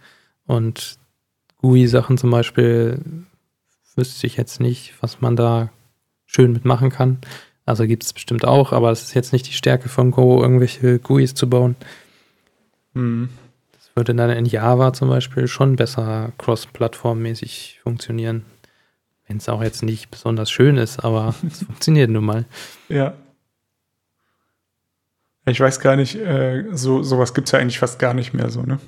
Und 0.46 0.96
GUI-Sachen 1.56 2.18
zum 2.18 2.30
Beispiel 2.30 3.00
wüsste 3.96 4.28
ich 4.28 4.36
jetzt 4.36 4.60
nicht, 4.60 4.94
was 5.00 5.20
man 5.20 5.34
da 5.34 5.70
schön 6.24 6.52
mitmachen 6.52 6.90
kann. 6.90 7.18
Also 7.66 7.84
gibt 7.88 8.04
es 8.04 8.12
bestimmt 8.12 8.44
auch, 8.44 8.72
aber 8.72 8.92
es 8.92 9.02
ist 9.02 9.14
jetzt 9.14 9.32
nicht 9.32 9.48
die 9.48 9.52
Stärke 9.52 9.88
von 9.88 10.12
Go, 10.12 10.40
irgendwelche 10.40 11.00
GUIs 11.00 11.34
zu 11.34 11.50
bauen. 11.50 11.74
Mhm. 12.94 13.28
Das 13.72 13.90
würde 13.96 14.14
dann 14.14 14.30
in 14.30 14.46
Java 14.46 14.92
zum 14.92 15.08
Beispiel 15.08 15.48
schon 15.48 15.74
besser 15.74 16.30
cross-plattformmäßig 16.38 17.80
funktionieren. 17.82 18.44
Wenn 19.26 19.38
es 19.38 19.48
auch 19.48 19.64
jetzt 19.64 19.82
nicht 19.82 20.12
besonders 20.12 20.48
schön 20.48 20.76
ist, 20.76 21.00
aber 21.00 21.34
es 21.44 21.64
funktioniert 21.66 22.08
nun 22.08 22.24
mal. 22.24 22.44
Ja. 22.88 23.14
Ich 25.50 25.60
weiß 25.60 25.80
gar 25.80 25.96
nicht, 25.96 26.14
äh, 26.16 26.64
so 26.72 27.02
sowas 27.02 27.34
gibt 27.34 27.48
es 27.48 27.52
ja 27.52 27.58
eigentlich 27.58 27.78
fast 27.78 27.98
gar 27.98 28.14
nicht 28.14 28.34
mehr 28.34 28.50
so, 28.50 28.62
ne? 28.62 28.78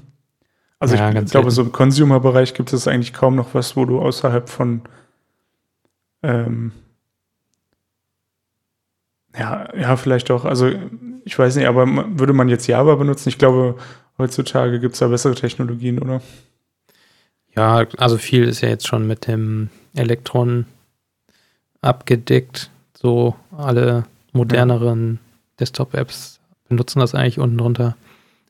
Also 0.78 0.96
ja, 0.96 1.12
ich 1.12 1.30
glaube, 1.30 1.50
so 1.50 1.62
im 1.62 1.72
Consumer-Bereich 1.72 2.54
gibt 2.54 2.72
es 2.72 2.88
eigentlich 2.88 3.12
kaum 3.12 3.36
noch 3.36 3.54
was, 3.54 3.76
wo 3.76 3.84
du 3.84 4.00
außerhalb 4.00 4.48
von 4.48 4.82
ähm, 6.22 6.72
ja, 9.38 9.68
ja, 9.76 9.96
vielleicht 9.96 10.30
auch. 10.30 10.44
Also 10.44 10.70
ich 11.24 11.38
weiß 11.38 11.56
nicht, 11.56 11.66
aber 11.66 11.86
würde 12.18 12.32
man 12.32 12.48
jetzt 12.48 12.66
Java 12.66 12.94
benutzen? 12.96 13.28
Ich 13.28 13.38
glaube, 13.38 13.76
heutzutage 14.18 14.80
gibt 14.80 14.94
es 14.94 15.00
da 15.00 15.08
bessere 15.08 15.34
Technologien, 15.34 15.98
oder? 15.98 16.20
Ja, 17.54 17.86
also 17.98 18.16
viel 18.16 18.44
ist 18.44 18.60
ja 18.60 18.68
jetzt 18.68 18.86
schon 18.86 19.06
mit 19.06 19.26
dem 19.26 19.70
Elektron 19.94 20.66
abgedeckt. 21.80 22.70
So 22.94 23.34
alle 23.56 24.04
moderneren 24.32 25.14
ja. 25.14 25.18
Desktop-Apps 25.60 26.39
benutzen 26.70 27.00
das 27.00 27.14
eigentlich 27.14 27.38
unten 27.38 27.58
drunter. 27.58 27.96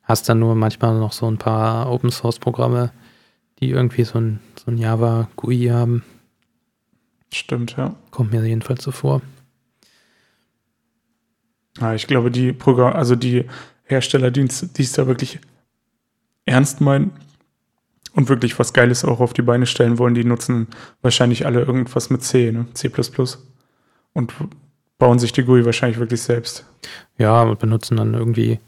Hast 0.04 0.28
dann 0.28 0.38
nur 0.38 0.54
manchmal 0.54 0.96
noch 0.98 1.12
so 1.12 1.28
ein 1.28 1.38
paar 1.38 1.90
Open-Source-Programme, 1.90 2.92
die 3.58 3.70
irgendwie 3.70 4.04
so 4.04 4.20
ein, 4.20 4.38
so 4.56 4.70
ein 4.70 4.78
Java-GUI 4.78 5.70
haben. 5.72 6.04
Stimmt, 7.34 7.76
ja. 7.76 7.96
Kommt 8.12 8.32
mir 8.32 8.44
jedenfalls 8.44 8.84
so 8.84 8.92
vor. 8.92 9.22
Ja, 11.80 11.94
ich 11.94 12.06
glaube, 12.06 12.30
die 12.30 12.52
Programm, 12.52 12.94
also 12.94 13.16
die 13.16 13.46
Hersteller, 13.84 14.30
die 14.30 14.42
es 14.42 14.92
da 14.92 15.06
wirklich 15.08 15.40
ernst 16.44 16.80
meinen, 16.80 17.12
und 18.12 18.28
wirklich 18.28 18.58
was 18.58 18.72
Geiles 18.72 19.04
auch 19.04 19.20
auf 19.20 19.32
die 19.32 19.42
Beine 19.42 19.66
stellen 19.66 19.98
wollen, 19.98 20.14
die 20.14 20.24
nutzen 20.24 20.68
wahrscheinlich 21.02 21.46
alle 21.46 21.60
irgendwas 21.60 22.10
mit 22.10 22.22
C, 22.22 22.50
ne? 22.52 22.66
C 22.74 22.90
und 24.12 24.34
bauen 24.98 25.18
sich 25.18 25.32
die 25.32 25.44
GUI 25.44 25.64
wahrscheinlich 25.64 25.98
wirklich 25.98 26.22
selbst. 26.22 26.66
Ja, 27.18 27.42
und 27.42 27.58
benutzen 27.58 27.96
dann 27.96 28.14
irgendwie 28.14 28.58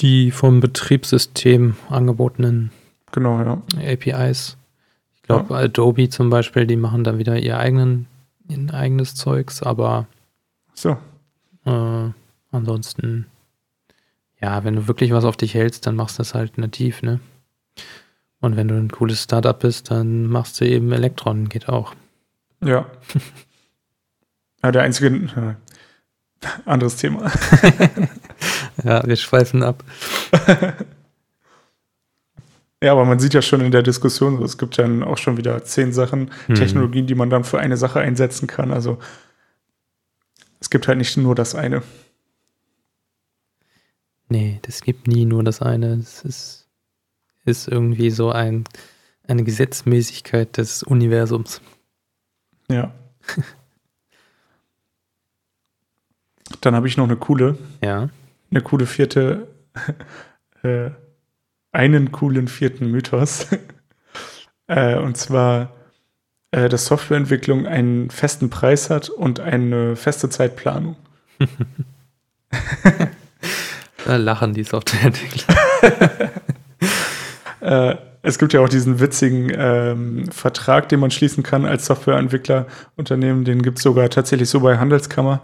die 0.00 0.30
vom 0.30 0.60
Betriebssystem 0.60 1.76
angebotenen 1.88 2.70
genau, 3.12 3.40
ja. 3.40 3.62
APIs. 3.78 4.56
Ich 5.14 5.22
glaube, 5.22 5.54
ja. 5.54 5.60
Adobe 5.60 6.08
zum 6.08 6.30
Beispiel, 6.30 6.66
die 6.66 6.76
machen 6.76 7.02
dann 7.02 7.18
wieder 7.18 7.38
ihr 7.38 7.58
eigenen, 7.58 8.06
ihr 8.48 8.72
eigenes 8.72 9.14
Zeugs, 9.14 9.62
aber 9.62 10.06
so. 10.74 10.96
Äh, 11.64 12.10
ansonsten, 12.52 13.26
ja, 14.40 14.62
wenn 14.64 14.76
du 14.76 14.86
wirklich 14.86 15.12
was 15.12 15.24
auf 15.24 15.36
dich 15.36 15.54
hältst, 15.54 15.86
dann 15.86 15.96
machst 15.96 16.18
du 16.18 16.20
das 16.20 16.34
halt 16.34 16.58
nativ, 16.58 17.02
ne? 17.02 17.20
Und 18.40 18.56
wenn 18.56 18.68
du 18.68 18.74
ein 18.76 18.90
cooles 18.90 19.24
Startup 19.24 19.58
bist, 19.58 19.90
dann 19.90 20.26
machst 20.26 20.60
du 20.60 20.66
eben 20.66 20.92
Elektron, 20.92 21.48
geht 21.48 21.68
auch. 21.68 21.94
Ja. 22.62 22.86
ja 24.62 24.70
der 24.70 24.82
einzige, 24.82 25.56
anderes 26.64 26.96
Thema. 26.96 27.30
ja, 28.84 29.06
wir 29.06 29.16
schweifen 29.16 29.62
ab. 29.62 29.84
ja, 32.82 32.92
aber 32.92 33.04
man 33.04 33.18
sieht 33.18 33.34
ja 33.34 33.42
schon 33.42 33.60
in 33.60 33.72
der 33.72 33.82
Diskussion, 33.82 34.42
es 34.42 34.58
gibt 34.58 34.76
ja 34.76 34.86
auch 35.04 35.18
schon 35.18 35.36
wieder 35.36 35.64
zehn 35.64 35.92
Sachen, 35.92 36.30
hm. 36.46 36.54
Technologien, 36.54 37.06
die 37.06 37.14
man 37.14 37.30
dann 37.30 37.44
für 37.44 37.58
eine 37.58 37.76
Sache 37.76 38.00
einsetzen 38.00 38.46
kann. 38.46 38.70
Also 38.70 38.98
es 40.60 40.70
gibt 40.70 40.88
halt 40.88 40.98
nicht 40.98 41.16
nur 41.16 41.34
das 41.34 41.54
eine. 41.54 41.82
Nee, 44.28 44.58
das 44.62 44.82
gibt 44.82 45.06
nie 45.06 45.24
nur 45.24 45.44
das 45.44 45.62
eine. 45.62 45.98
Das 45.98 46.22
ist 46.22 46.66
ist 47.46 47.68
irgendwie 47.68 48.10
so 48.10 48.30
ein, 48.30 48.64
eine 49.26 49.44
Gesetzmäßigkeit 49.44 50.58
des 50.58 50.82
Universums. 50.82 51.62
Ja. 52.68 52.92
Dann 56.60 56.74
habe 56.74 56.88
ich 56.88 56.96
noch 56.96 57.04
eine 57.04 57.16
coole. 57.16 57.58
Ja. 57.82 58.08
Eine 58.50 58.60
coole 58.60 58.86
vierte, 58.86 59.48
äh, 60.62 60.90
einen 61.72 62.12
coolen 62.12 62.48
vierten 62.48 62.90
Mythos. 62.90 63.46
äh, 64.66 64.96
und 64.96 65.16
zwar, 65.16 65.72
äh, 66.50 66.68
dass 66.68 66.86
Softwareentwicklung 66.86 67.66
einen 67.66 68.10
festen 68.10 68.50
Preis 68.50 68.90
hat 68.90 69.08
und 69.08 69.40
eine 69.40 69.96
feste 69.96 70.28
Zeitplanung. 70.30 70.96
da 74.06 74.16
lachen 74.16 74.54
die 74.54 74.64
Softwareentwickler. 74.64 75.54
Äh, 77.60 77.96
es 78.22 78.38
gibt 78.38 78.52
ja 78.52 78.60
auch 78.60 78.68
diesen 78.68 79.00
witzigen 79.00 79.52
ähm, 79.54 80.30
Vertrag, 80.30 80.88
den 80.88 81.00
man 81.00 81.10
schließen 81.10 81.42
kann 81.42 81.64
als 81.64 81.86
Softwareentwicklerunternehmen. 81.86 83.44
Den 83.44 83.62
gibt 83.62 83.78
es 83.78 83.84
sogar 83.84 84.08
tatsächlich 84.10 84.48
so 84.48 84.60
bei 84.60 84.78
Handelskammer. 84.78 85.42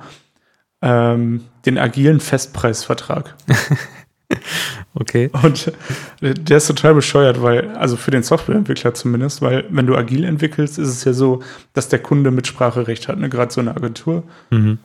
Ähm, 0.83 1.45
den 1.65 1.79
agilen 1.79 2.19
Festpreisvertrag. 2.21 3.37
okay. 4.95 5.31
Und 5.43 5.73
der 6.21 6.57
ist 6.57 6.67
total 6.67 6.95
bescheuert, 6.95 7.43
weil, 7.43 7.71
also 7.77 7.97
für 7.97 8.11
den 8.11 8.23
Softwareentwickler 8.23 8.95
zumindest, 8.95 9.43
weil 9.43 9.65
wenn 9.71 9.87
du 9.87 9.97
agil 9.97 10.25
entwickelst, 10.25 10.79
ist 10.79 10.89
es 10.89 11.05
ja 11.05 11.13
so, 11.13 11.43
dass 11.73 11.89
der 11.89 12.01
Kunde 12.01 12.31
Mitspracherecht 12.31 13.09
hat. 13.09 13.19
Ne? 13.19 13.29
Gerade 13.29 13.53
so 13.53 13.61
eine 13.61 13.77
Agentur 13.77 14.25
mhm. 14.51 14.79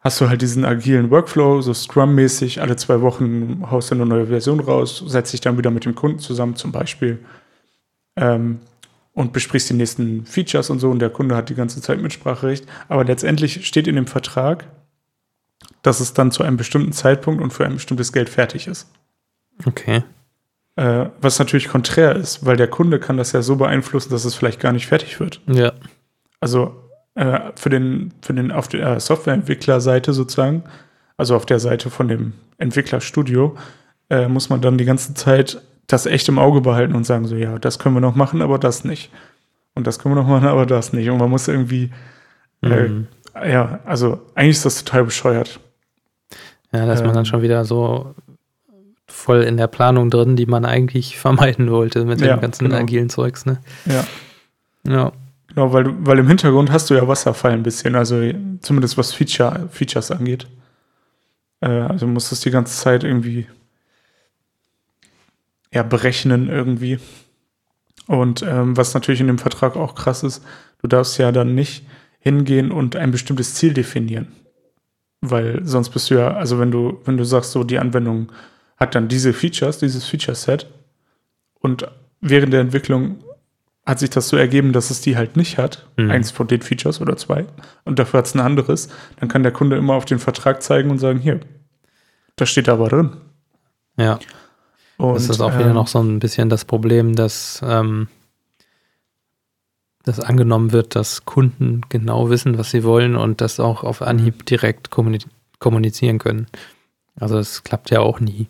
hast 0.00 0.20
du 0.20 0.28
halt 0.28 0.42
diesen 0.42 0.64
agilen 0.64 1.10
Workflow, 1.10 1.60
so 1.60 1.74
Scrum-mäßig, 1.74 2.60
alle 2.60 2.76
zwei 2.76 3.00
Wochen 3.00 3.64
haust 3.70 3.90
du 3.90 3.96
eine 3.96 4.06
neue 4.06 4.26
Version 4.26 4.60
raus, 4.60 5.04
setzt 5.06 5.32
dich 5.32 5.40
dann 5.40 5.58
wieder 5.58 5.70
mit 5.70 5.84
dem 5.84 5.94
Kunden 5.94 6.18
zusammen 6.20 6.56
zum 6.56 6.72
Beispiel 6.72 7.18
ähm, 8.16 8.60
und 9.12 9.32
besprichst 9.32 9.70
die 9.70 9.74
nächsten 9.74 10.24
Features 10.26 10.70
und 10.70 10.78
so 10.78 10.90
und 10.90 11.00
der 11.00 11.10
Kunde 11.10 11.36
hat 11.36 11.48
die 11.48 11.54
ganze 11.54 11.80
Zeit 11.80 12.00
Mitspracherecht. 12.00 12.66
Aber 12.88 13.04
letztendlich 13.04 13.66
steht 13.66 13.86
in 13.86 13.96
dem 13.96 14.06
Vertrag, 14.06 14.64
dass 15.84 16.00
es 16.00 16.14
dann 16.14 16.32
zu 16.32 16.42
einem 16.42 16.56
bestimmten 16.56 16.92
Zeitpunkt 16.92 17.42
und 17.42 17.52
für 17.52 17.64
ein 17.64 17.74
bestimmtes 17.74 18.12
Geld 18.12 18.28
fertig 18.28 18.66
ist. 18.66 18.90
Okay. 19.66 20.02
Äh, 20.76 21.06
was 21.20 21.38
natürlich 21.38 21.68
konträr 21.68 22.16
ist, 22.16 22.44
weil 22.44 22.56
der 22.56 22.68
Kunde 22.68 22.98
kann 22.98 23.18
das 23.18 23.32
ja 23.32 23.42
so 23.42 23.56
beeinflussen, 23.56 24.10
dass 24.10 24.24
es 24.24 24.34
vielleicht 24.34 24.58
gar 24.60 24.72
nicht 24.72 24.86
fertig 24.86 25.20
wird. 25.20 25.40
Ja. 25.46 25.72
Also 26.40 26.74
äh, 27.14 27.38
für 27.54 27.68
den, 27.68 28.12
für 28.22 28.32
den 28.32 28.50
auf 28.50 28.66
der 28.66 28.98
Softwareentwicklerseite 28.98 30.14
sozusagen, 30.14 30.64
also 31.18 31.36
auf 31.36 31.46
der 31.46 31.60
Seite 31.60 31.90
von 31.90 32.08
dem 32.08 32.32
Entwicklerstudio, 32.56 33.56
äh, 34.08 34.26
muss 34.26 34.48
man 34.48 34.62
dann 34.62 34.78
die 34.78 34.86
ganze 34.86 35.12
Zeit 35.12 35.60
das 35.86 36.06
echt 36.06 36.28
im 36.30 36.38
Auge 36.38 36.62
behalten 36.62 36.94
und 36.94 37.04
sagen 37.04 37.26
so, 37.26 37.36
ja, 37.36 37.58
das 37.58 37.78
können 37.78 37.94
wir 37.94 38.00
noch 38.00 38.16
machen, 38.16 38.40
aber 38.40 38.58
das 38.58 38.84
nicht. 38.84 39.10
Und 39.74 39.86
das 39.86 39.98
können 39.98 40.14
wir 40.14 40.22
noch 40.22 40.28
machen, 40.28 40.48
aber 40.48 40.64
das 40.64 40.94
nicht. 40.94 41.10
Und 41.10 41.18
man 41.18 41.28
muss 41.28 41.46
irgendwie, 41.46 41.90
äh, 42.62 42.88
mhm. 42.88 43.08
äh, 43.34 43.52
ja, 43.52 43.80
also 43.84 44.22
eigentlich 44.34 44.56
ist 44.56 44.64
das 44.64 44.82
total 44.82 45.04
bescheuert. 45.04 45.60
Ja, 46.74 46.86
da 46.86 46.92
ist 46.92 47.04
man 47.04 47.14
dann 47.14 47.18
ähm. 47.18 47.24
schon 47.24 47.42
wieder 47.42 47.64
so 47.64 48.14
voll 49.06 49.42
in 49.42 49.56
der 49.56 49.68
Planung 49.68 50.10
drin, 50.10 50.36
die 50.36 50.46
man 50.46 50.64
eigentlich 50.64 51.18
vermeiden 51.18 51.70
wollte 51.70 52.04
mit 52.04 52.20
ja, 52.20 52.36
dem 52.36 52.40
ganzen 52.40 52.64
genau. 52.64 52.78
agilen 52.78 53.08
Zeugs, 53.08 53.46
ne? 53.46 53.60
Ja. 53.86 54.04
Ja. 54.86 55.12
Genau, 55.48 55.72
weil, 55.72 55.84
weil 56.04 56.18
im 56.18 56.26
Hintergrund 56.26 56.72
hast 56.72 56.90
du 56.90 56.94
ja 56.94 57.06
Wasserfall 57.06 57.52
ein 57.52 57.62
bisschen, 57.62 57.94
also 57.94 58.20
zumindest 58.60 58.98
was 58.98 59.12
Feature, 59.12 59.68
Features 59.70 60.10
angeht. 60.10 60.48
Äh, 61.60 61.68
also 61.68 62.08
musst 62.08 62.30
du 62.30 62.34
es 62.34 62.40
die 62.40 62.50
ganze 62.50 62.76
Zeit 62.76 63.04
irgendwie 63.04 63.46
ja, 65.72 65.82
berechnen 65.82 66.48
irgendwie. 66.48 66.98
Und 68.06 68.42
ähm, 68.42 68.76
was 68.76 68.94
natürlich 68.94 69.20
in 69.20 69.26
dem 69.26 69.38
Vertrag 69.38 69.76
auch 69.76 69.94
krass 69.94 70.22
ist, 70.22 70.44
du 70.80 70.88
darfst 70.88 71.18
ja 71.18 71.32
dann 71.32 71.54
nicht 71.54 71.84
hingehen 72.20 72.70
und 72.70 72.96
ein 72.96 73.10
bestimmtes 73.10 73.54
Ziel 73.54 73.74
definieren. 73.74 74.28
Weil 75.30 75.60
sonst 75.64 75.90
bist 75.90 76.10
du 76.10 76.14
ja, 76.14 76.34
also 76.34 76.58
wenn 76.58 76.70
du, 76.70 77.00
wenn 77.04 77.16
du 77.16 77.24
sagst, 77.24 77.52
so 77.52 77.64
die 77.64 77.78
Anwendung 77.78 78.30
hat 78.76 78.94
dann 78.94 79.08
diese 79.08 79.32
Features, 79.32 79.78
dieses 79.78 80.04
Feature-Set 80.06 80.66
und 81.60 81.86
während 82.20 82.52
der 82.52 82.60
Entwicklung 82.60 83.18
hat 83.86 83.98
sich 83.98 84.10
das 84.10 84.28
so 84.28 84.36
ergeben, 84.36 84.72
dass 84.72 84.90
es 84.90 85.00
die 85.00 85.16
halt 85.16 85.36
nicht 85.36 85.58
hat, 85.58 85.86
mhm. 85.96 86.10
eins 86.10 86.30
von 86.30 86.46
den 86.46 86.62
Features 86.62 87.00
oder 87.00 87.16
zwei, 87.16 87.46
und 87.84 87.98
dafür 87.98 88.18
hat 88.18 88.26
es 88.26 88.34
ein 88.34 88.40
anderes, 88.40 88.88
dann 89.20 89.28
kann 89.28 89.42
der 89.42 89.52
Kunde 89.52 89.76
immer 89.76 89.94
auf 89.94 90.04
den 90.04 90.18
Vertrag 90.18 90.62
zeigen 90.62 90.90
und 90.90 90.98
sagen, 90.98 91.18
hier, 91.18 91.40
das 92.36 92.48
steht 92.48 92.68
aber 92.68 92.88
drin. 92.88 93.16
Ja. 93.96 94.18
Und, 94.96 95.14
das 95.14 95.28
ist 95.28 95.40
auch 95.40 95.54
wieder 95.54 95.68
ähm, 95.68 95.74
noch 95.74 95.88
so 95.88 96.00
ein 96.00 96.18
bisschen 96.18 96.48
das 96.48 96.64
Problem, 96.64 97.14
dass, 97.14 97.60
ähm, 97.64 98.08
dass 100.04 100.20
angenommen 100.20 100.72
wird, 100.72 100.94
dass 100.94 101.24
Kunden 101.24 101.80
genau 101.88 102.30
wissen, 102.30 102.58
was 102.58 102.70
sie 102.70 102.84
wollen 102.84 103.16
und 103.16 103.40
das 103.40 103.58
auch 103.58 103.82
auf 103.82 104.02
Anhieb 104.02 104.40
mhm. 104.40 104.44
direkt 104.44 104.90
kommunizieren 104.90 106.18
können. 106.18 106.46
Also 107.16 107.38
es 107.38 107.64
klappt 107.64 107.90
ja 107.90 108.00
auch 108.00 108.20
nie. 108.20 108.48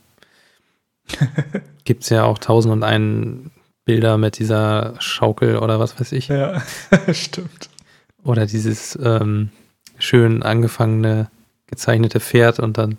Gibt 1.84 2.02
es 2.02 2.08
ja 2.08 2.24
auch 2.24 2.38
tausend 2.38 2.72
und 2.72 2.82
einen 2.82 3.50
Bilder 3.84 4.18
mit 4.18 4.38
dieser 4.38 4.94
Schaukel 4.98 5.58
oder 5.58 5.78
was 5.78 5.98
weiß 6.00 6.12
ich. 6.12 6.28
Ja, 6.28 6.62
stimmt. 7.12 7.68
Oder 8.24 8.46
dieses 8.46 8.98
ähm, 9.02 9.50
schön 9.98 10.42
angefangene, 10.42 11.30
gezeichnete 11.66 12.20
Pferd 12.20 12.58
und 12.58 12.78
dann 12.78 12.96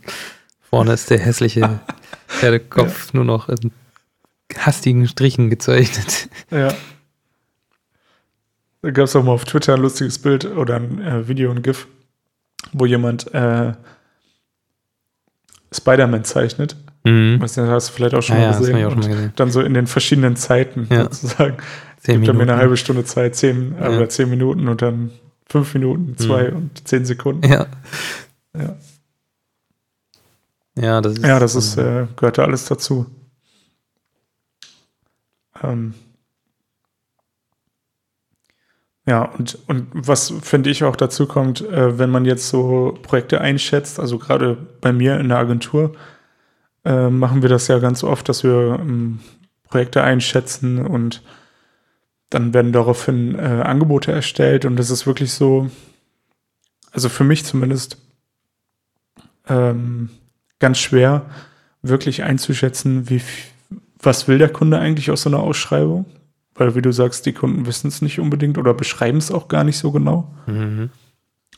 vorne 0.62 0.94
ist 0.94 1.10
der 1.10 1.20
hässliche 1.20 1.80
Pferdekopf 2.28 3.08
ja. 3.08 3.18
nur 3.18 3.26
noch 3.26 3.50
in 3.50 3.72
hastigen 4.56 5.08
Strichen 5.08 5.50
gezeichnet. 5.50 6.30
Ja. 6.52 6.74
Da 8.86 8.92
gab 8.92 9.06
es 9.06 9.16
auch 9.16 9.24
mal 9.24 9.32
auf 9.32 9.46
Twitter 9.46 9.74
ein 9.74 9.82
lustiges 9.82 10.20
Bild 10.20 10.46
oder 10.46 10.76
ein 10.76 11.02
äh, 11.02 11.28
Video, 11.28 11.50
ein 11.50 11.64
GIF, 11.64 11.88
wo 12.72 12.86
jemand 12.86 13.34
äh, 13.34 13.74
Spider-Man 15.74 16.24
zeichnet. 16.24 16.76
Mhm. 17.04 17.40
Das 17.42 17.58
hast 17.58 17.90
du 17.90 17.94
vielleicht 17.94 18.14
auch 18.14 18.22
schon, 18.22 18.40
ja, 18.40 18.52
mal, 18.52 18.60
gesehen. 18.60 18.78
Ja, 18.78 18.86
auch 18.86 18.92
schon 18.92 19.00
mal 19.00 19.10
gesehen. 19.10 19.34
Dann 19.38 19.50
so 19.50 19.62
in 19.62 19.74
den 19.74 19.88
verschiedenen 19.88 20.36
Zeiten 20.36 20.86
ja. 20.92 21.06
sozusagen. 21.06 21.58
Zehn 21.98 22.18
Gibt 22.18 22.28
dann 22.28 22.38
mir 22.38 22.44
eine 22.44 22.58
halbe 22.58 22.78
Stunde 22.78 23.04
Zeit, 23.06 23.36
zehn, 23.36 23.74
ja. 23.80 23.90
oder 23.90 24.08
zehn 24.08 24.30
Minuten 24.30 24.68
und 24.68 24.84
dann 24.84 25.10
fünf 25.50 25.74
Minuten, 25.74 26.16
zwei 26.20 26.52
mhm. 26.52 26.58
und 26.58 26.88
zehn 26.88 27.06
Sekunden. 27.06 27.52
Ja. 27.52 27.66
Ja. 28.56 28.76
Ja, 30.78 31.02
das 31.02 31.14
ist, 31.14 31.26
ja, 31.26 31.40
das 31.40 31.56
ist, 31.56 31.78
äh, 31.78 32.06
gehört 32.18 32.38
da 32.38 32.44
alles 32.44 32.66
dazu. 32.66 33.08
Ähm, 35.64 35.96
ja, 39.08 39.24
und, 39.24 39.60
und 39.68 39.88
was 39.94 40.34
finde 40.42 40.72
ich 40.72 40.84
auch 40.84 40.96
dazu 40.96 41.28
kommt, 41.28 41.62
äh, 41.62 42.00
wenn 42.00 42.10
man 42.10 42.26
jetzt 42.26 42.50
so 42.50 42.98
Projekte 43.04 43.40
einschätzt, 43.40 44.00
also 44.00 44.18
gerade 44.18 44.58
bei 44.82 44.92
mir 44.92 45.20
in 45.20 45.30
der 45.30 45.38
Agentur, 45.38 45.94
äh, 46.84 47.10
machen 47.10 47.44
wir 47.44 47.50
das 47.50 47.68
ja 47.68 47.78
ganz 47.80 48.04
oft, 48.04 48.28
dass 48.30 48.44
wir 48.44 48.80
ähm, 48.80 49.20
Projekte 49.70 50.04
einschätzen 50.04 50.86
und 50.86 51.22
dann 52.32 52.54
werden 52.54 52.72
daraufhin 52.72 53.36
äh, 53.36 53.62
Angebote 53.64 54.12
erstellt 54.12 54.66
und 54.66 54.76
das 54.78 54.90
ist 54.90 55.06
wirklich 55.06 55.32
so, 55.32 55.70
also 56.92 57.08
für 57.08 57.24
mich 57.24 57.46
zumindest, 57.46 57.98
ähm, 59.48 60.10
ganz 60.60 60.80
schwer, 60.80 61.28
wirklich 61.84 62.24
einzuschätzen, 62.24 63.08
wie, 63.10 63.22
was 64.00 64.28
will 64.28 64.40
der 64.40 64.50
Kunde 64.50 64.80
eigentlich 64.80 65.12
aus 65.12 65.22
so 65.22 65.30
einer 65.30 65.42
Ausschreibung? 65.42 66.06
Weil, 66.56 66.76
wie 66.76 66.82
du 66.82 66.92
sagst, 66.92 67.26
die 67.26 67.34
Kunden 67.34 67.66
wissen 67.66 67.90
es 67.90 68.02
nicht 68.02 68.20
unbedingt 68.20 68.58
oder 68.58 68.74
beschreiben 68.74 69.18
es 69.18 69.32
auch 69.32 69.48
gar 69.48 69.64
nicht 69.64 69.78
so 69.78 69.92
genau. 69.92 70.34
Mhm. 70.48 70.90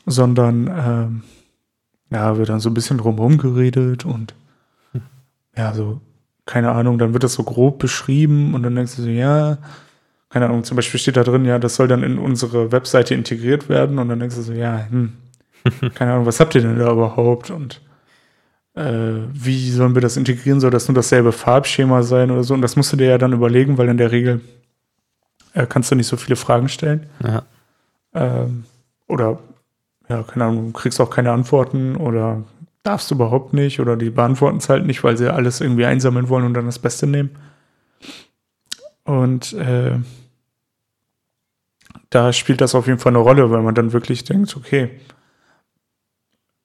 Sondern, 0.05 0.67
ähm, 0.67 1.23
ja, 2.09 2.37
wird 2.37 2.49
dann 2.49 2.59
so 2.59 2.69
ein 2.69 2.73
bisschen 2.73 2.97
drumherum 2.97 3.37
geredet 3.37 4.05
und 4.05 4.33
hm. 4.93 5.01
ja, 5.57 5.73
so, 5.73 6.01
keine 6.45 6.71
Ahnung, 6.71 6.97
dann 6.97 7.13
wird 7.13 7.23
das 7.23 7.33
so 7.33 7.43
grob 7.43 7.79
beschrieben 7.79 8.53
und 8.53 8.63
dann 8.63 8.75
denkst 8.75 8.95
du 8.95 9.01
so, 9.03 9.09
ja, 9.09 9.57
keine 10.29 10.45
Ahnung, 10.45 10.63
zum 10.63 10.75
Beispiel 10.75 10.99
steht 10.99 11.17
da 11.17 11.23
drin, 11.23 11.45
ja, 11.45 11.59
das 11.59 11.75
soll 11.75 11.87
dann 11.87 12.03
in 12.03 12.17
unsere 12.17 12.71
Webseite 12.71 13.13
integriert 13.13 13.69
werden 13.69 13.99
und 13.99 14.09
dann 14.09 14.19
denkst 14.19 14.35
du 14.35 14.41
so, 14.41 14.53
ja, 14.53 14.87
hm, 14.89 15.13
keine 15.95 16.13
Ahnung, 16.13 16.25
was 16.25 16.39
habt 16.39 16.55
ihr 16.55 16.61
denn 16.61 16.79
da 16.79 16.91
überhaupt? 16.91 17.49
Und 17.49 17.81
äh, 18.75 19.13
wie 19.33 19.69
sollen 19.71 19.95
wir 19.95 20.01
das 20.01 20.17
integrieren? 20.17 20.59
Soll 20.59 20.71
das 20.71 20.87
nur 20.87 20.95
dasselbe 20.95 21.31
Farbschema 21.31 22.03
sein 22.03 22.31
oder 22.31 22.43
so? 22.43 22.53
Und 22.53 22.61
das 22.61 22.75
musst 22.75 22.93
du 22.93 22.97
dir 22.97 23.07
ja 23.07 23.17
dann 23.17 23.33
überlegen, 23.33 23.77
weil 23.77 23.89
in 23.89 23.97
der 23.97 24.11
Regel 24.11 24.41
kannst 25.65 25.91
du 25.91 25.95
nicht 25.95 26.07
so 26.07 26.17
viele 26.17 26.35
Fragen 26.35 26.69
stellen. 26.69 27.07
Ja. 27.23 27.43
Ähm, 28.13 28.65
oder, 29.07 29.39
ja, 30.09 30.23
keine 30.23 30.45
Ahnung, 30.45 30.67
du 30.67 30.79
kriegst 30.79 30.99
auch 31.01 31.09
keine 31.09 31.31
Antworten 31.31 31.95
oder 31.95 32.43
darfst 32.83 33.11
du 33.11 33.15
überhaupt 33.15 33.53
nicht 33.53 33.79
oder 33.79 33.97
die 33.97 34.09
beantworten 34.09 34.57
es 34.57 34.69
halt 34.69 34.85
nicht, 34.85 35.03
weil 35.03 35.17
sie 35.17 35.31
alles 35.31 35.61
irgendwie 35.61 35.85
einsammeln 35.85 36.29
wollen 36.29 36.45
und 36.45 36.53
dann 36.53 36.65
das 36.65 36.79
Beste 36.79 37.07
nehmen. 37.07 37.31
Und 39.03 39.53
äh, 39.53 39.99
da 42.09 42.33
spielt 42.33 42.61
das 42.61 42.75
auf 42.75 42.87
jeden 42.87 42.99
Fall 42.99 43.11
eine 43.11 43.19
Rolle, 43.19 43.51
weil 43.51 43.61
man 43.61 43.75
dann 43.75 43.93
wirklich 43.93 44.23
denkt, 44.23 44.55
okay, 44.55 44.91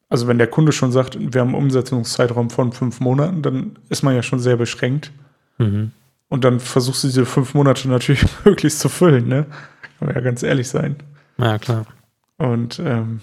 also 0.08 0.28
wenn 0.28 0.38
der 0.38 0.46
Kunde 0.46 0.72
schon 0.72 0.92
sagt, 0.92 1.16
wir 1.18 1.40
haben 1.40 1.54
einen 1.54 1.64
Umsetzungszeitraum 1.64 2.50
von 2.50 2.72
fünf 2.72 3.00
Monaten, 3.00 3.42
dann 3.42 3.78
ist 3.88 4.02
man 4.02 4.14
ja 4.14 4.22
schon 4.22 4.40
sehr 4.40 4.56
beschränkt. 4.56 5.10
Mhm. 5.56 5.92
Und 6.32 6.44
dann 6.44 6.60
versuchst 6.60 7.04
du 7.04 7.08
diese 7.08 7.26
fünf 7.26 7.52
Monate 7.52 7.90
natürlich 7.90 8.24
möglichst 8.46 8.80
zu 8.80 8.88
füllen, 8.88 9.28
ne? 9.28 9.44
Kann 9.98 10.06
man 10.06 10.14
ja 10.14 10.22
ganz 10.22 10.42
ehrlich 10.42 10.66
sein. 10.66 10.96
Ja, 11.36 11.58
klar. 11.58 11.84
Und 12.38 12.78
ähm, 12.82 13.20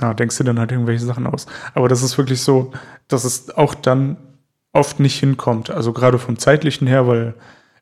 ja, 0.00 0.12
denkst 0.12 0.38
du 0.38 0.42
dann 0.42 0.58
halt 0.58 0.72
irgendwelche 0.72 1.04
Sachen 1.04 1.24
aus. 1.24 1.46
Aber 1.74 1.88
das 1.88 2.02
ist 2.02 2.18
wirklich 2.18 2.42
so, 2.42 2.72
dass 3.06 3.22
es 3.22 3.56
auch 3.56 3.76
dann 3.76 4.16
oft 4.72 4.98
nicht 4.98 5.20
hinkommt. 5.20 5.70
Also 5.70 5.92
gerade 5.92 6.18
vom 6.18 6.36
zeitlichen 6.36 6.88
her, 6.88 7.06
weil 7.06 7.34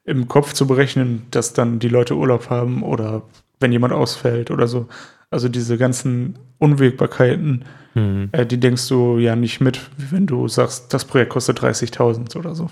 im 0.04 0.28
Kopf 0.28 0.52
zu 0.52 0.66
berechnen, 0.66 1.22
dass 1.30 1.54
dann 1.54 1.78
die 1.78 1.88
Leute 1.88 2.16
Urlaub 2.16 2.50
haben 2.50 2.82
oder 2.82 3.22
wenn 3.60 3.72
jemand 3.72 3.94
ausfällt 3.94 4.50
oder 4.50 4.68
so. 4.68 4.88
Also 5.30 5.48
diese 5.48 5.78
ganzen 5.78 6.38
Unwägbarkeiten, 6.58 7.64
mhm. 7.94 8.28
äh, 8.32 8.44
die 8.44 8.60
denkst 8.60 8.88
du 8.88 9.16
ja 9.16 9.36
nicht 9.36 9.62
mit, 9.62 9.80
wenn 9.96 10.26
du 10.26 10.48
sagst, 10.48 10.92
das 10.92 11.06
Projekt 11.06 11.30
kostet 11.30 11.62
30.000 11.62 12.36
oder 12.36 12.54
so. 12.54 12.68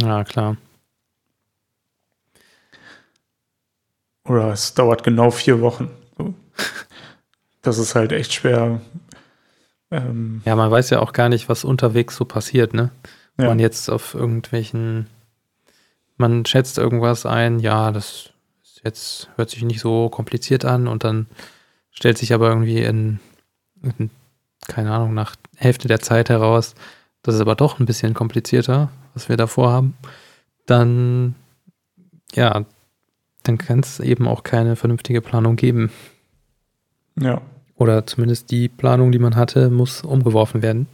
Ja, 0.00 0.24
klar. 0.24 0.56
Oder 4.26 4.52
es 4.52 4.74
dauert 4.74 5.04
genau 5.04 5.30
vier 5.30 5.60
Wochen. 5.60 5.90
Das 7.62 7.78
ist 7.78 7.94
halt 7.94 8.12
echt 8.12 8.32
schwer. 8.32 8.80
Ähm 9.90 10.42
ja, 10.44 10.56
man 10.56 10.70
weiß 10.70 10.90
ja 10.90 11.00
auch 11.00 11.12
gar 11.12 11.28
nicht, 11.28 11.48
was 11.48 11.64
unterwegs 11.64 12.16
so 12.16 12.24
passiert, 12.24 12.74
ne? 12.74 12.90
Ja. 13.38 13.46
Man 13.46 13.58
jetzt 13.58 13.90
auf 13.90 14.14
irgendwelchen, 14.14 15.08
man 16.16 16.46
schätzt 16.46 16.78
irgendwas 16.78 17.26
ein, 17.26 17.58
ja, 17.58 17.90
das 17.90 18.30
jetzt 18.82 19.30
hört 19.36 19.50
sich 19.50 19.62
nicht 19.62 19.80
so 19.80 20.08
kompliziert 20.08 20.64
an 20.64 20.88
und 20.88 21.04
dann 21.04 21.26
stellt 21.90 22.18
sich 22.18 22.32
aber 22.34 22.48
irgendwie 22.48 22.82
in 22.82 23.18
keine 24.68 24.92
Ahnung, 24.92 25.14
nach 25.14 25.36
Hälfte 25.56 25.88
der 25.88 26.00
Zeit 26.00 26.28
heraus, 26.28 26.74
das 27.24 27.34
ist 27.34 27.40
aber 27.40 27.56
doch 27.56 27.80
ein 27.80 27.86
bisschen 27.86 28.14
komplizierter, 28.14 28.90
was 29.14 29.28
wir 29.28 29.36
davor 29.36 29.72
haben, 29.72 29.96
dann, 30.66 31.34
ja, 32.34 32.64
dann 33.42 33.58
kann 33.58 33.80
es 33.80 33.98
eben 33.98 34.28
auch 34.28 34.42
keine 34.42 34.76
vernünftige 34.76 35.20
Planung 35.20 35.56
geben. 35.56 35.90
Ja. 37.18 37.40
Oder 37.76 38.06
zumindest 38.06 38.50
die 38.50 38.68
Planung, 38.68 39.10
die 39.10 39.18
man 39.18 39.36
hatte, 39.36 39.70
muss 39.70 40.02
umgeworfen 40.02 40.62
werden. 40.62 40.86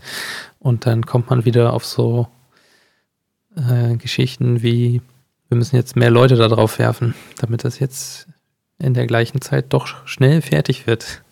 Und 0.61 0.87
dann 0.87 1.05
kommt 1.05 1.29
man 1.31 1.45
wieder 1.45 1.73
auf 1.73 1.85
so 1.85 2.29
äh, 3.57 3.97
Geschichten 3.97 4.63
wie, 4.63 5.03
wir 5.49 5.57
müssen 5.57 5.77
jetzt 5.77 5.97
mehr 5.97 6.11
Leute 6.11 6.37
da 6.37 6.47
drauf 6.47 6.79
werfen, 6.79 7.15
damit 7.41 7.65
das 7.65 7.81
jetzt 7.81 8.29
in 8.79 8.95
der 8.95 9.07
gleichen 9.07 9.41
Zeit 9.41 9.73
doch 9.73 10.07
schnell 10.07 10.43
fertig 10.43 10.87
wird. 10.87 11.23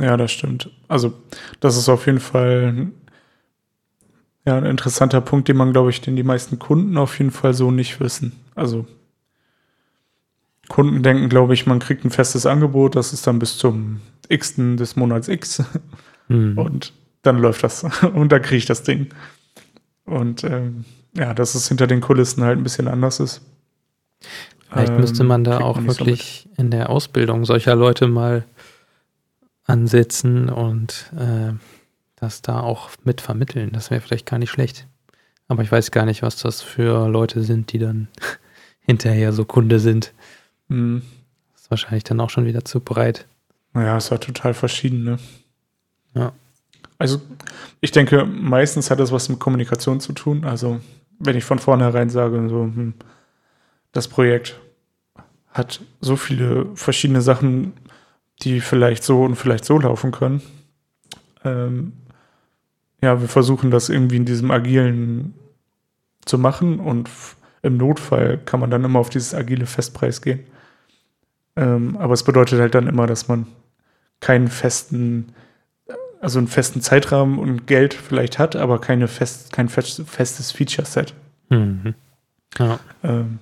Ja, 0.00 0.16
das 0.16 0.32
stimmt. 0.32 0.70
Also, 0.88 1.12
das 1.60 1.76
ist 1.76 1.88
auf 1.88 2.06
jeden 2.06 2.20
Fall 2.20 2.88
ja, 4.46 4.56
ein 4.56 4.64
interessanter 4.64 5.20
Punkt, 5.20 5.48
den 5.48 5.56
man, 5.56 5.72
glaube 5.72 5.90
ich, 5.90 6.00
den 6.00 6.16
die 6.16 6.22
meisten 6.22 6.58
Kunden 6.58 6.96
auf 6.96 7.18
jeden 7.18 7.30
Fall 7.30 7.54
so 7.54 7.70
nicht 7.70 8.00
wissen. 8.00 8.32
Also, 8.54 8.86
Kunden 10.68 11.02
denken, 11.02 11.28
glaube 11.28 11.54
ich, 11.54 11.66
man 11.66 11.78
kriegt 11.78 12.04
ein 12.04 12.10
festes 12.10 12.46
Angebot, 12.46 12.96
das 12.96 13.12
ist 13.12 13.26
dann 13.26 13.38
bis 13.38 13.58
zum 13.58 14.00
X 14.28 14.54
des 14.56 14.96
Monats 14.96 15.28
X. 15.28 15.62
Mhm. 16.28 16.58
Und 16.58 16.92
dann 17.22 17.38
läuft 17.38 17.62
das. 17.62 17.84
Und 18.14 18.30
dann 18.32 18.42
kriege 18.42 18.58
ich 18.58 18.66
das 18.66 18.82
Ding. 18.82 19.08
Und 20.04 20.44
ähm, 20.44 20.84
ja, 21.16 21.34
dass 21.34 21.54
es 21.54 21.68
hinter 21.68 21.86
den 21.86 22.00
Kulissen 22.00 22.44
halt 22.44 22.58
ein 22.58 22.62
bisschen 22.62 22.88
anders 22.88 23.20
ist. 23.20 23.42
Vielleicht 24.70 24.92
ähm, 24.92 25.00
müsste 25.00 25.24
man 25.24 25.44
da 25.44 25.60
auch 25.60 25.82
wirklich 25.82 26.48
so 26.56 26.62
in 26.62 26.70
der 26.70 26.90
Ausbildung 26.90 27.44
solcher 27.44 27.74
Leute 27.74 28.08
mal 28.08 28.44
ansetzen 29.68 30.48
und 30.48 31.12
äh, 31.16 31.52
das 32.16 32.42
da 32.42 32.60
auch 32.60 32.90
mit 33.04 33.20
vermitteln. 33.20 33.70
Das 33.72 33.90
wäre 33.90 34.00
vielleicht 34.00 34.26
gar 34.26 34.38
nicht 34.38 34.50
schlecht. 34.50 34.86
Aber 35.46 35.62
ich 35.62 35.70
weiß 35.70 35.90
gar 35.90 36.04
nicht, 36.04 36.22
was 36.22 36.36
das 36.36 36.62
für 36.62 37.08
Leute 37.08 37.42
sind, 37.42 37.72
die 37.72 37.78
dann 37.78 38.08
hinterher 38.80 39.32
so 39.32 39.44
Kunde 39.44 39.78
sind. 39.78 40.12
Mhm. 40.68 41.02
Das 41.52 41.62
ist 41.62 41.70
wahrscheinlich 41.70 42.04
dann 42.04 42.20
auch 42.20 42.30
schon 42.30 42.46
wieder 42.46 42.64
zu 42.64 42.80
breit. 42.80 43.26
Naja, 43.74 43.96
es 43.96 44.10
war 44.10 44.20
total 44.20 44.54
verschieden, 44.54 45.04
ne? 45.04 45.18
Ja. 46.14 46.32
Also, 46.98 47.20
ich 47.80 47.92
denke, 47.92 48.24
meistens 48.24 48.90
hat 48.90 48.98
das 48.98 49.12
was 49.12 49.28
mit 49.28 49.38
Kommunikation 49.38 50.00
zu 50.00 50.12
tun. 50.12 50.44
Also, 50.44 50.80
wenn 51.18 51.36
ich 51.36 51.44
von 51.44 51.58
vornherein 51.58 52.10
sage, 52.10 52.48
so, 52.48 52.62
hm, 52.62 52.94
das 53.92 54.08
Projekt 54.08 54.58
hat 55.50 55.80
so 56.00 56.16
viele 56.16 56.66
verschiedene 56.74 57.22
Sachen, 57.22 57.72
die 58.42 58.60
vielleicht 58.60 59.04
so 59.04 59.22
und 59.24 59.36
vielleicht 59.36 59.64
so 59.64 59.78
laufen 59.78 60.12
können. 60.12 60.42
Ähm, 61.44 61.92
ja, 63.00 63.20
wir 63.20 63.28
versuchen 63.28 63.70
das 63.70 63.88
irgendwie 63.88 64.16
in 64.16 64.24
diesem 64.24 64.50
agilen 64.50 65.34
zu 66.24 66.38
machen 66.38 66.80
und 66.80 67.08
im 67.62 67.76
Notfall 67.76 68.38
kann 68.38 68.60
man 68.60 68.70
dann 68.70 68.84
immer 68.84 68.98
auf 68.98 69.10
dieses 69.10 69.34
agile 69.34 69.66
Festpreis 69.66 70.22
gehen. 70.22 70.40
Ähm, 71.56 71.96
aber 71.96 72.14
es 72.14 72.22
bedeutet 72.22 72.60
halt 72.60 72.74
dann 72.74 72.86
immer, 72.86 73.06
dass 73.06 73.28
man 73.28 73.46
keinen 74.20 74.48
festen, 74.48 75.32
also 76.20 76.38
einen 76.38 76.48
festen 76.48 76.80
Zeitrahmen 76.80 77.38
und 77.38 77.66
Geld 77.66 77.94
vielleicht 77.94 78.38
hat, 78.38 78.56
aber 78.56 78.80
keine 78.80 79.08
fest, 79.08 79.52
kein 79.52 79.68
festes 79.68 80.52
Feature-Set. 80.52 81.14
Mhm. 81.50 81.94
Ja. 82.58 82.78
Ähm, 83.02 83.38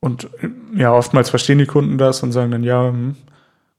und 0.00 0.28
ja, 0.74 0.92
oftmals 0.92 1.30
verstehen 1.30 1.58
die 1.58 1.66
Kunden 1.66 1.98
das 1.98 2.22
und 2.22 2.32
sagen 2.32 2.50
dann, 2.52 2.62
ja, 2.64 2.88
hm, 2.88 3.16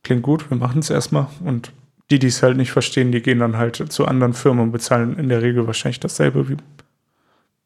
klingt 0.03 0.23
gut, 0.23 0.49
wir 0.49 0.57
machen 0.57 0.79
es 0.79 0.89
erstmal. 0.89 1.27
Und 1.43 1.71
die, 2.11 2.19
die 2.19 2.27
es 2.27 2.41
halt 2.41 2.57
nicht 2.57 2.71
verstehen, 2.71 3.11
die 3.11 3.21
gehen 3.21 3.39
dann 3.39 3.57
halt 3.57 3.91
zu 3.91 4.05
anderen 4.05 4.33
Firmen 4.33 4.63
und 4.63 4.71
bezahlen 4.71 5.17
in 5.17 5.29
der 5.29 5.41
Regel 5.41 5.67
wahrscheinlich 5.67 5.99
dasselbe 5.99 6.49
wie 6.49 6.57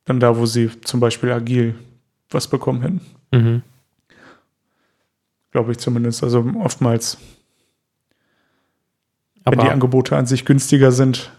dann 0.05 0.19
da, 0.19 0.37
wo 0.37 0.45
sie 0.45 0.69
zum 0.81 0.99
Beispiel 0.99 1.31
agil 1.31 1.75
was 2.29 2.47
bekommen 2.47 2.81
hätten. 2.81 3.01
Mhm. 3.31 3.61
Glaube 5.51 5.71
ich 5.71 5.77
zumindest. 5.77 6.23
Also 6.23 6.45
oftmals, 6.59 7.17
Aber 9.45 9.57
wenn 9.57 9.65
die 9.65 9.71
Angebote 9.71 10.17
an 10.17 10.25
sich 10.25 10.45
günstiger 10.45 10.91
sind, 10.91 11.31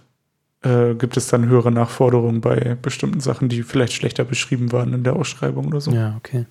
äh, 0.63 0.95
gibt 0.95 1.17
es 1.17 1.27
dann 1.27 1.47
höhere 1.47 1.71
Nachforderungen 1.71 2.41
bei 2.41 2.77
bestimmten 2.81 3.21
Sachen, 3.21 3.49
die 3.49 3.63
vielleicht 3.63 3.93
schlechter 3.93 4.25
beschrieben 4.25 4.73
waren 4.73 4.95
in 4.95 5.05
der 5.05 5.15
Ausschreibung 5.15 5.67
oder 5.67 5.81
so. 5.81 5.91
Ja, 5.91 6.15
okay. 6.17 6.47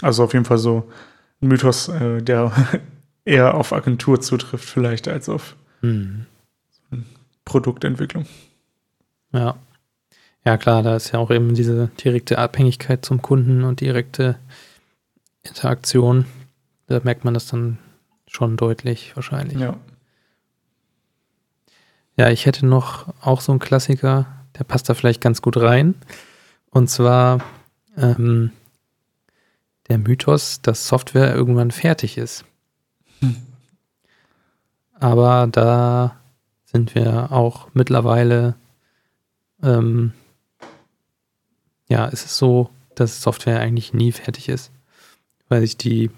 Also 0.00 0.24
auf 0.24 0.32
jeden 0.32 0.44
Fall 0.44 0.58
so 0.58 0.90
ein 1.40 1.48
Mythos, 1.48 1.88
äh, 1.88 2.22
der 2.22 2.52
eher 3.24 3.54
auf 3.54 3.72
Agentur 3.72 4.20
zutrifft, 4.20 4.68
vielleicht 4.68 5.08
als 5.08 5.28
auf 5.28 5.56
mhm. 5.82 6.26
Produktentwicklung. 7.44 8.26
Ja. 9.32 9.56
Ja, 10.46 10.58
klar, 10.58 10.82
da 10.82 10.96
ist 10.96 11.12
ja 11.12 11.18
auch 11.18 11.30
eben 11.30 11.54
diese 11.54 11.88
direkte 12.02 12.38
Abhängigkeit 12.38 13.04
zum 13.04 13.22
Kunden 13.22 13.64
und 13.64 13.80
direkte 13.80 14.36
Interaktion. 15.42 16.26
Da 16.86 17.00
merkt 17.02 17.24
man 17.24 17.32
das 17.32 17.46
dann 17.46 17.78
schon 18.26 18.58
deutlich, 18.58 19.12
wahrscheinlich. 19.16 19.58
Ja. 19.58 19.76
Ja, 22.16 22.30
ich 22.30 22.46
hätte 22.46 22.66
noch 22.66 23.12
auch 23.22 23.40
so 23.40 23.52
einen 23.52 23.58
Klassiker, 23.58 24.26
der 24.58 24.64
passt 24.64 24.88
da 24.88 24.94
vielleicht 24.94 25.20
ganz 25.20 25.42
gut 25.42 25.56
rein. 25.56 25.94
Und 26.70 26.88
zwar 26.88 27.40
ähm, 27.96 28.50
der 29.88 29.98
Mythos, 29.98 30.60
dass 30.62 30.88
Software 30.88 31.34
irgendwann 31.34 31.70
fertig 31.70 32.18
ist. 32.18 32.44
Hm. 33.20 33.36
Aber 34.98 35.46
da 35.50 36.16
sind 36.64 36.94
wir 36.94 37.30
auch 37.30 37.68
mittlerweile, 37.74 38.54
ähm, 39.62 40.12
ja, 41.88 42.08
es 42.08 42.24
ist 42.24 42.36
so, 42.38 42.70
dass 42.94 43.22
Software 43.22 43.60
eigentlich 43.60 43.92
nie 43.92 44.12
fertig 44.12 44.48
ist, 44.48 44.70
weil 45.48 45.60
sich 45.60 45.76
die, 45.76 46.10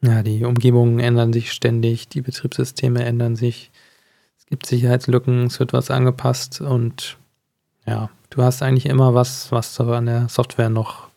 ja, 0.00 0.22
die 0.22 0.44
Umgebungen 0.44 1.00
ändern 1.00 1.32
sich 1.32 1.52
ständig, 1.52 2.08
die 2.08 2.22
Betriebssysteme 2.22 3.04
ändern 3.04 3.36
sich, 3.36 3.70
es 4.38 4.46
gibt 4.46 4.66
Sicherheitslücken, 4.66 5.46
es 5.46 5.60
wird 5.60 5.72
was 5.72 5.90
angepasst 5.90 6.60
und 6.60 7.18
ja, 7.86 8.10
du 8.30 8.42
hast 8.42 8.62
eigentlich 8.62 8.86
immer 8.86 9.14
was, 9.14 9.52
was 9.52 9.74
du 9.74 9.92
an 9.92 10.06
der 10.06 10.28
Software 10.28 10.70
noch 10.70 11.09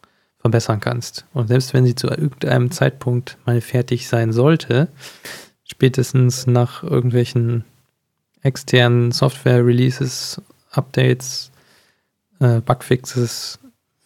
verbessern 0.43 0.81
kannst. 0.81 1.25
Und 1.33 1.47
selbst 1.47 1.73
wenn 1.73 1.85
sie 1.85 1.95
zu 1.95 2.07
irgendeinem 2.07 2.69
Zeitpunkt 2.69 3.37
mal 3.45 3.61
fertig 3.61 4.09
sein 4.09 4.33
sollte, 4.33 4.89
spätestens 5.63 6.47
nach 6.47 6.83
irgendwelchen 6.83 7.63
externen 8.41 9.13
Software-Releases, 9.13 10.41
Updates, 10.69 11.49
äh, 12.41 12.59
Bugfixes, 12.59 13.57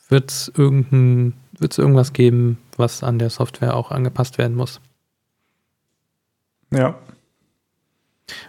wird 0.09 0.29
es 0.29 0.51
irgendwas 0.55 2.13
geben, 2.13 2.59
was 2.77 3.01
an 3.03 3.17
der 3.17 3.31
Software 3.31 3.75
auch 3.75 3.89
angepasst 3.89 4.37
werden 4.37 4.55
muss. 4.55 4.79
Ja. 6.71 6.99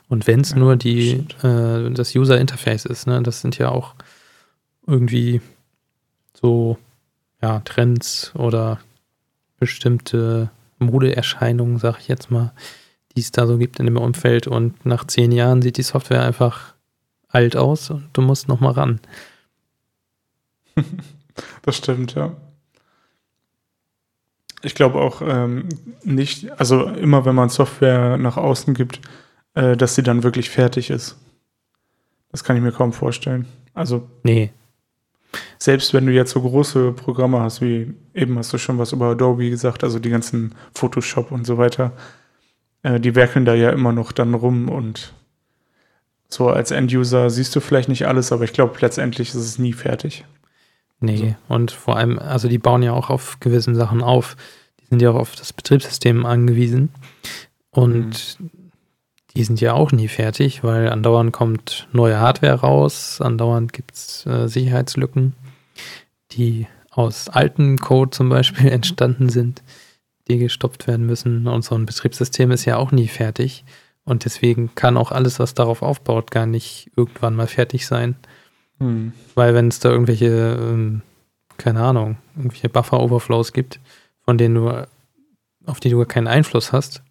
Und 0.08 0.26
wenn 0.26 0.40
es 0.42 0.50
ja, 0.50 0.58
nur 0.58 0.76
die, 0.76 1.24
äh, 1.42 1.90
das 1.90 2.14
User 2.14 2.38
Interface 2.38 2.84
ist, 2.84 3.06
ne, 3.06 3.22
das 3.22 3.40
sind 3.40 3.56
ja 3.56 3.70
auch 3.70 3.94
irgendwie 4.86 5.40
so 6.34 6.76
ja, 7.42 7.60
Trends 7.60 8.32
oder 8.34 8.78
bestimmte 9.58 10.50
Modeerscheinungen, 10.78 11.78
sag 11.78 11.98
ich 11.98 12.08
jetzt 12.08 12.30
mal, 12.30 12.52
die 13.14 13.20
es 13.20 13.32
da 13.32 13.46
so 13.46 13.58
gibt 13.58 13.80
in 13.80 13.86
dem 13.86 13.96
Umfeld. 13.96 14.46
Und 14.46 14.84
nach 14.86 15.06
zehn 15.06 15.32
Jahren 15.32 15.62
sieht 15.62 15.76
die 15.76 15.82
Software 15.82 16.22
einfach 16.22 16.74
alt 17.28 17.56
aus 17.56 17.90
und 17.90 18.08
du 18.12 18.22
musst 18.22 18.48
nochmal 18.48 18.72
ran. 18.72 19.00
Das 21.62 21.76
stimmt, 21.76 22.16
ja. 22.16 22.36
Ich 24.62 24.74
glaube 24.74 24.98
auch 24.98 25.22
ähm, 25.22 25.68
nicht, 26.02 26.50
also 26.58 26.86
immer 26.86 27.24
wenn 27.24 27.36
man 27.36 27.48
Software 27.48 28.16
nach 28.16 28.36
außen 28.36 28.74
gibt, 28.74 29.00
äh, 29.54 29.76
dass 29.76 29.94
sie 29.94 30.02
dann 30.02 30.24
wirklich 30.24 30.50
fertig 30.50 30.90
ist. 30.90 31.16
Das 32.32 32.42
kann 32.42 32.56
ich 32.56 32.62
mir 32.62 32.72
kaum 32.72 32.92
vorstellen. 32.92 33.46
Also. 33.72 34.08
Nee, 34.24 34.50
selbst 35.58 35.92
wenn 35.94 36.06
du 36.06 36.12
jetzt 36.12 36.30
so 36.30 36.40
große 36.40 36.92
Programme 36.92 37.40
hast, 37.40 37.60
wie 37.60 37.94
eben 38.14 38.38
hast 38.38 38.52
du 38.52 38.58
schon 38.58 38.78
was 38.78 38.92
über 38.92 39.06
Adobe 39.06 39.50
gesagt, 39.50 39.84
also 39.84 39.98
die 39.98 40.10
ganzen 40.10 40.54
Photoshop 40.74 41.30
und 41.32 41.46
so 41.46 41.58
weiter, 41.58 41.92
äh, 42.82 43.00
die 43.00 43.14
werkeln 43.14 43.44
da 43.44 43.54
ja 43.54 43.70
immer 43.70 43.92
noch 43.92 44.12
dann 44.12 44.34
rum 44.34 44.68
und 44.68 45.12
so 46.28 46.48
als 46.48 46.70
End-User 46.70 47.30
siehst 47.30 47.56
du 47.56 47.60
vielleicht 47.60 47.88
nicht 47.88 48.06
alles, 48.06 48.32
aber 48.32 48.44
ich 48.44 48.52
glaube, 48.52 48.76
letztendlich 48.80 49.30
ist 49.30 49.36
es 49.36 49.58
nie 49.58 49.72
fertig. 49.72 50.24
Nee, 51.00 51.12
also. 51.12 51.34
und 51.48 51.70
vor 51.70 51.96
allem, 51.96 52.18
also 52.18 52.48
die 52.48 52.58
bauen 52.58 52.82
ja 52.82 52.92
auch 52.92 53.08
auf 53.08 53.40
gewissen 53.40 53.74
Sachen 53.74 54.02
auf. 54.02 54.36
Die 54.80 54.86
sind 54.86 55.00
ja 55.00 55.10
auch 55.10 55.16
auf 55.16 55.36
das 55.36 55.52
Betriebssystem 55.52 56.26
angewiesen. 56.26 56.90
Und 57.70 58.38
mhm. 58.40 58.50
Die 59.36 59.44
sind 59.44 59.60
ja 59.60 59.74
auch 59.74 59.92
nie 59.92 60.08
fertig, 60.08 60.64
weil 60.64 60.88
andauernd 60.88 61.32
kommt 61.32 61.88
neue 61.92 62.18
Hardware 62.18 62.60
raus, 62.60 63.20
andauernd 63.20 63.72
gibt 63.72 63.94
es 63.94 64.26
äh, 64.26 64.48
Sicherheitslücken 64.48 65.34
die 66.32 66.66
aus 66.90 67.28
alten 67.28 67.78
Code 67.78 68.10
zum 68.10 68.28
Beispiel 68.28 68.68
entstanden 68.72 69.28
sind, 69.28 69.62
die 70.28 70.38
gestoppt 70.38 70.86
werden 70.86 71.06
müssen. 71.06 71.46
Und 71.46 71.64
so 71.64 71.74
ein 71.74 71.86
Betriebssystem 71.86 72.50
ist 72.50 72.64
ja 72.64 72.76
auch 72.76 72.92
nie 72.92 73.08
fertig. 73.08 73.64
Und 74.04 74.24
deswegen 74.24 74.74
kann 74.74 74.96
auch 74.96 75.12
alles, 75.12 75.38
was 75.38 75.54
darauf 75.54 75.82
aufbaut, 75.82 76.30
gar 76.30 76.46
nicht 76.46 76.90
irgendwann 76.96 77.36
mal 77.36 77.46
fertig 77.46 77.86
sein. 77.86 78.16
Hm. 78.78 79.12
Weil 79.34 79.54
wenn 79.54 79.68
es 79.68 79.80
da 79.80 79.90
irgendwelche, 79.90 80.58
ähm, 80.60 81.02
keine 81.58 81.82
Ahnung, 81.82 82.16
irgendwelche 82.36 82.68
Buffer-Overflows 82.68 83.52
gibt, 83.52 83.80
von 84.24 84.38
denen 84.38 84.54
du, 84.54 84.86
auf 85.66 85.80
die 85.80 85.90
du 85.90 86.04
keinen 86.04 86.28
Einfluss 86.28 86.72
hast, 86.72 87.02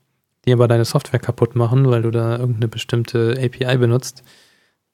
die 0.48 0.54
aber 0.54 0.70
deine 0.70 0.86
Software 0.86 1.20
kaputt 1.20 1.56
machen, 1.56 1.90
weil 1.92 2.02
du 2.02 2.10
da 2.10 2.38
irgendeine 2.38 2.70
bestimmte 2.70 3.34
API 3.38 3.78
benutzt, 3.78 4.24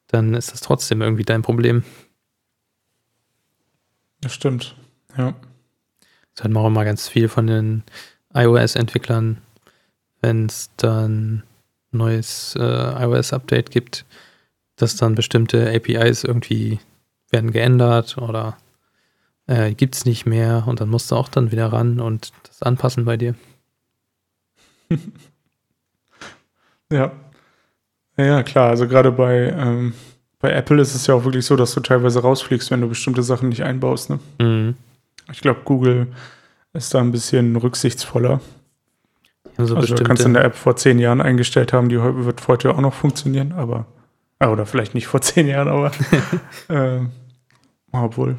dann 0.07 0.33
ist 0.33 0.51
das 0.51 0.61
trotzdem 0.61 1.01
irgendwie 1.01 1.23
dein 1.23 1.43
Problem. 1.43 1.83
Das 4.19 4.33
stimmt, 4.33 4.75
ja. 5.15 5.35
Das 6.33 6.43
hört 6.43 6.53
man 6.53 6.63
auch 6.63 6.67
immer 6.67 6.85
ganz 6.85 7.07
viel 7.07 7.29
von 7.29 7.45
den 7.45 7.83
iOS-Entwicklern, 8.33 9.37
wenn 10.21 10.47
es 10.47 10.71
dann 10.75 11.43
neues 11.91 12.55
äh, 12.55 13.03
iOS-Update 13.03 13.69
gibt, 13.69 14.05
dass 14.75 14.95
dann 14.95 15.13
bestimmte 15.13 15.71
APIs 15.71 16.23
irgendwie 16.23 16.79
werden 17.29 17.51
geändert 17.51 18.17
oder 18.17 18.57
äh, 19.45 19.75
gibt 19.75 19.93
es 19.93 20.05
nicht 20.05 20.25
mehr 20.25 20.63
und 20.65 20.81
dann 20.81 20.89
musst 20.89 21.11
du 21.11 21.15
auch 21.15 21.29
dann 21.29 21.51
wieder 21.51 21.71
ran 21.71 21.99
und 21.99 22.33
das 22.47 22.63
anpassen 22.63 23.05
bei 23.05 23.17
dir. 23.17 23.35
ja. 26.93 27.11
Ja, 28.17 28.43
klar. 28.43 28.69
Also 28.69 28.87
gerade 28.87 29.11
bei, 29.11 29.53
ähm, 29.57 29.93
bei 30.39 30.51
Apple 30.51 30.81
ist 30.81 30.93
es 30.93 31.07
ja 31.07 31.15
auch 31.15 31.25
wirklich 31.25 31.45
so, 31.45 31.55
dass 31.55 31.73
du 31.73 31.79
teilweise 31.79 32.21
rausfliegst, 32.21 32.69
wenn 32.71 32.81
du 32.81 32.89
bestimmte 32.89 33.23
Sachen 33.23 33.49
nicht 33.49 33.63
einbaust. 33.63 34.09
Ne? 34.09 34.19
Mhm. 34.39 34.75
Ich 35.31 35.41
glaube, 35.41 35.61
Google 35.63 36.07
ist 36.73 36.93
da 36.93 36.99
ein 36.99 37.11
bisschen 37.11 37.55
rücksichtsvoller. 37.55 38.41
Also, 39.57 39.75
also 39.75 39.95
du 39.95 40.03
kannst 40.03 40.25
in 40.25 40.33
der 40.33 40.43
App 40.43 40.55
vor 40.55 40.75
zehn 40.75 40.99
Jahren 40.99 41.21
eingestellt 41.21 41.73
haben, 41.73 41.89
die 41.89 41.99
wird 41.99 42.47
heute 42.47 42.73
auch 42.73 42.81
noch 42.81 42.93
funktionieren, 42.93 43.51
aber 43.51 43.85
ah, 44.39 44.49
oder 44.49 44.65
vielleicht 44.65 44.95
nicht 44.95 45.07
vor 45.07 45.21
zehn 45.21 45.47
Jahren, 45.47 45.67
aber 45.67 45.91
äh, 46.69 46.99
obwohl. 47.91 48.37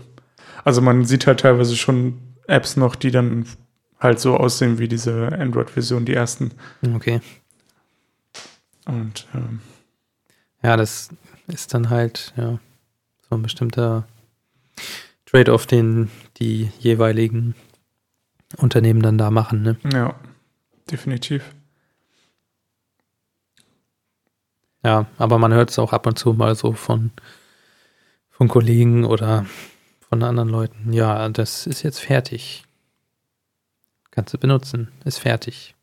Also 0.65 0.81
man 0.81 1.05
sieht 1.05 1.27
halt 1.27 1.41
teilweise 1.41 1.77
schon 1.77 2.19
Apps 2.47 2.77
noch, 2.77 2.97
die 2.97 3.11
dann 3.11 3.47
halt 4.01 4.19
so 4.19 4.37
aussehen 4.37 4.79
wie 4.79 4.89
diese 4.89 5.29
Android-Version, 5.29 6.05
die 6.05 6.15
ersten. 6.15 6.51
Okay. 6.95 7.21
Und 8.87 9.27
ähm, 9.35 9.61
ja, 10.63 10.77
das 10.77 11.11
ist 11.47 11.75
dann 11.75 11.91
halt 11.91 12.33
ja 12.37 12.59
so 13.29 13.35
ein 13.37 13.43
bestimmter 13.43 14.07
Trade-off, 15.27 15.67
den 15.67 16.11
die 16.39 16.71
jeweiligen 16.79 17.55
Unternehmen 18.57 19.03
dann 19.03 19.19
da 19.19 19.31
machen. 19.31 19.63
Ne? 19.63 19.77
Ja, 19.93 20.15
definitiv. 20.91 21.43
Ja, 24.85 25.07
aber 25.17 25.39
man 25.39 25.53
hört 25.53 25.71
es 25.71 25.79
auch 25.79 25.93
ab 25.93 26.07
und 26.07 26.19
zu 26.19 26.35
mal 26.35 26.55
so 26.55 26.73
von, 26.73 27.11
von 28.31 28.49
Kollegen 28.49 29.05
oder 29.05 29.47
von 30.09 30.23
anderen 30.23 30.51
Leuten. 30.51 30.93
Ja, 30.93 31.29
das 31.31 31.67
ist 31.67 31.83
jetzt 31.83 32.01
fertig. 32.01 32.65
Kannst 34.11 34.35
du 34.35 34.39
benutzen. 34.39 34.93
Ist 35.05 35.19
fertig. 35.19 35.75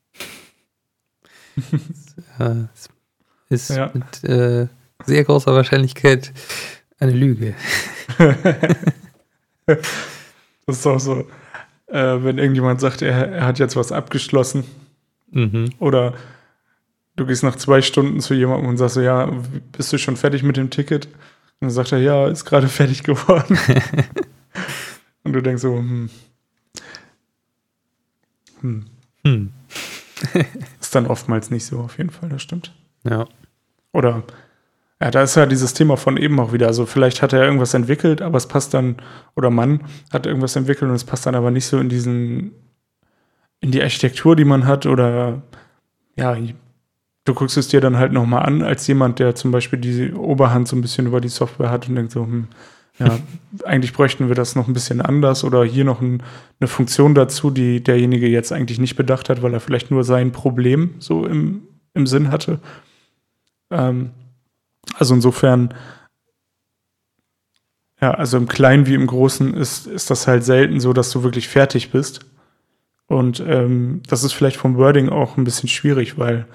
äh, 2.38 2.66
ist 3.48 3.70
ja. 3.70 3.90
mit 3.92 4.24
äh, 4.24 4.68
sehr 5.04 5.24
großer 5.24 5.52
Wahrscheinlichkeit 5.54 6.32
eine 6.98 7.12
Lüge. 7.12 7.54
das 9.66 9.78
ist 10.66 10.86
auch 10.86 11.00
so, 11.00 11.26
äh, 11.86 12.22
wenn 12.22 12.38
irgendjemand 12.38 12.80
sagt, 12.80 13.02
er, 13.02 13.32
er, 13.32 13.46
hat 13.46 13.58
jetzt 13.58 13.76
was 13.76 13.92
abgeschlossen. 13.92 14.64
Mhm. 15.30 15.72
Oder 15.78 16.14
du 17.16 17.26
gehst 17.26 17.42
nach 17.42 17.56
zwei 17.56 17.82
Stunden 17.82 18.20
zu 18.20 18.34
jemandem 18.34 18.68
und 18.68 18.76
sagst 18.78 18.94
so, 18.94 19.00
ja, 19.00 19.30
bist 19.72 19.92
du 19.92 19.98
schon 19.98 20.16
fertig 20.16 20.42
mit 20.42 20.56
dem 20.56 20.70
Ticket? 20.70 21.06
Und 21.06 21.68
dann 21.68 21.70
sagt 21.70 21.92
er, 21.92 21.98
ja, 21.98 22.28
ist 22.28 22.44
gerade 22.44 22.68
fertig 22.68 23.02
geworden. 23.02 23.58
und 25.24 25.32
du 25.32 25.42
denkst 25.42 25.62
so, 25.62 25.76
hm. 25.76 26.10
Hm. 28.60 28.86
hm. 29.24 29.52
Ist 30.92 30.94
dann 30.94 31.06
oftmals 31.06 31.50
nicht 31.50 31.64
so, 31.64 31.80
auf 31.80 31.96
jeden 31.96 32.10
Fall, 32.10 32.28
das 32.28 32.42
stimmt. 32.42 32.74
Ja. 33.08 33.26
Oder, 33.94 34.24
ja, 35.00 35.10
da 35.10 35.22
ist 35.22 35.36
ja 35.36 35.46
dieses 35.46 35.72
Thema 35.72 35.96
von 35.96 36.18
eben 36.18 36.38
auch 36.38 36.52
wieder. 36.52 36.66
Also, 36.66 36.84
vielleicht 36.84 37.22
hat 37.22 37.32
er 37.32 37.42
irgendwas 37.44 37.72
entwickelt, 37.72 38.20
aber 38.20 38.36
es 38.36 38.46
passt 38.46 38.74
dann, 38.74 38.96
oder 39.34 39.48
Mann 39.48 39.84
hat 40.12 40.26
irgendwas 40.26 40.54
entwickelt 40.54 40.90
und 40.90 40.94
es 40.94 41.04
passt 41.04 41.24
dann 41.24 41.34
aber 41.34 41.50
nicht 41.50 41.64
so 41.64 41.78
in 41.78 41.88
diesen, 41.88 42.52
in 43.60 43.70
die 43.70 43.80
Architektur, 43.80 44.36
die 44.36 44.44
man 44.44 44.66
hat, 44.66 44.84
oder, 44.84 45.40
ja, 46.14 46.36
du 47.24 47.34
guckst 47.34 47.56
es 47.56 47.68
dir 47.68 47.80
dann 47.80 47.96
halt 47.96 48.12
nochmal 48.12 48.44
an, 48.44 48.60
als 48.60 48.86
jemand, 48.86 49.18
der 49.18 49.34
zum 49.34 49.50
Beispiel 49.50 49.78
die 49.78 50.12
Oberhand 50.12 50.68
so 50.68 50.76
ein 50.76 50.82
bisschen 50.82 51.06
über 51.06 51.22
die 51.22 51.28
Software 51.28 51.70
hat 51.70 51.88
und 51.88 51.94
denkt 51.94 52.12
so, 52.12 52.24
hm, 52.24 52.48
ja, 52.98 53.18
eigentlich 53.64 53.92
bräuchten 53.92 54.28
wir 54.28 54.34
das 54.34 54.54
noch 54.54 54.68
ein 54.68 54.74
bisschen 54.74 55.00
anders 55.00 55.44
oder 55.44 55.64
hier 55.64 55.84
noch 55.84 56.00
ein, 56.00 56.22
eine 56.60 56.68
Funktion 56.68 57.14
dazu, 57.14 57.50
die 57.50 57.82
derjenige 57.82 58.28
jetzt 58.28 58.52
eigentlich 58.52 58.78
nicht 58.78 58.96
bedacht 58.96 59.28
hat, 59.28 59.42
weil 59.42 59.54
er 59.54 59.60
vielleicht 59.60 59.90
nur 59.90 60.04
sein 60.04 60.32
Problem 60.32 60.94
so 60.98 61.26
im, 61.26 61.62
im 61.94 62.06
Sinn 62.06 62.30
hatte. 62.30 62.60
Ähm, 63.70 64.10
also 64.94 65.14
insofern, 65.14 65.74
ja, 68.00 68.12
also 68.12 68.36
im 68.36 68.48
Kleinen 68.48 68.86
wie 68.86 68.94
im 68.94 69.06
Großen 69.06 69.54
ist, 69.54 69.86
ist 69.86 70.10
das 70.10 70.26
halt 70.26 70.44
selten 70.44 70.80
so, 70.80 70.92
dass 70.92 71.10
du 71.10 71.22
wirklich 71.22 71.48
fertig 71.48 71.90
bist. 71.92 72.26
Und 73.06 73.40
ähm, 73.46 74.02
das 74.06 74.22
ist 74.24 74.32
vielleicht 74.32 74.56
vom 74.56 74.76
Wording 74.76 75.08
auch 75.08 75.36
ein 75.36 75.44
bisschen 75.44 75.68
schwierig, 75.68 76.18
weil 76.18 76.46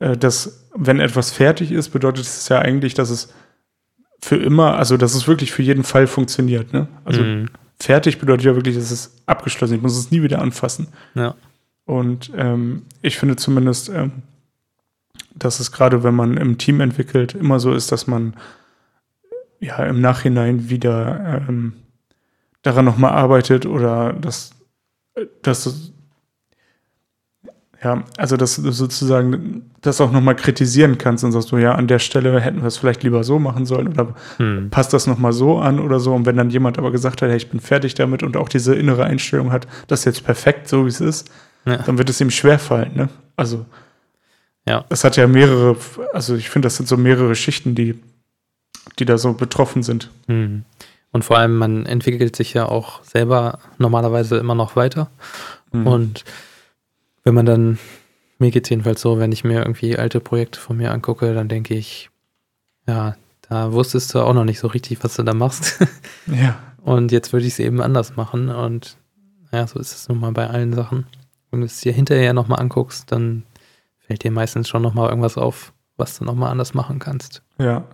äh, 0.00 0.16
das, 0.16 0.68
wenn 0.74 1.00
etwas 1.00 1.32
fertig 1.32 1.72
ist, 1.72 1.90
bedeutet 1.90 2.24
es 2.24 2.48
ja 2.48 2.58
eigentlich, 2.58 2.94
dass 2.94 3.10
es 3.10 3.32
für 4.24 4.36
immer, 4.36 4.76
also 4.78 4.96
dass 4.96 5.14
es 5.14 5.28
wirklich 5.28 5.52
für 5.52 5.62
jeden 5.62 5.84
Fall 5.84 6.06
funktioniert. 6.06 6.72
Ne? 6.72 6.88
Also 7.04 7.22
mhm. 7.22 7.50
fertig 7.78 8.18
bedeutet 8.18 8.46
ja 8.46 8.54
wirklich, 8.54 8.74
dass 8.74 8.90
es 8.90 9.22
abgeschlossen. 9.26 9.74
Ich 9.74 9.82
muss 9.82 9.98
es 9.98 10.10
nie 10.10 10.22
wieder 10.22 10.40
anfassen. 10.40 10.88
Ja. 11.14 11.34
Und 11.84 12.32
ähm, 12.34 12.84
ich 13.02 13.18
finde 13.18 13.36
zumindest, 13.36 13.90
ähm, 13.90 14.22
dass 15.34 15.60
es 15.60 15.72
gerade, 15.72 16.04
wenn 16.04 16.14
man 16.14 16.38
im 16.38 16.56
Team 16.56 16.80
entwickelt, 16.80 17.34
immer 17.34 17.60
so 17.60 17.74
ist, 17.74 17.92
dass 17.92 18.06
man 18.06 18.34
ja 19.60 19.84
im 19.84 20.00
Nachhinein 20.00 20.70
wieder 20.70 21.44
ähm, 21.46 21.74
daran 22.62 22.86
nochmal 22.86 23.12
arbeitet 23.12 23.66
oder 23.66 24.14
dass, 24.14 24.52
dass 25.42 25.92
ja, 27.84 28.02
also 28.16 28.38
dass 28.38 28.56
du 28.56 28.72
sozusagen 28.72 29.70
das 29.82 30.00
auch 30.00 30.10
nochmal 30.10 30.34
kritisieren 30.34 30.96
kannst 30.96 31.22
und 31.22 31.32
sagst 31.32 31.52
du, 31.52 31.58
ja, 31.58 31.74
an 31.74 31.86
der 31.86 31.98
Stelle 31.98 32.40
hätten 32.40 32.62
wir 32.62 32.66
es 32.66 32.78
vielleicht 32.78 33.02
lieber 33.02 33.22
so 33.24 33.38
machen 33.38 33.66
sollen 33.66 33.88
oder 33.88 34.14
hm. 34.38 34.70
passt 34.70 34.94
das 34.94 35.06
nochmal 35.06 35.34
so 35.34 35.58
an 35.58 35.78
oder 35.78 36.00
so. 36.00 36.14
Und 36.14 36.24
wenn 36.24 36.36
dann 36.36 36.48
jemand 36.48 36.78
aber 36.78 36.90
gesagt 36.90 37.20
hat, 37.20 37.28
hey, 37.28 37.36
ich 37.36 37.50
bin 37.50 37.60
fertig 37.60 37.94
damit 37.94 38.22
und 38.22 38.38
auch 38.38 38.48
diese 38.48 38.74
innere 38.74 39.04
Einstellung 39.04 39.52
hat, 39.52 39.68
das 39.86 40.00
ist 40.00 40.04
jetzt 40.06 40.24
perfekt, 40.24 40.66
so 40.66 40.86
wie 40.86 40.88
es 40.88 41.02
ist, 41.02 41.30
ja. 41.66 41.76
dann 41.76 41.98
wird 41.98 42.08
es 42.08 42.20
ihm 42.20 42.30
schwerfallen, 42.30 42.96
ne? 42.96 43.08
Also 43.36 43.66
ja. 44.66 44.84
Es 44.88 45.04
hat 45.04 45.16
ja 45.16 45.26
mehrere, 45.26 45.76
also 46.12 46.34
ich 46.36 46.48
finde, 46.48 46.66
das 46.66 46.76
sind 46.76 46.88
so 46.88 46.96
mehrere 46.96 47.34
Schichten, 47.34 47.74
die, 47.74 48.00
die 48.98 49.04
da 49.04 49.18
so 49.18 49.34
betroffen 49.34 49.82
sind. 49.82 50.10
Hm. 50.26 50.64
Und 51.12 51.24
vor 51.24 51.38
allem, 51.38 51.58
man 51.58 51.86
entwickelt 51.86 52.34
sich 52.34 52.54
ja 52.54 52.66
auch 52.66 53.04
selber 53.04 53.58
normalerweise 53.78 54.38
immer 54.38 54.54
noch 54.54 54.74
weiter. 54.74 55.10
Hm. 55.72 55.86
Und 55.86 56.24
wenn 57.24 57.34
man 57.34 57.46
dann, 57.46 57.78
mir 58.38 58.50
geht 58.50 58.64
es 58.64 58.70
jedenfalls 58.70 59.00
so, 59.00 59.18
wenn 59.18 59.32
ich 59.32 59.44
mir 59.44 59.60
irgendwie 59.60 59.98
alte 59.98 60.20
Projekte 60.20 60.60
von 60.60 60.76
mir 60.76 60.92
angucke, 60.92 61.34
dann 61.34 61.48
denke 61.48 61.74
ich, 61.74 62.10
ja, 62.86 63.16
da 63.48 63.72
wusstest 63.72 64.14
du 64.14 64.20
auch 64.20 64.34
noch 64.34 64.44
nicht 64.44 64.58
so 64.58 64.68
richtig, 64.68 65.02
was 65.02 65.16
du 65.16 65.22
da 65.22 65.34
machst. 65.34 65.84
Ja. 66.26 66.60
Und 66.82 67.12
jetzt 67.12 67.32
würde 67.32 67.46
ich 67.46 67.54
es 67.54 67.58
eben 67.58 67.80
anders 67.80 68.14
machen. 68.16 68.50
Und 68.50 68.98
ja, 69.52 69.66
so 69.66 69.78
ist 69.78 69.94
es 69.94 70.08
nun 70.08 70.20
mal 70.20 70.32
bei 70.32 70.48
allen 70.48 70.74
Sachen. 70.74 71.06
Wenn 71.50 71.60
du 71.60 71.66
es 71.66 71.80
dir 71.80 71.92
hinterher 71.92 72.34
nochmal 72.34 72.60
anguckst, 72.60 73.10
dann 73.10 73.44
fällt 74.00 74.22
dir 74.22 74.30
meistens 74.30 74.68
schon 74.68 74.82
nochmal 74.82 75.08
irgendwas 75.08 75.38
auf, 75.38 75.72
was 75.96 76.18
du 76.18 76.24
nochmal 76.24 76.50
anders 76.50 76.74
machen 76.74 76.98
kannst. 76.98 77.42
Ja. 77.58 77.84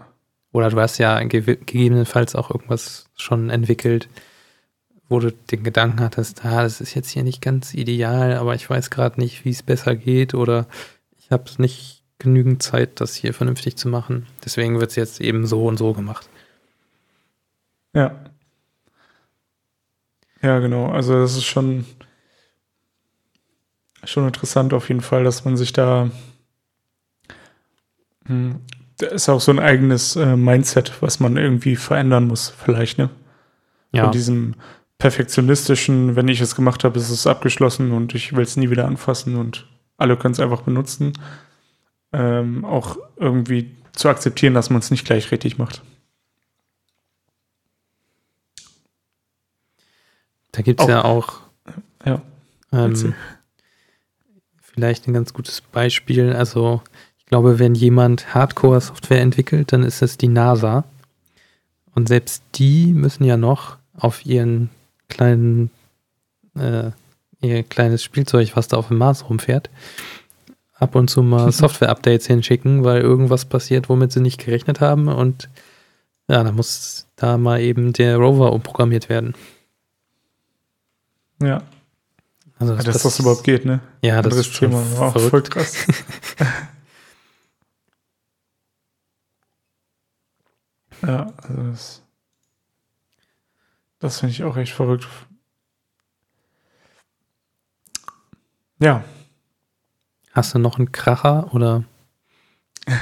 Oder 0.53 0.71
du 0.71 0.81
hast 0.81 0.99
ja 0.99 1.23
ge 1.23 1.41
gegebenenfalls 1.41 2.35
auch 2.35 2.51
irgendwas 2.51 3.09
schon 3.15 3.51
entwickelt, 3.51 4.09
wo 5.11 5.19
du 5.19 5.33
den 5.33 5.65
Gedanken 5.65 6.01
hattest, 6.01 6.45
ah, 6.45 6.63
das 6.63 6.81
ist 6.81 6.95
jetzt 6.95 7.11
hier 7.11 7.25
nicht 7.25 7.43
ganz 7.43 7.75
ideal, 7.75 8.35
aber 8.37 8.55
ich 8.55 8.71
weiß 8.71 8.91
gerade 8.91 9.21
nicht, 9.21 9.45
wie 9.45 9.51
es 9.51 9.65
besser 9.65 9.97
geht 9.97 10.35
oder 10.35 10.69
ich 11.19 11.33
habe 11.33 11.51
nicht 11.59 12.05
genügend 12.21 12.63
Zeit, 12.63 13.01
das 13.01 13.17
hier 13.17 13.35
vernünftig 13.35 13.77
zu 13.77 13.89
machen. 13.89 14.27
Deswegen 14.45 14.79
wird 14.79 14.91
es 14.91 14.97
jetzt 14.97 15.21
eben 15.21 15.47
so 15.47 15.67
und 15.67 15.79
so 15.79 15.93
gemacht. 15.95 16.29
Ja. 17.93 18.25
Ja, 20.43 20.61
genau. 20.61 20.91
Also 20.91 21.15
das 21.15 21.37
ist 21.37 21.45
schon, 21.45 21.87
schon 24.05 24.27
interessant 24.29 24.73
auf 24.73 24.89
jeden 24.89 25.01
Fall, 25.01 25.25
dass 25.25 25.45
man 25.45 25.57
sich 25.57 25.73
da. 25.73 26.09
Hm, 28.27 28.61
da 28.99 29.07
ist 29.09 29.29
auch 29.29 29.41
so 29.41 29.51
ein 29.51 29.59
eigenes 29.59 30.15
äh, 30.15 30.37
Mindset, 30.37 31.03
was 31.03 31.19
man 31.19 31.37
irgendwie 31.37 31.75
verändern 31.75 32.29
muss, 32.29 32.49
vielleicht, 32.49 32.99
ne? 32.99 33.11
Ja. 33.93 34.05
Von 34.05 34.13
diesem 34.13 34.55
perfektionistischen, 35.01 36.15
wenn 36.15 36.29
ich 36.29 36.41
es 36.41 36.55
gemacht 36.55 36.85
habe, 36.85 36.99
ist 36.99 37.11
es 37.11 37.27
abgeschlossen 37.27 37.91
und 37.91 38.15
ich 38.15 38.37
will 38.37 38.45
es 38.45 38.57
nie 38.57 38.71
wieder 38.71 38.87
anfassen 38.87 39.37
und 39.37 39.67
alle 39.97 40.17
können 40.17 40.33
es 40.33 40.41
einfach 40.41 40.61
benutzen, 40.61 41.15
ähm, 42.13 42.65
auch 42.65 42.97
irgendwie 43.17 43.75
zu 43.93 44.09
akzeptieren, 44.09 44.55
dass 44.55 44.71
man 44.71 44.79
es 44.79 44.91
nicht 44.91 45.05
gleich 45.05 45.33
richtig 45.33 45.59
macht. 45.59 45.83
Da 50.53 50.63
gibt 50.63 50.81
es 50.81 50.87
ja 50.87 51.05
auch 51.05 51.41
ja, 52.05 52.21
ähm, 52.73 53.15
vielleicht 54.61 55.09
ein 55.09 55.15
ganz 55.15 55.33
gutes 55.33 55.63
Beispiel. 55.63 56.35
Also 56.35 56.83
ich 57.19 57.25
glaube, 57.27 57.59
wenn 57.59 57.75
jemand 57.75 58.35
Hardcore-Software 58.35 59.21
entwickelt, 59.21 59.73
dann 59.73 59.83
ist 59.83 60.03
es 60.03 60.19
die 60.19 60.29
NASA. 60.29 60.85
Und 61.95 62.09
selbst 62.09 62.43
die 62.57 62.93
müssen 62.93 63.25
ja 63.25 63.37
noch 63.37 63.79
auf 63.95 64.27
ihren 64.27 64.71
kleinen, 65.11 65.71
äh, 66.57 66.91
ihr 67.43 67.63
kleines 67.63 68.03
Spielzeug, 68.03 68.53
was 68.55 68.69
da 68.69 68.79
auf 68.79 68.89
dem 68.89 68.99
Mars 68.99 69.29
rumfährt, 69.29 69.69
ab 70.75 70.95
und 70.95 71.09
zu 71.09 71.23
mal 71.23 71.53
Software-Updates 71.61 72.27
hinschicken, 72.27 72.85
weil 72.85 73.03
irgendwas 73.03 73.45
passiert, 73.45 73.89
womit 73.89 74.13
sie 74.13 74.21
nicht 74.21 74.43
gerechnet 74.45 74.81
haben. 74.81 75.09
Und 75.09 75.51
ja, 76.29 76.43
da 76.43 76.53
muss 76.53 77.07
da 77.17 77.37
mal 77.37 77.61
eben 77.61 77.93
der 77.93 78.17
Rover 78.17 78.53
umprogrammiert 78.53 79.09
werden. 79.09 79.35
Ja. 81.43 81.63
Also 82.59 82.75
das, 82.75 82.85
ja, 82.85 82.93
dass 82.93 83.03
das, 83.03 83.15
das 83.15 83.21
überhaupt 83.21 83.45
geht, 83.45 83.65
ne? 83.65 83.81
Ja, 84.03 84.21
das 84.21 84.37
ist 84.37 84.55
Thema. 84.55 84.83
Wow, 84.97 85.31
voll 85.31 85.43
krass. 85.43 85.75
ja, 91.03 91.33
also 91.43 91.63
das, 91.71 92.00
das 94.01 94.21
finde 94.21 94.33
ich 94.33 94.43
auch 94.43 94.57
echt 94.57 94.73
verrückt. 94.73 95.07
Ja. 98.81 99.05
Hast 100.33 100.55
du 100.55 100.59
noch 100.59 100.79
einen 100.79 100.91
Kracher 100.91 101.53
oder 101.55 101.85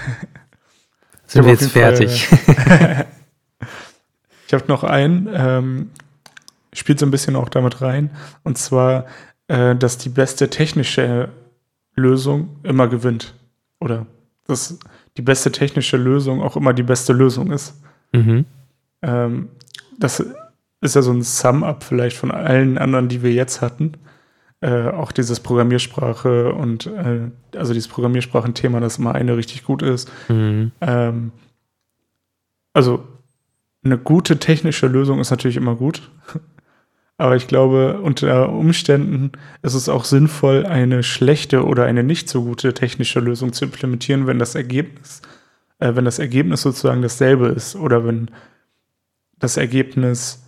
sind 1.26 1.44
wir 1.44 1.52
jetzt 1.52 1.70
fertig? 1.70 2.26
Fall, 2.26 3.06
ich 4.46 4.54
habe 4.54 4.64
noch 4.66 4.82
einen, 4.82 5.28
ähm, 5.32 5.90
spielt 6.72 6.98
so 6.98 7.06
ein 7.06 7.10
bisschen 7.10 7.36
auch 7.36 7.48
damit 7.48 7.80
rein. 7.80 8.10
Und 8.42 8.58
zwar, 8.58 9.06
äh, 9.46 9.76
dass 9.76 9.98
die 9.98 10.08
beste 10.08 10.50
technische 10.50 11.30
Lösung 11.94 12.56
immer 12.64 12.88
gewinnt. 12.88 13.34
Oder 13.78 14.06
dass 14.46 14.78
die 15.16 15.22
beste 15.22 15.52
technische 15.52 15.96
Lösung 15.96 16.42
auch 16.42 16.56
immer 16.56 16.72
die 16.72 16.82
beste 16.82 17.12
Lösung 17.12 17.52
ist. 17.52 17.74
Mhm. 18.12 18.46
Ähm, 19.02 19.50
das 19.98 20.24
ist 20.80 20.94
ja 20.94 21.02
so 21.02 21.12
ein 21.12 21.22
Sum-Up 21.22 21.82
vielleicht 21.82 22.16
von 22.16 22.30
allen 22.30 22.78
anderen, 22.78 23.08
die 23.08 23.22
wir 23.22 23.32
jetzt 23.32 23.60
hatten. 23.60 23.92
Äh, 24.60 24.88
auch 24.88 25.12
dieses 25.12 25.38
Programmiersprache 25.38 26.52
und 26.52 26.86
äh, 26.86 27.30
also 27.56 27.72
dieses 27.72 27.88
Programmiersprachenthema, 27.88 28.80
dass 28.80 28.98
immer 28.98 29.14
eine 29.14 29.36
richtig 29.36 29.62
gut 29.62 29.82
ist. 29.82 30.10
Mhm. 30.28 30.72
Ähm, 30.80 31.32
also 32.72 33.06
eine 33.84 33.98
gute 33.98 34.38
technische 34.38 34.88
Lösung 34.88 35.20
ist 35.20 35.30
natürlich 35.30 35.56
immer 35.56 35.76
gut. 35.76 36.10
Aber 37.18 37.34
ich 37.34 37.48
glaube, 37.48 38.00
unter 38.00 38.50
Umständen 38.50 39.32
ist 39.62 39.74
es 39.74 39.88
auch 39.88 40.04
sinnvoll, 40.04 40.66
eine 40.66 41.02
schlechte 41.02 41.64
oder 41.64 41.84
eine 41.84 42.04
nicht 42.04 42.28
so 42.28 42.44
gute 42.44 42.74
technische 42.74 43.18
Lösung 43.18 43.52
zu 43.52 43.64
implementieren, 43.64 44.26
wenn 44.26 44.38
das 44.38 44.54
Ergebnis, 44.54 45.22
äh, 45.78 45.94
wenn 45.94 46.04
das 46.04 46.18
Ergebnis 46.18 46.62
sozusagen 46.62 47.02
dasselbe 47.02 47.48
ist 47.48 47.76
oder 47.76 48.04
wenn 48.04 48.30
das 49.38 49.56
Ergebnis 49.56 50.47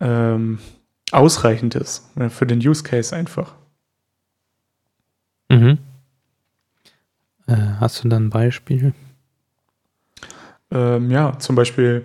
ähm, 0.00 0.58
ausreichend 1.10 1.74
ist 1.74 2.16
ne, 2.16 2.30
für 2.30 2.46
den 2.46 2.58
Use 2.58 2.82
Case 2.82 3.14
einfach. 3.14 3.54
Mhm. 5.48 5.78
Äh, 7.46 7.56
hast 7.80 8.04
du 8.04 8.08
dann 8.08 8.26
ein 8.26 8.30
Beispiel? 8.30 8.92
Ähm, 10.70 11.10
ja, 11.10 11.38
zum 11.38 11.56
Beispiel 11.56 12.04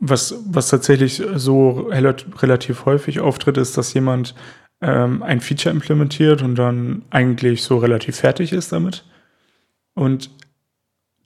was, 0.00 0.34
was 0.46 0.68
tatsächlich 0.68 1.22
so 1.34 1.90
relativ 1.90 2.84
häufig 2.86 3.20
auftritt, 3.20 3.56
ist, 3.56 3.76
dass 3.76 3.94
jemand 3.94 4.34
ähm, 4.80 5.22
ein 5.22 5.40
Feature 5.40 5.74
implementiert 5.74 6.42
und 6.42 6.56
dann 6.56 7.02
eigentlich 7.10 7.62
so 7.62 7.78
relativ 7.78 8.16
fertig 8.16 8.52
ist 8.52 8.72
damit. 8.72 9.04
Und 9.94 10.30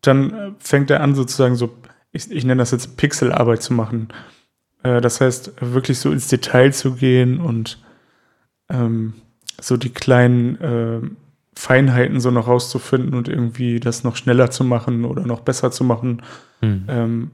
dann 0.03 0.57
fängt 0.59 0.91
er 0.91 1.01
an, 1.01 1.14
sozusagen 1.14 1.57
so, 1.57 1.74
ich, 2.12 2.31
ich 2.31 2.45
nenne 2.45 2.61
das 2.61 2.70
jetzt 2.70 2.97
Pixelarbeit 2.97 3.62
zu 3.62 3.72
machen. 3.72 4.09
Äh, 4.87 5.01
das 5.01 5.20
heißt, 5.20 5.53
wirklich 5.61 5.99
so 5.99 6.11
ins 6.12 6.28
Detail 6.28 6.72
zu 6.72 6.95
gehen 6.95 7.41
und 7.41 7.78
ähm, 8.68 9.14
so 9.61 9.76
die 9.76 9.91
kleinen 9.91 10.61
äh, 10.61 11.01
Feinheiten 11.55 12.20
so 12.20 12.30
noch 12.30 12.47
rauszufinden 12.47 13.14
und 13.14 13.28
irgendwie 13.28 13.80
das 13.80 14.05
noch 14.05 14.16
schneller 14.16 14.51
zu 14.51 14.64
machen 14.64 15.05
oder 15.05 15.26
noch 15.26 15.41
besser 15.41 15.70
zu 15.70 15.84
machen. 15.84 16.22
Mhm. 16.61 16.84
Ähm, 16.89 17.30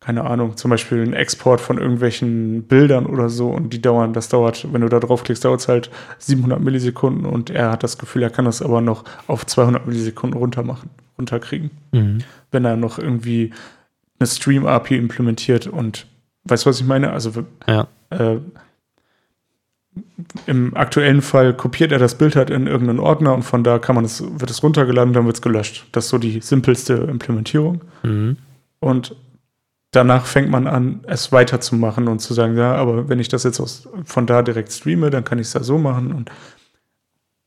keine 0.00 0.24
Ahnung, 0.24 0.58
zum 0.58 0.70
Beispiel 0.70 1.00
ein 1.00 1.14
Export 1.14 1.62
von 1.62 1.78
irgendwelchen 1.78 2.64
Bildern 2.64 3.06
oder 3.06 3.30
so 3.30 3.48
und 3.48 3.72
die 3.72 3.80
dauern, 3.80 4.12
das 4.12 4.28
dauert, 4.28 4.70
wenn 4.70 4.82
du 4.82 4.88
da 4.90 5.00
draufklickst, 5.00 5.42
dauert 5.42 5.60
es 5.60 5.68
halt 5.68 5.90
700 6.18 6.60
Millisekunden 6.60 7.24
und 7.24 7.48
er 7.48 7.70
hat 7.70 7.82
das 7.82 7.96
Gefühl, 7.96 8.22
er 8.22 8.28
kann 8.28 8.44
das 8.44 8.60
aber 8.60 8.82
noch 8.82 9.04
auf 9.28 9.46
200 9.46 9.86
Millisekunden 9.86 10.38
runter 10.38 10.62
machen, 10.62 10.90
runterkriegen. 11.16 11.70
Mhm. 11.92 12.18
Wenn 12.50 12.66
er 12.66 12.76
noch 12.76 12.98
irgendwie 12.98 13.54
eine 14.18 14.26
Stream-API 14.26 14.98
implementiert 14.98 15.66
und 15.68 16.06
weißt 16.44 16.64
du, 16.64 16.70
was 16.70 16.80
ich 16.80 16.86
meine? 16.86 17.12
Also 17.12 17.32
ja. 17.66 17.86
äh, 18.10 18.38
im 20.46 20.76
aktuellen 20.76 21.22
Fall 21.22 21.54
kopiert 21.54 21.92
er 21.92 21.98
das 21.98 22.16
Bild 22.16 22.36
halt 22.36 22.50
in 22.50 22.66
irgendeinen 22.66 22.98
Ordner 22.98 23.34
und 23.34 23.42
von 23.42 23.62
da 23.62 23.78
kann 23.78 23.94
man 23.94 24.04
es, 24.04 24.22
wird 24.22 24.50
es 24.50 24.62
runtergeladen, 24.62 25.12
dann 25.12 25.26
wird 25.26 25.36
es 25.36 25.42
gelöscht. 25.42 25.86
Das 25.92 26.04
ist 26.04 26.10
so 26.10 26.18
die 26.18 26.40
simpelste 26.40 26.94
Implementierung. 26.94 27.82
Mhm. 28.02 28.36
Und 28.80 29.16
danach 29.92 30.26
fängt 30.26 30.50
man 30.50 30.66
an, 30.66 31.00
es 31.06 31.30
weiterzumachen 31.32 32.08
und 32.08 32.18
zu 32.18 32.34
sagen, 32.34 32.56
ja, 32.56 32.74
aber 32.74 33.08
wenn 33.08 33.20
ich 33.20 33.28
das 33.28 33.44
jetzt 33.44 33.60
aus, 33.60 33.88
von 34.04 34.26
da 34.26 34.42
direkt 34.42 34.72
streame, 34.72 35.10
dann 35.10 35.24
kann 35.24 35.38
ich 35.38 35.46
es 35.46 35.52
da 35.52 35.62
so 35.62 35.78
machen 35.78 36.12
und 36.12 36.30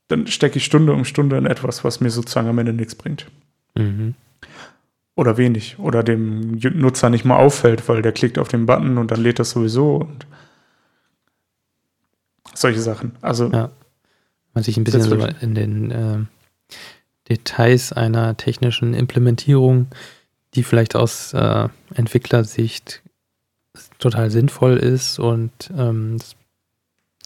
dann 0.08 0.26
stecke 0.26 0.56
ich 0.56 0.64
Stunde 0.64 0.94
um 0.94 1.04
Stunde 1.04 1.36
in 1.36 1.44
etwas, 1.44 1.84
was 1.84 2.00
mir 2.00 2.10
sozusagen 2.10 2.48
am 2.48 2.58
Ende 2.58 2.72
nichts 2.72 2.94
bringt. 2.94 3.26
Mhm. 3.74 4.14
Oder 5.18 5.36
wenig. 5.36 5.78
Oder 5.78 6.02
dem 6.02 6.58
Nutzer 6.58 7.10
nicht 7.10 7.24
mal 7.24 7.36
auffällt, 7.36 7.88
weil 7.88 8.02
der 8.02 8.12
klickt 8.12 8.38
auf 8.38 8.48
den 8.48 8.66
Button 8.66 8.98
und 8.98 9.10
dann 9.10 9.20
lädt 9.20 9.38
das 9.38 9.50
sowieso 9.50 9.96
und 9.96 10.26
solche 12.54 12.80
Sachen. 12.80 13.12
Also 13.20 13.50
ja. 13.50 13.70
man 14.54 14.64
sich 14.64 14.76
ein 14.76 14.84
bisschen 14.84 15.02
so 15.02 15.16
in 15.40 15.54
den 15.54 15.90
äh, 15.90 16.18
Details 17.28 17.92
einer 17.92 18.36
technischen 18.36 18.94
Implementierung 18.94 19.88
die 20.54 20.62
vielleicht 20.62 20.96
aus 20.96 21.32
äh, 21.34 21.68
Entwicklersicht 21.94 23.02
total 23.98 24.30
sinnvoll 24.30 24.76
ist 24.76 25.18
und 25.18 25.52
ähm, 25.76 26.18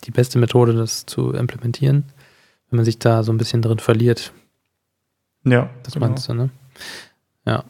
die 0.05 0.11
beste 0.11 0.39
Methode, 0.39 0.75
das 0.75 1.07
zu 1.07 1.33
implementieren, 1.33 2.05
wenn 2.69 2.77
man 2.77 2.85
sich 2.85 2.99
da 2.99 3.23
so 3.23 3.33
ein 3.33 3.39
bisschen 3.39 3.63
drin 3.63 3.79
verliert. 3.79 4.33
Ja. 5.45 5.71
Das 5.83 5.95
genau. 5.95 6.09
meinst 6.09 6.29
du, 6.29 6.35
ne? 6.35 6.51
Ja. 7.47 7.65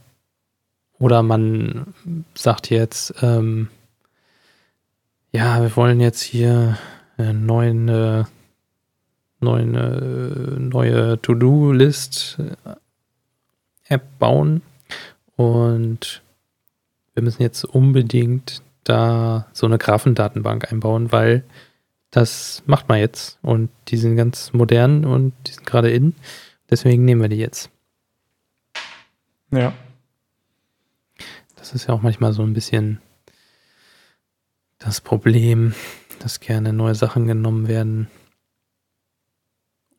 Oder 1.02 1.22
man 1.24 1.92
sagt 2.32 2.70
jetzt, 2.70 3.12
ähm, 3.22 3.68
ja, 5.32 5.60
wir 5.60 5.74
wollen 5.74 5.98
jetzt 5.98 6.20
hier 6.20 6.78
eine 7.16 7.34
neue, 7.34 8.28
neue, 9.40 10.56
neue 10.60 11.20
To-Do-List-App 11.20 12.78
bauen 14.20 14.62
und 15.34 16.22
wir 17.14 17.24
müssen 17.24 17.42
jetzt 17.42 17.64
unbedingt 17.64 18.62
da 18.84 19.48
so 19.52 19.66
eine 19.66 19.78
Graphendatenbank 19.78 20.70
einbauen, 20.70 21.10
weil 21.10 21.42
das 22.12 22.62
macht 22.66 22.88
man 22.88 23.00
jetzt 23.00 23.40
und 23.42 23.70
die 23.88 23.96
sind 23.96 24.14
ganz 24.14 24.52
modern 24.52 25.04
und 25.04 25.32
die 25.48 25.52
sind 25.52 25.66
gerade 25.66 25.90
in. 25.90 26.14
Deswegen 26.70 27.04
nehmen 27.04 27.22
wir 27.22 27.28
die 27.28 27.38
jetzt. 27.38 27.70
Ja. 29.50 29.72
Das 31.62 31.74
ist 31.74 31.86
ja 31.86 31.94
auch 31.94 32.02
manchmal 32.02 32.32
so 32.32 32.42
ein 32.42 32.54
bisschen 32.54 33.00
das 34.80 35.00
Problem, 35.00 35.76
dass 36.18 36.40
gerne 36.40 36.72
neue 36.72 36.96
Sachen 36.96 37.28
genommen 37.28 37.68
werden, 37.68 38.08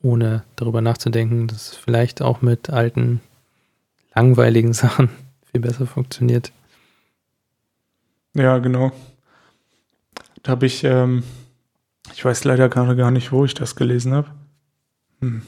ohne 0.01 0.43
darüber 0.57 0.81
nachzudenken, 0.81 1.47
dass 1.47 1.73
vielleicht 1.73 2.21
auch 2.21 2.41
mit 2.41 2.69
alten 2.69 3.21
langweiligen 4.13 4.73
Sachen 4.73 5.07
viel 5.53 5.61
besser 5.61 5.87
funktioniert. 5.87 6.51
Ja, 8.33 8.57
genau. 8.57 8.91
Da 10.41 10.51
habe 10.51 10.65
ich, 10.65 10.83
ähm, 10.83 11.23
ich 12.11 12.25
weiß 12.25 12.43
leider 12.43 12.67
gerade 12.67 12.97
gar 12.97 13.09
nicht, 13.09 13.31
wo 13.31 13.45
ich 13.45 13.53
das 13.53 13.77
gelesen 13.77 14.13
habe. 14.13 14.31
Hm. 15.21 15.43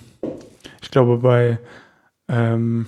Ich 0.82 0.92
glaube 0.92 1.18
bei 1.18 1.60
ähm, 2.30 2.88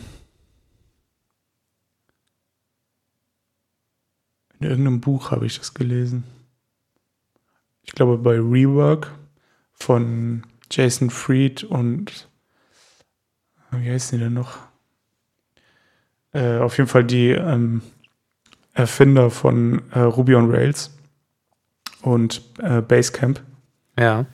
In 4.59 4.67
irgendeinem 4.67 5.01
Buch 5.01 5.31
habe 5.31 5.45
ich 5.45 5.57
das 5.57 5.73
gelesen. 5.73 6.23
Ich 7.83 7.93
glaube 7.93 8.17
bei 8.17 8.35
Rework 8.35 9.11
von 9.73 10.43
Jason 10.71 11.09
Fried 11.09 11.63
und 11.63 12.27
wie 13.71 13.89
heißt 13.89 14.11
die 14.11 14.17
denn 14.17 14.33
noch? 14.33 14.57
Äh, 16.33 16.57
auf 16.57 16.77
jeden 16.77 16.89
Fall 16.89 17.03
die 17.03 17.29
ähm, 17.29 17.81
Erfinder 18.73 19.29
von 19.29 19.81
äh, 19.91 19.99
Ruby 19.99 20.35
on 20.35 20.51
Rails 20.51 20.95
und 22.01 22.41
äh, 22.59 22.81
Basecamp. 22.81 23.41
Ja. 23.97 24.25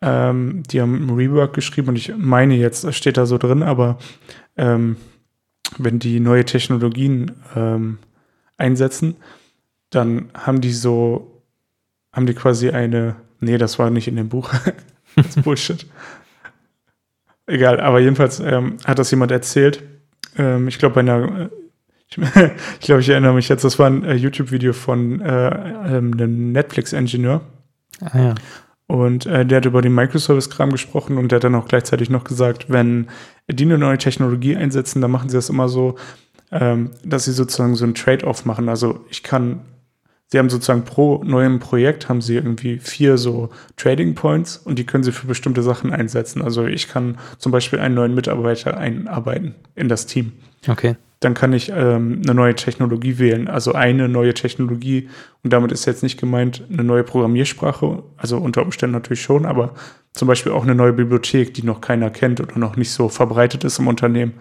Ähm, 0.00 0.62
die 0.64 0.80
haben 0.80 1.10
Rework 1.10 1.54
geschrieben 1.54 1.88
und 1.88 1.96
ich 1.96 2.14
meine 2.16 2.54
jetzt, 2.54 2.84
das 2.84 2.96
steht 2.96 3.16
da 3.16 3.26
so 3.26 3.38
drin, 3.38 3.62
aber 3.62 3.98
ähm, 4.56 4.96
wenn 5.76 5.98
die 5.98 6.20
neue 6.20 6.44
Technologien 6.44 7.32
ähm, 7.56 7.98
einsetzen, 8.56 9.16
dann 9.90 10.30
haben 10.34 10.60
die 10.60 10.72
so, 10.72 11.42
haben 12.12 12.26
die 12.26 12.34
quasi 12.34 12.70
eine, 12.70 13.16
nee, 13.40 13.58
das 13.58 13.78
war 13.78 13.90
nicht 13.90 14.08
in 14.08 14.16
dem 14.16 14.28
Buch, 14.28 14.52
das 15.16 15.36
ist 15.36 15.42
Bullshit. 15.42 15.86
Egal, 17.46 17.80
aber 17.80 18.00
jedenfalls 18.00 18.40
ähm, 18.40 18.76
hat 18.84 18.98
das 18.98 19.10
jemand 19.10 19.32
erzählt. 19.32 19.82
Ähm, 20.36 20.68
ich 20.68 20.78
glaube, 20.78 20.96
bei 20.96 21.00
einer, 21.00 21.50
ich, 22.10 22.18
ich 22.18 22.86
glaube, 22.86 23.00
ich 23.00 23.08
erinnere 23.08 23.34
mich 23.34 23.48
jetzt, 23.48 23.64
das 23.64 23.78
war 23.78 23.86
ein 23.86 24.04
äh, 24.04 24.14
YouTube-Video 24.14 24.72
von 24.72 25.20
äh, 25.20 25.96
ähm, 25.96 26.12
einem 26.12 26.52
Netflix-Ingenieur. 26.52 27.40
Ah 28.00 28.18
ja. 28.18 28.34
Und 28.86 29.26
äh, 29.26 29.44
der 29.44 29.58
hat 29.58 29.66
über 29.66 29.82
den 29.82 29.94
Microservice-Kram 29.94 30.70
gesprochen 30.70 31.18
und 31.18 31.30
der 31.30 31.36
hat 31.36 31.44
dann 31.44 31.54
auch 31.54 31.68
gleichzeitig 31.68 32.08
noch 32.08 32.24
gesagt, 32.24 32.70
wenn 32.70 33.08
die 33.46 33.64
eine 33.64 33.76
neue 33.76 33.98
Technologie 33.98 34.56
einsetzen, 34.56 35.02
dann 35.02 35.10
machen 35.10 35.28
sie 35.28 35.36
das 35.36 35.50
immer 35.50 35.68
so, 35.68 35.96
ähm, 36.50 36.90
dass 37.04 37.26
sie 37.26 37.32
sozusagen 37.32 37.74
so 37.74 37.84
ein 37.84 37.94
Trade-off 37.94 38.46
machen. 38.46 38.70
Also 38.70 39.04
ich 39.10 39.22
kann, 39.22 39.60
sie 40.28 40.38
haben 40.38 40.50
sozusagen 40.50 40.84
pro 40.84 41.22
neuem 41.24 41.58
Projekt 41.58 42.08
haben 42.08 42.20
sie 42.20 42.36
irgendwie 42.36 42.78
vier 42.78 43.18
so 43.18 43.50
Trading 43.76 44.14
Points 44.14 44.56
und 44.56 44.78
die 44.78 44.86
können 44.86 45.04
sie 45.04 45.12
für 45.12 45.26
bestimmte 45.26 45.62
Sachen 45.62 45.92
einsetzen. 45.92 46.42
Also 46.42 46.66
ich 46.66 46.88
kann 46.88 47.18
zum 47.38 47.52
Beispiel 47.52 47.80
einen 47.80 47.94
neuen 47.94 48.14
Mitarbeiter 48.14 48.76
einarbeiten 48.76 49.54
in 49.74 49.88
das 49.88 50.06
Team. 50.06 50.32
Okay 50.66 50.96
dann 51.20 51.34
kann 51.34 51.52
ich 51.52 51.70
ähm, 51.70 52.22
eine 52.24 52.34
neue 52.34 52.54
Technologie 52.54 53.18
wählen. 53.18 53.48
Also 53.48 53.72
eine 53.72 54.08
neue 54.08 54.34
Technologie. 54.34 55.08
Und 55.42 55.52
damit 55.52 55.72
ist 55.72 55.84
jetzt 55.84 56.02
nicht 56.02 56.18
gemeint 56.18 56.62
eine 56.72 56.84
neue 56.84 57.02
Programmiersprache, 57.02 58.02
also 58.16 58.38
unter 58.38 58.62
Umständen 58.62 58.94
natürlich 58.94 59.22
schon, 59.22 59.44
aber 59.44 59.74
zum 60.12 60.28
Beispiel 60.28 60.52
auch 60.52 60.62
eine 60.62 60.74
neue 60.74 60.92
Bibliothek, 60.92 61.54
die 61.54 61.64
noch 61.64 61.80
keiner 61.80 62.10
kennt 62.10 62.40
oder 62.40 62.58
noch 62.58 62.76
nicht 62.76 62.92
so 62.92 63.08
verbreitet 63.08 63.64
ist 63.64 63.78
im 63.78 63.88
Unternehmen. 63.88 64.34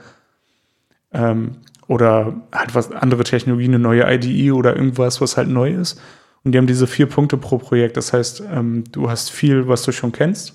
Ähm, 1.13 1.57
oder 1.87 2.33
halt 2.51 2.75
was 2.75 2.91
andere 2.91 3.23
Technologien, 3.23 3.73
eine 3.73 3.79
neue 3.79 4.13
IDE 4.13 4.51
oder 4.51 4.75
irgendwas, 4.75 5.21
was 5.21 5.37
halt 5.37 5.47
neu 5.47 5.73
ist. 5.73 5.99
Und 6.43 6.51
die 6.51 6.57
haben 6.57 6.67
diese 6.67 6.87
vier 6.87 7.07
Punkte 7.07 7.37
pro 7.37 7.57
Projekt. 7.57 7.97
Das 7.97 8.13
heißt, 8.13 8.43
ähm, 8.51 8.83
du 8.91 9.09
hast 9.09 9.31
viel, 9.31 9.67
was 9.67 9.83
du 9.83 9.91
schon 9.91 10.11
kennst. 10.11 10.53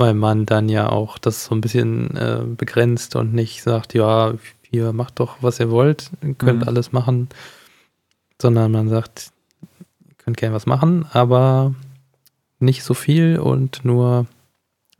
weil 0.00 0.14
man 0.14 0.46
dann 0.46 0.70
ja 0.70 0.88
auch 0.88 1.18
das 1.18 1.44
so 1.44 1.54
ein 1.54 1.60
bisschen 1.60 2.16
äh, 2.16 2.42
begrenzt 2.46 3.16
und 3.16 3.34
nicht 3.34 3.62
sagt, 3.62 3.92
ja, 3.92 4.32
ihr 4.70 4.94
macht 4.94 5.20
doch, 5.20 5.36
was 5.42 5.60
ihr 5.60 5.70
wollt, 5.70 6.10
könnt 6.38 6.62
mhm. 6.62 6.68
alles 6.68 6.90
machen, 6.90 7.28
sondern 8.40 8.72
man 8.72 8.88
sagt, 8.88 9.30
ihr 10.08 10.14
könnt 10.16 10.38
gerne 10.38 10.54
was 10.54 10.64
machen, 10.64 11.04
aber 11.12 11.74
nicht 12.60 12.82
so 12.82 12.94
viel 12.94 13.38
und 13.38 13.84
nur 13.84 14.26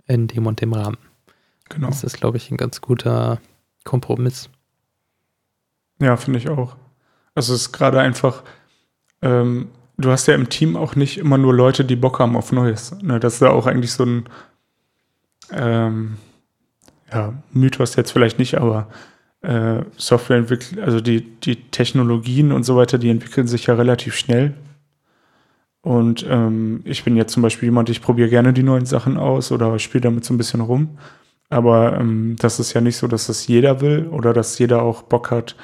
in 0.07 0.29
dem 0.29 0.47
und 0.47 0.61
dem 0.61 0.75
Rahmen. 0.75 0.99
Genau. 1.71 1.87
Das 1.87 2.05
ist, 2.05 2.18
glaube 2.18 2.37
ich, 2.37 2.51
ein 2.51 2.59
ganz 2.59 2.83
guter 2.83 3.41
Kompromiss. 3.91 4.49
Ja, 5.99 6.16
finde 6.16 6.38
ich 6.38 6.49
auch. 6.49 6.76
Also 7.34 7.55
es 7.55 7.62
ist 7.62 7.72
gerade 7.72 7.99
einfach, 7.99 8.45
ähm, 9.20 9.68
du 9.99 10.12
hast 10.12 10.28
ja 10.28 10.36
im 10.36 10.49
Team 10.49 10.76
auch 10.76 10.95
nicht 10.95 11.18
immer 11.18 11.38
nur 11.38 11.53
Leute, 11.53 11.84
die 11.84 11.97
Bock 11.97 12.20
haben 12.20 12.36
auf 12.36 12.53
Neues. 12.53 12.97
Ne? 13.03 13.18
Das 13.18 13.34
ist 13.34 13.41
ja 13.41 13.51
auch 13.51 13.66
eigentlich 13.66 13.93
so 13.93 14.05
ein 14.05 14.28
ähm, 15.51 16.18
ja, 17.12 17.34
Mythos 17.53 17.97
jetzt 17.97 18.12
vielleicht 18.12 18.38
nicht, 18.38 18.59
aber 18.59 18.86
äh, 19.41 19.82
Software 19.97 20.36
entwickelt, 20.36 20.78
also 20.78 21.01
die, 21.01 21.22
die 21.41 21.57
Technologien 21.57 22.53
und 22.53 22.62
so 22.62 22.76
weiter, 22.76 22.97
die 22.97 23.11
entwickeln 23.11 23.49
sich 23.49 23.66
ja 23.66 23.74
relativ 23.74 24.14
schnell. 24.14 24.55
Und 25.82 26.24
ähm, 26.28 26.82
ich 26.84 27.03
bin 27.03 27.16
jetzt 27.16 27.32
zum 27.32 27.43
Beispiel 27.43 27.66
jemand, 27.66 27.91
ich 27.91 28.03
probiere 28.03 28.28
gerne 28.28 28.53
die 28.53 28.62
neuen 28.62 28.86
Sachen 28.86 29.16
aus 29.16 29.51
oder 29.51 29.76
spiele 29.80 30.03
damit 30.03 30.24
so 30.24 30.32
ein 30.32 30.38
bisschen 30.38 30.61
rum. 30.61 30.97
Aber 31.51 31.98
ähm, 31.98 32.36
das 32.38 32.61
ist 32.61 32.72
ja 32.72 32.80
nicht 32.80 32.96
so, 32.96 33.09
dass 33.09 33.26
das 33.26 33.46
jeder 33.46 33.80
will 33.80 34.07
oder 34.09 34.32
dass 34.32 34.59
jeder 34.59 34.82
auch 34.82 35.03
Bock 35.03 35.30
hat, 35.30 35.57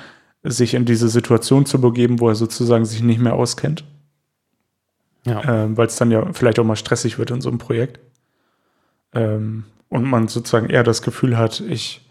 sich 0.43 0.74
in 0.74 0.84
diese 0.84 1.09
Situation 1.09 1.64
zu 1.64 1.80
begeben, 1.80 2.20
wo 2.20 2.28
er 2.28 2.34
sozusagen 2.34 2.84
sich 2.84 3.03
nicht 3.03 3.20
mehr 3.20 3.34
auskennt. 3.34 3.84
Ja. 5.24 5.64
Ähm, 5.64 5.76
Weil 5.76 5.87
es 5.87 5.97
dann 5.97 6.11
ja 6.11 6.32
vielleicht 6.32 6.59
auch 6.59 6.64
mal 6.64 6.76
stressig 6.76 7.18
wird 7.18 7.30
in 7.30 7.41
so 7.41 7.49
einem 7.49 7.59
Projekt. 7.59 8.01
Ähm, 9.14 9.64
und 9.89 10.05
man 10.05 10.28
sozusagen 10.28 10.68
eher 10.68 10.82
das 10.82 11.03
Gefühl 11.03 11.39
hat, 11.39 11.61
ich 11.61 12.09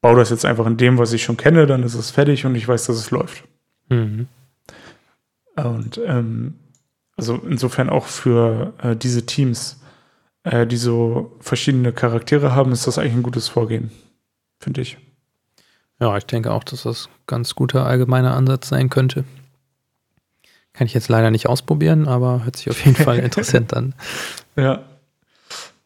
baue 0.00 0.16
das 0.16 0.30
jetzt 0.30 0.44
einfach 0.44 0.66
in 0.66 0.76
dem, 0.76 0.98
was 0.98 1.12
ich 1.12 1.22
schon 1.22 1.36
kenne, 1.36 1.66
dann 1.66 1.82
ist 1.82 1.94
es 1.94 2.10
fertig 2.10 2.46
und 2.46 2.54
ich 2.54 2.66
weiß, 2.66 2.86
dass 2.86 2.96
es 2.96 3.10
läuft. 3.10 3.44
Mhm. 3.88 4.26
Und 5.56 6.00
ähm, 6.04 6.54
also 7.16 7.36
insofern 7.46 7.90
auch 7.90 8.06
für 8.06 8.72
äh, 8.82 8.96
diese 8.96 9.26
Teams, 9.26 9.79
äh, 10.44 10.66
die 10.66 10.76
so 10.76 11.36
verschiedene 11.40 11.92
Charaktere 11.92 12.54
haben, 12.54 12.72
ist 12.72 12.86
das 12.86 12.98
eigentlich 12.98 13.14
ein 13.14 13.22
gutes 13.22 13.48
Vorgehen, 13.48 13.90
finde 14.58 14.80
ich. 14.80 14.98
Ja, 16.00 16.16
ich 16.16 16.24
denke 16.24 16.52
auch, 16.52 16.64
dass 16.64 16.84
das 16.84 17.06
ein 17.06 17.22
ganz 17.26 17.54
guter 17.54 17.84
allgemeiner 17.86 18.34
Ansatz 18.34 18.68
sein 18.68 18.88
könnte. 18.88 19.24
Kann 20.72 20.86
ich 20.86 20.94
jetzt 20.94 21.08
leider 21.08 21.30
nicht 21.30 21.46
ausprobieren, 21.46 22.08
aber 22.08 22.44
hört 22.44 22.56
sich 22.56 22.70
auf 22.70 22.84
jeden 22.84 22.96
Fall 22.96 23.18
interessant 23.24 23.74
an. 23.74 23.94
Ja. 24.56 24.84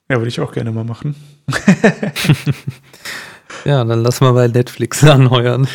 Ja, 0.08 0.18
würde 0.18 0.28
ich 0.28 0.38
auch 0.38 0.52
gerne 0.52 0.70
mal 0.70 0.84
machen. 0.84 1.16
ja, 3.64 3.82
dann 3.82 4.02
lass 4.02 4.20
mal 4.20 4.32
bei 4.32 4.46
Netflix 4.48 5.02
anheuern. 5.02 5.66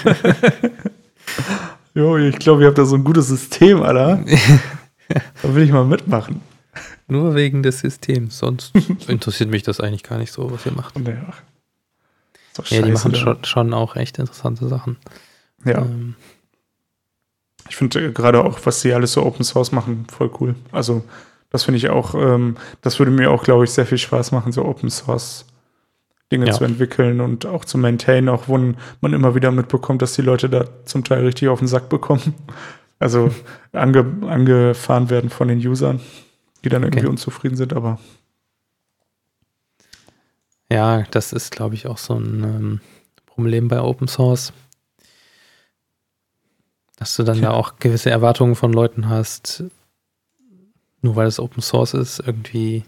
jo, 1.95 2.15
ich 2.17 2.37
glaube, 2.37 2.61
ihr 2.61 2.67
habt 2.67 2.77
da 2.77 2.85
so 2.85 2.95
ein 2.95 3.03
gutes 3.03 3.27
System, 3.27 3.81
Alter. 3.81 4.23
da 5.41 5.55
will 5.55 5.63
ich 5.63 5.71
mal 5.71 5.83
mitmachen. 5.83 6.41
Nur 7.09 7.35
wegen 7.35 7.63
des 7.63 7.79
Systems, 7.79 8.37
sonst 8.37 8.73
interessiert 9.07 9.49
mich 9.49 9.63
das 9.63 9.79
eigentlich 9.79 10.03
gar 10.03 10.17
nicht 10.17 10.31
so, 10.31 10.51
was 10.51 10.65
ihr 10.65 10.71
macht. 10.71 10.97
Ja, 10.99 11.33
ja 12.69 12.81
die 12.81 12.91
machen 12.91 13.15
schon, 13.15 13.43
schon, 13.43 13.73
auch 13.73 13.95
echt 13.95 14.19
interessante 14.19 14.67
Sachen. 14.67 14.97
Ja. 15.65 15.79
Ähm, 15.79 16.15
ich 17.67 17.75
finde 17.75 18.07
äh, 18.07 18.11
gerade 18.11 18.43
auch, 18.43 18.59
was 18.63 18.81
sie 18.81 18.93
alles 18.93 19.13
so 19.13 19.25
Open 19.25 19.43
Source 19.43 19.71
machen, 19.71 20.05
voll 20.09 20.31
cool. 20.39 20.55
Also 20.71 21.03
das 21.49 21.63
finde 21.63 21.77
ich 21.77 21.89
auch, 21.89 22.13
ähm, 22.15 22.57
das 22.81 22.99
würde 22.99 23.11
mir 23.11 23.31
auch, 23.31 23.43
glaube 23.43 23.63
ich, 23.63 23.71
sehr 23.71 23.85
viel 23.85 23.97
Spaß 23.97 24.31
machen, 24.31 24.51
so 24.51 24.65
Open 24.65 24.89
Source 24.89 25.45
Dinge 26.31 26.45
ja. 26.45 26.53
zu 26.53 26.63
entwickeln 26.63 27.21
und 27.21 27.45
auch 27.45 27.65
zu 27.65 27.77
maintainen, 27.77 28.29
auch 28.29 28.47
wo 28.47 28.57
man 28.57 29.13
immer 29.13 29.33
wieder 29.33 29.51
mitbekommt, 29.51 30.01
dass 30.01 30.13
die 30.13 30.21
Leute 30.21 30.47
da 30.47 30.65
zum 30.85 31.03
Teil 31.03 31.25
richtig 31.25 31.49
auf 31.49 31.59
den 31.59 31.67
Sack 31.67 31.89
bekommen. 31.89 32.35
Also 32.99 33.31
ange, 33.71 34.05
angefahren 34.27 35.09
werden 35.09 35.29
von 35.29 35.47
den 35.47 35.59
Usern, 35.59 35.99
die 36.63 36.69
dann 36.69 36.83
irgendwie 36.83 36.99
okay. 37.05 37.09
unzufrieden 37.09 37.55
sind, 37.55 37.73
aber. 37.73 37.99
Ja, 40.71 41.03
das 41.11 41.33
ist, 41.33 41.51
glaube 41.51 41.75
ich, 41.75 41.87
auch 41.87 41.97
so 41.97 42.15
ein 42.15 42.43
ähm, 42.43 42.81
Problem 43.25 43.67
bei 43.67 43.81
Open 43.81 44.07
Source. 44.07 44.53
Dass 46.97 47.15
du 47.15 47.23
dann 47.23 47.37
ja. 47.37 47.49
da 47.49 47.51
auch 47.51 47.79
gewisse 47.79 48.09
Erwartungen 48.09 48.55
von 48.55 48.73
Leuten 48.73 49.09
hast, 49.09 49.63
nur 51.01 51.15
weil 51.15 51.27
es 51.27 51.39
Open 51.39 51.61
Source 51.61 51.93
ist, 51.93 52.19
irgendwie, 52.19 52.83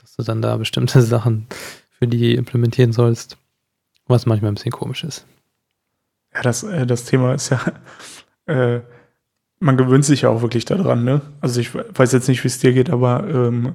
dass 0.00 0.16
du 0.16 0.22
dann 0.22 0.42
da 0.42 0.56
bestimmte 0.56 1.02
Sachen 1.02 1.46
für 1.90 2.06
die 2.06 2.34
implementieren 2.34 2.92
sollst, 2.92 3.36
was 4.06 4.26
manchmal 4.26 4.50
ein 4.50 4.54
bisschen 4.54 4.72
komisch 4.72 5.04
ist. 5.04 5.26
Ja, 6.34 6.42
das, 6.42 6.62
äh, 6.62 6.86
das 6.86 7.04
Thema 7.04 7.34
ist 7.34 7.50
ja, 7.50 7.60
äh, 8.46 8.80
man 9.62 9.76
gewöhnt 9.76 10.04
sich 10.04 10.22
ja 10.22 10.28
auch 10.28 10.42
wirklich 10.42 10.64
daran, 10.64 11.04
ne? 11.04 11.20
Also 11.40 11.60
ich 11.60 11.74
weiß 11.74 12.12
jetzt 12.12 12.28
nicht, 12.28 12.42
wie 12.42 12.48
es 12.48 12.58
dir 12.58 12.72
geht, 12.72 12.90
aber 12.90 13.24
ähm, 13.28 13.74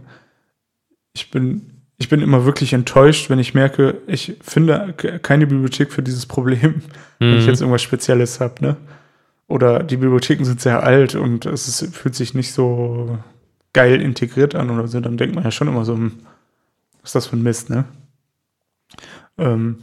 ich 1.14 1.32
bin 1.32 1.78
ich 1.98 2.10
bin 2.10 2.22
immer 2.22 2.46
wirklich 2.46 2.74
enttäuscht, 2.74 3.30
wenn 3.30 3.40
ich 3.40 3.56
merke, 3.56 4.02
ich 4.06 4.36
finde 4.42 4.94
keine 5.24 5.48
Bibliothek 5.48 5.92
für 5.92 6.04
dieses 6.04 6.26
Problem, 6.28 6.76
mhm. 6.76 6.82
wenn 7.20 7.38
ich 7.38 7.44
mhm. 7.44 7.50
jetzt 7.50 7.62
irgendwas 7.62 7.82
Spezielles 7.82 8.40
habe, 8.40 8.56
ne? 8.62 8.78
Oder 9.48 9.82
die 9.82 9.96
Bibliotheken 9.96 10.44
sind 10.44 10.60
sehr 10.60 10.84
alt 10.84 11.16
und 11.16 11.46
es 11.46 11.70
ist, 11.70 11.96
fühlt 11.96 12.16
sich 12.16 12.34
nicht 12.34 12.52
so 12.52 13.18
geil 13.72 14.02
integriert 14.02 14.56
an 14.56 14.70
oder 14.70 14.88
so, 14.90 15.00
dann 15.00 15.16
denkt 15.16 15.36
man 15.36 15.46
ja 15.46 15.52
schon 15.52 15.70
immer 15.70 15.86
so, 15.86 15.94
hm, 15.94 16.20
was 17.02 17.10
ist 17.10 17.16
das 17.16 17.28
für 17.28 17.38
ein 17.38 17.44
Mist, 17.44 17.70
ne? 17.70 17.86
Ähm, 19.38 19.78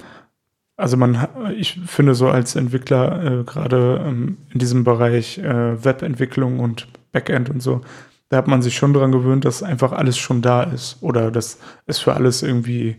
also 0.76 0.96
man, 0.96 1.28
ich 1.56 1.80
finde 1.86 2.14
so 2.14 2.28
als 2.28 2.56
Entwickler 2.56 3.40
äh, 3.40 3.44
gerade 3.44 4.04
ähm, 4.04 4.38
in 4.52 4.58
diesem 4.58 4.84
Bereich 4.84 5.38
äh, 5.38 5.84
Webentwicklung 5.84 6.60
und 6.60 6.88
Backend 7.12 7.48
und 7.50 7.62
so, 7.62 7.82
da 8.28 8.38
hat 8.38 8.48
man 8.48 8.62
sich 8.62 8.76
schon 8.76 8.92
daran 8.92 9.12
gewöhnt, 9.12 9.44
dass 9.44 9.62
einfach 9.62 9.92
alles 9.92 10.18
schon 10.18 10.42
da 10.42 10.64
ist 10.64 10.98
oder 11.00 11.30
dass 11.30 11.58
es 11.86 11.98
für 11.98 12.14
alles 12.14 12.42
irgendwie 12.42 12.96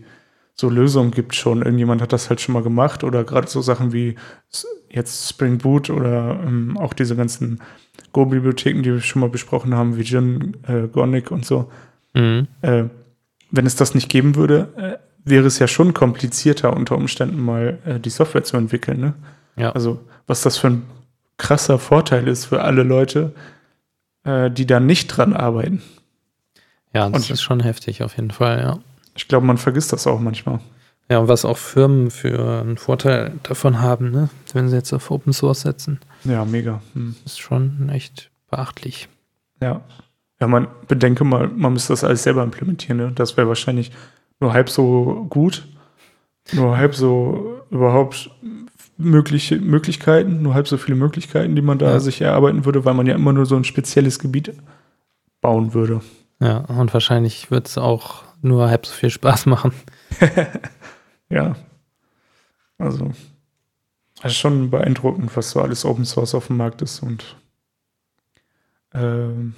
so 0.54 0.70
Lösungen 0.70 1.10
gibt 1.10 1.34
schon. 1.34 1.62
Irgendjemand 1.62 2.00
hat 2.00 2.12
das 2.12 2.30
halt 2.30 2.40
schon 2.40 2.54
mal 2.54 2.62
gemacht 2.62 3.04
oder 3.04 3.24
gerade 3.24 3.46
so 3.46 3.60
Sachen 3.60 3.92
wie 3.92 4.16
jetzt 4.88 5.28
Spring 5.28 5.58
Boot 5.58 5.90
oder 5.90 6.40
ähm, 6.46 6.78
auch 6.78 6.94
diese 6.94 7.14
ganzen 7.14 7.60
Go-Bibliotheken, 8.12 8.82
die 8.82 8.92
wir 8.92 9.00
schon 9.00 9.20
mal 9.20 9.28
besprochen 9.28 9.74
haben, 9.74 9.98
wie 9.98 10.04
Gin, 10.04 10.56
äh, 10.66 10.88
Gonic 10.88 11.30
und 11.30 11.44
so. 11.44 11.70
Mhm. 12.14 12.46
Äh, 12.62 12.84
wenn 13.50 13.66
es 13.66 13.76
das 13.76 13.94
nicht 13.94 14.08
geben 14.08 14.36
würde, 14.36 14.72
äh, 14.76 15.06
wäre 15.26 15.46
es 15.46 15.58
ja 15.58 15.66
schon 15.66 15.92
komplizierter, 15.92 16.74
unter 16.74 16.96
Umständen 16.96 17.40
mal 17.40 17.78
äh, 17.84 18.00
die 18.00 18.10
Software 18.10 18.44
zu 18.44 18.56
entwickeln. 18.56 19.00
Ne? 19.00 19.14
Ja. 19.56 19.72
Also, 19.72 20.00
was 20.26 20.40
das 20.40 20.56
für 20.56 20.68
ein 20.68 20.86
krasser 21.36 21.78
Vorteil 21.78 22.28
ist 22.28 22.46
für 22.46 22.62
alle 22.62 22.82
Leute, 22.82 23.32
äh, 24.24 24.50
die 24.50 24.66
da 24.66 24.80
nicht 24.80 25.08
dran 25.08 25.34
arbeiten. 25.34 25.82
Ja, 26.94 27.10
das 27.10 27.24
und 27.24 27.30
ist 27.34 27.42
schon 27.42 27.60
heftig, 27.60 28.02
auf 28.02 28.16
jeden 28.16 28.30
Fall, 28.30 28.60
ja. 28.60 28.78
Ich 29.14 29.28
glaube, 29.28 29.46
man 29.46 29.58
vergisst 29.58 29.92
das 29.92 30.06
auch 30.06 30.20
manchmal. 30.20 30.60
Ja, 31.10 31.18
und 31.18 31.28
was 31.28 31.44
auch 31.44 31.58
Firmen 31.58 32.10
für 32.10 32.60
einen 32.60 32.78
Vorteil 32.78 33.32
davon 33.42 33.80
haben, 33.80 34.10
ne? 34.10 34.28
wenn 34.52 34.68
sie 34.68 34.76
jetzt 34.76 34.92
auf 34.92 35.10
Open 35.10 35.32
Source 35.32 35.60
setzen. 35.62 36.00
Ja, 36.24 36.44
mega. 36.44 36.82
Hm. 36.94 37.14
Ist 37.24 37.38
schon 37.38 37.88
echt 37.88 38.30
beachtlich. 38.50 39.08
Ja. 39.60 39.82
Ja, 40.40 40.46
man 40.48 40.68
bedenke 40.86 41.24
mal, 41.24 41.48
man 41.48 41.72
müsste 41.72 41.92
das 41.92 42.04
alles 42.04 42.24
selber 42.24 42.42
implementieren. 42.42 42.98
Ne? 42.98 43.12
Das 43.14 43.36
wäre 43.36 43.48
wahrscheinlich 43.48 43.92
nur 44.40 44.52
halb 44.52 44.68
so 44.68 45.26
gut, 45.28 45.66
nur 46.52 46.76
halb 46.76 46.94
so 46.94 47.60
überhaupt 47.70 48.30
mögliche 48.96 49.58
Möglichkeiten, 49.58 50.42
nur 50.42 50.54
halb 50.54 50.68
so 50.68 50.76
viele 50.76 50.96
Möglichkeiten, 50.96 51.54
die 51.54 51.62
man 51.62 51.78
da 51.78 51.92
ja. 51.92 52.00
sich 52.00 52.20
erarbeiten 52.20 52.64
würde, 52.64 52.84
weil 52.84 52.94
man 52.94 53.06
ja 53.06 53.14
immer 53.14 53.32
nur 53.32 53.46
so 53.46 53.56
ein 53.56 53.64
spezielles 53.64 54.18
Gebiet 54.18 54.52
bauen 55.40 55.74
würde. 55.74 56.00
Ja, 56.40 56.58
und 56.58 56.92
wahrscheinlich 56.92 57.50
wird 57.50 57.66
es 57.68 57.78
auch 57.78 58.24
nur 58.42 58.68
halb 58.68 58.86
so 58.86 58.92
viel 58.92 59.10
Spaß 59.10 59.46
machen. 59.46 59.72
ja. 61.28 61.56
Also, 62.78 63.12
das 64.22 64.32
ist 64.32 64.38
schon 64.38 64.70
beeindruckend, 64.70 65.34
was 65.36 65.50
so 65.50 65.60
alles 65.60 65.84
Open 65.84 66.04
Source 66.04 66.34
auf 66.34 66.48
dem 66.48 66.58
Markt 66.58 66.82
ist 66.82 67.02
und 67.02 67.36
ähm, 68.94 69.54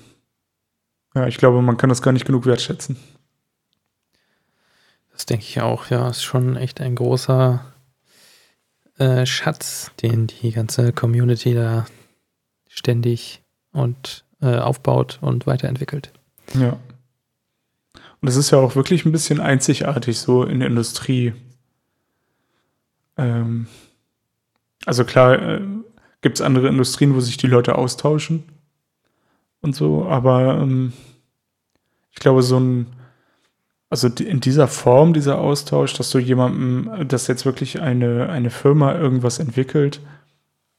ja, 1.15 1.27
ich 1.27 1.37
glaube, 1.37 1.63
man 1.63 1.77
kann 1.77 1.89
das 1.89 2.03
gar 2.03 2.13
nicht 2.13 2.27
genug 2.27 2.47
wertschätzen. 2.47 2.97
Das 5.19 5.27
denke 5.27 5.47
ich 5.49 5.61
auch, 5.61 5.91
ja. 5.91 6.09
Ist 6.09 6.23
schon 6.23 6.55
echt 6.55 6.81
ein 6.81 6.95
großer 6.95 7.65
äh, 8.99 9.27
Schatz, 9.27 9.91
den 10.01 10.29
die 10.29 10.53
ganze 10.53 10.93
Community 10.93 11.55
da 11.55 11.87
ständig 12.69 13.43
und 13.73 14.25
äh, 14.41 14.59
aufbaut 14.59 15.19
und 15.21 15.45
weiterentwickelt. 15.45 16.13
Ja. 16.55 16.79
Und 18.21 18.29
es 18.29 18.37
ist 18.37 18.53
ja 18.53 18.59
auch 18.59 18.77
wirklich 18.77 19.07
ein 19.07 19.11
bisschen 19.11 19.41
einzigartig 19.41 20.21
so 20.21 20.45
in 20.45 20.61
der 20.61 20.69
Industrie. 20.69 21.35
Ähm, 23.17 23.67
also 24.87 25.05
klar, 25.05 25.43
äh, 25.43 25.61
gibt 26.21 26.37
es 26.37 26.43
andere 26.43 26.69
Industrien, 26.69 27.17
wo 27.17 27.19
sich 27.19 27.39
die 27.39 27.49
Leute 27.49 27.75
austauschen 27.75 28.45
und 29.63 29.75
so, 29.75 30.07
aber 30.07 30.61
ähm, 30.61 30.93
ich 32.13 32.21
glaube, 32.21 32.45
so 32.45 32.61
ein 32.61 32.87
also 33.91 34.09
in 34.09 34.41
dieser 34.41 34.69
Form, 34.69 35.15
dieser 35.15 35.39
Austausch, 35.39 35.95
dass 35.95 36.11
du 36.11 36.19
jemandem, 36.19 37.09
dass 37.09 37.27
jetzt 37.27 37.47
wirklich 37.47 37.81
eine, 37.81 38.29
eine 38.29 38.51
Firma 38.51 38.95
irgendwas 38.95 39.39
entwickelt 39.39 40.01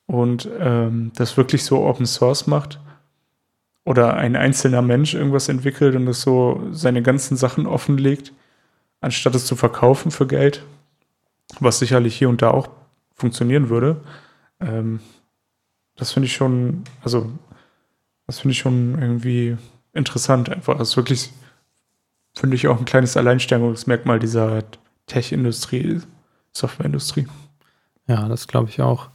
und 0.06 0.48
ähm, 0.60 1.12
das 1.16 1.36
wirklich 1.38 1.64
so 1.64 1.86
Open 1.86 2.06
Source 2.06 2.46
macht 2.48 2.80
oder 3.84 4.16
ein 4.16 4.36
einzelner 4.36 4.84
Mensch 4.84 5.16
irgendwas 5.16 5.50
entwickelt 5.50 5.96
und 5.96 6.06
das 6.06 6.22
so 6.22 6.62
seine 6.72 7.02
ganzen 7.02 7.38
Sachen 7.38 7.66
offenlegt, 7.66 8.32
anstatt 9.02 9.34
es 9.34 9.46
zu 9.46 9.56
verkaufen 9.56 10.12
für 10.12 10.28
Geld, 10.28 10.64
was 11.60 11.80
sicherlich 11.80 12.16
hier 12.16 12.30
und 12.30 12.44
da 12.44 12.52
auch 12.52 12.70
funktionieren 13.16 13.70
würde. 13.70 14.02
Ähm, 14.60 15.00
das 15.96 16.12
finde 16.12 16.28
ich 16.28 16.34
schon, 16.34 16.84
also 17.04 17.32
das 18.28 18.40
finde 18.40 18.52
ich 18.52 18.60
schon 18.60 19.02
irgendwie 19.02 19.58
interessant 19.94 20.50
einfach. 20.50 20.78
Das 20.78 20.96
wirklich 20.96 21.32
finde 22.40 22.56
ich 22.56 22.68
auch 22.68 22.80
ein 22.80 22.86
kleines 22.86 23.18
Alleinstellungsmerkmal 23.18 24.20
dieser 24.20 24.64
Tech-Industrie, 25.08 26.02
Softwareindustrie. 26.54 27.28
Ja, 28.08 28.28
das 28.28 28.48
glaube 28.48 28.70
ich 28.70 28.82
auch. 28.82 29.10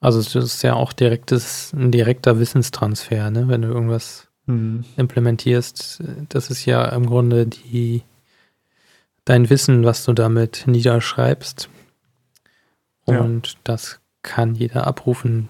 Also 0.00 0.18
es 0.18 0.34
ist 0.34 0.62
ja 0.62 0.74
auch 0.74 0.92
direktes, 0.92 1.72
ein 1.72 1.92
direkter 1.92 2.38
Wissenstransfer, 2.38 3.30
ne? 3.30 3.48
wenn 3.48 3.62
du 3.62 3.68
irgendwas 3.68 4.28
mhm. 4.46 4.84
implementierst. 4.96 6.02
Das 6.28 6.50
ist 6.50 6.64
ja 6.66 6.84
im 6.86 7.06
Grunde 7.06 7.46
die 7.46 8.02
dein 9.24 9.50
Wissen, 9.50 9.84
was 9.84 10.04
du 10.04 10.12
damit 10.12 10.64
niederschreibst. 10.66 11.68
Und 13.04 13.46
ja. 13.46 13.54
das 13.64 14.00
kann 14.22 14.54
jeder 14.54 14.86
abrufen, 14.86 15.48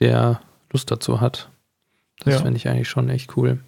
der 0.00 0.40
Lust 0.72 0.90
dazu 0.90 1.20
hat. 1.20 1.50
Das 2.20 2.34
ja. 2.34 2.40
finde 2.40 2.56
ich 2.56 2.68
eigentlich 2.68 2.88
schon 2.88 3.08
echt 3.08 3.36
cool. 3.36 3.60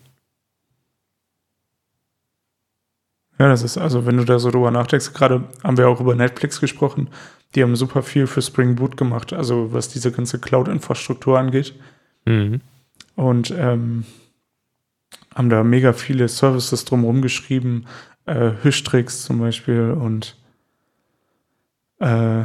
Ja, 3.43 3.49
das 3.49 3.65
ist, 3.65 3.77
also 3.77 4.07
wenn 4.07 4.19
du 4.19 4.25
da 4.25 4.39
so 4.39 4.53
drüber 4.53 4.71
nachdenkst, 4.71 5.15
gerade 5.15 5.43
haben 5.65 5.77
wir 5.77 5.89
auch 5.89 6.01
über 6.01 6.15
Netflix 6.15 6.61
gesprochen, 6.61 7.09
die 7.57 7.65
haben 7.65 7.75
super 7.75 8.05
viel 8.05 8.29
für 8.29 8.41
Spring 8.41 8.77
Boot 8.77 8.97
gemacht, 8.97 9.33
also 9.33 9.73
was 9.73 9.89
diese 9.89 10.13
ganze 10.13 10.39
Cloud-Infrastruktur 10.39 11.41
angeht. 11.41 11.75
Mhm. 12.25 12.61
Und 13.17 13.51
ähm, 13.51 14.05
haben 15.35 15.51
da 15.51 15.65
mega 15.65 15.93
viele 15.93 16.29
Services 16.29 16.85
drumherum 16.85 17.21
geschrieben, 17.21 17.87
äh, 18.27 18.53
Histrix 18.63 19.25
zum 19.25 19.41
Beispiel 19.41 19.91
und 19.91 20.37
äh, 21.99 22.45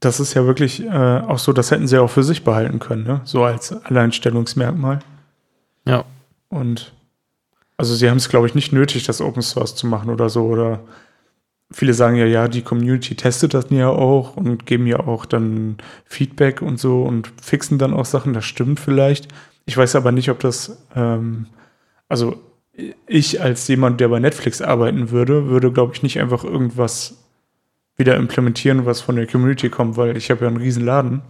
das 0.00 0.18
ist 0.18 0.34
ja 0.34 0.46
wirklich 0.46 0.82
äh, 0.82 0.88
auch 0.88 1.38
so, 1.38 1.52
das 1.52 1.70
hätten 1.70 1.86
sie 1.86 1.98
auch 1.98 2.10
für 2.10 2.24
sich 2.24 2.42
behalten 2.42 2.80
können, 2.80 3.04
ne? 3.04 3.20
so 3.22 3.44
als 3.44 3.72
Alleinstellungsmerkmal. 3.84 4.98
Ja. 5.86 6.04
Und 6.48 6.92
also 7.76 7.94
sie 7.94 8.08
haben 8.08 8.18
es, 8.18 8.28
glaube 8.28 8.46
ich, 8.46 8.54
nicht 8.54 8.72
nötig, 8.72 9.04
das 9.04 9.20
Open 9.20 9.42
Source 9.42 9.74
zu 9.74 9.86
machen 9.86 10.10
oder 10.10 10.28
so. 10.28 10.44
Oder 10.44 10.80
viele 11.70 11.94
sagen 11.94 12.16
ja, 12.16 12.26
ja, 12.26 12.48
die 12.48 12.62
Community 12.62 13.14
testet 13.14 13.54
das 13.54 13.66
ja 13.70 13.88
auch 13.88 14.36
und 14.36 14.66
geben 14.66 14.86
ja 14.86 15.00
auch 15.00 15.26
dann 15.26 15.78
Feedback 16.04 16.62
und 16.62 16.78
so 16.78 17.02
und 17.02 17.32
fixen 17.42 17.78
dann 17.78 17.94
auch 17.94 18.04
Sachen. 18.04 18.32
Das 18.32 18.44
stimmt 18.44 18.80
vielleicht. 18.80 19.28
Ich 19.66 19.76
weiß 19.76 19.96
aber 19.96 20.12
nicht, 20.12 20.30
ob 20.30 20.40
das, 20.40 20.84
ähm, 20.94 21.46
also 22.08 22.40
ich 23.06 23.40
als 23.40 23.66
jemand, 23.68 24.00
der 24.00 24.08
bei 24.08 24.20
Netflix 24.20 24.60
arbeiten 24.60 25.10
würde, 25.10 25.48
würde, 25.48 25.72
glaube 25.72 25.94
ich, 25.94 26.02
nicht 26.02 26.20
einfach 26.20 26.44
irgendwas 26.44 27.24
wieder 27.96 28.16
implementieren, 28.16 28.86
was 28.86 29.00
von 29.00 29.16
der 29.16 29.26
Community 29.26 29.68
kommt, 29.68 29.96
weil 29.96 30.16
ich 30.16 30.30
habe 30.30 30.42
ja 30.42 30.48
einen 30.48 30.56
riesen 30.56 30.84
Laden. 30.84 31.22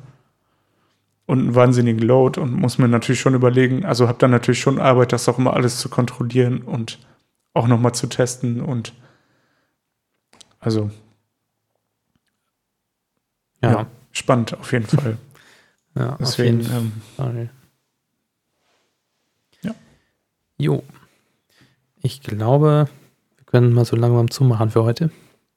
Und 1.26 1.38
einen 1.38 1.54
wahnsinnigen 1.54 2.02
Load 2.02 2.38
und 2.38 2.52
muss 2.52 2.78
mir 2.78 2.88
natürlich 2.88 3.20
schon 3.20 3.34
überlegen, 3.34 3.84
also 3.84 4.08
habe 4.08 4.18
dann 4.18 4.30
natürlich 4.30 4.60
schon 4.60 4.78
Arbeit, 4.78 5.12
das 5.12 5.28
auch 5.28 5.38
immer 5.38 5.54
alles 5.54 5.78
zu 5.78 5.88
kontrollieren 5.88 6.62
und 6.62 6.98
auch 7.54 7.66
nochmal 7.66 7.94
zu 7.94 8.08
testen 8.08 8.60
und 8.60 8.92
also 10.60 10.90
ja, 13.62 13.70
ja 13.70 13.86
spannend 14.12 14.58
auf 14.58 14.72
jeden 14.72 14.86
Fall. 14.86 15.18
ja, 15.94 16.16
Deswegen, 16.20 16.60
auf 16.60 16.66
jeden 16.66 16.76
ähm, 16.76 16.92
Fall. 17.16 17.50
Ja. 19.62 19.74
Jo. 20.58 20.82
Ich 22.02 22.20
glaube, 22.20 22.88
wir 23.36 23.44
können 23.46 23.72
mal 23.72 23.84
so 23.84 23.96
langsam 23.96 24.30
zumachen 24.30 24.70
für 24.70 24.84
heute. 24.84 25.10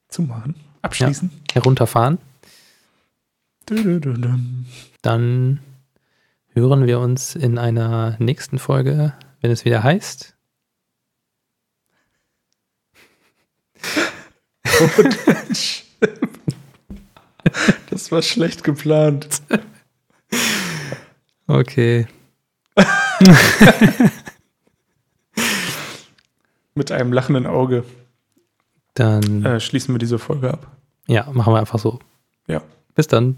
Zumachen? 0.07 0.55
Abschließen? 0.81 1.29
Ja. 1.49 1.55
Herunterfahren. 1.55 2.19
Dann 5.01 5.59
hören 6.53 6.87
wir 6.87 6.99
uns 6.99 7.35
in 7.35 7.57
einer 7.57 8.15
nächsten 8.19 8.59
Folge, 8.59 9.13
wenn 9.41 9.51
es 9.51 9.65
wieder 9.65 9.83
heißt. 9.83 10.35
das 17.89 18.11
war 18.11 18.21
schlecht 18.21 18.63
geplant. 18.63 19.41
Okay. 21.47 22.07
Mit 26.75 26.91
einem 26.91 27.11
lachenden 27.11 27.47
Auge. 27.47 27.83
Dann 28.93 29.43
äh, 29.45 29.59
schließen 29.59 29.93
wir 29.93 29.99
diese 29.99 30.19
Folge 30.19 30.53
ab. 30.53 30.77
Ja, 31.07 31.29
machen 31.33 31.53
wir 31.53 31.59
einfach 31.59 31.79
so. 31.79 31.99
Ja. 32.47 32.61
Bis 32.95 33.07
dann. 33.07 33.37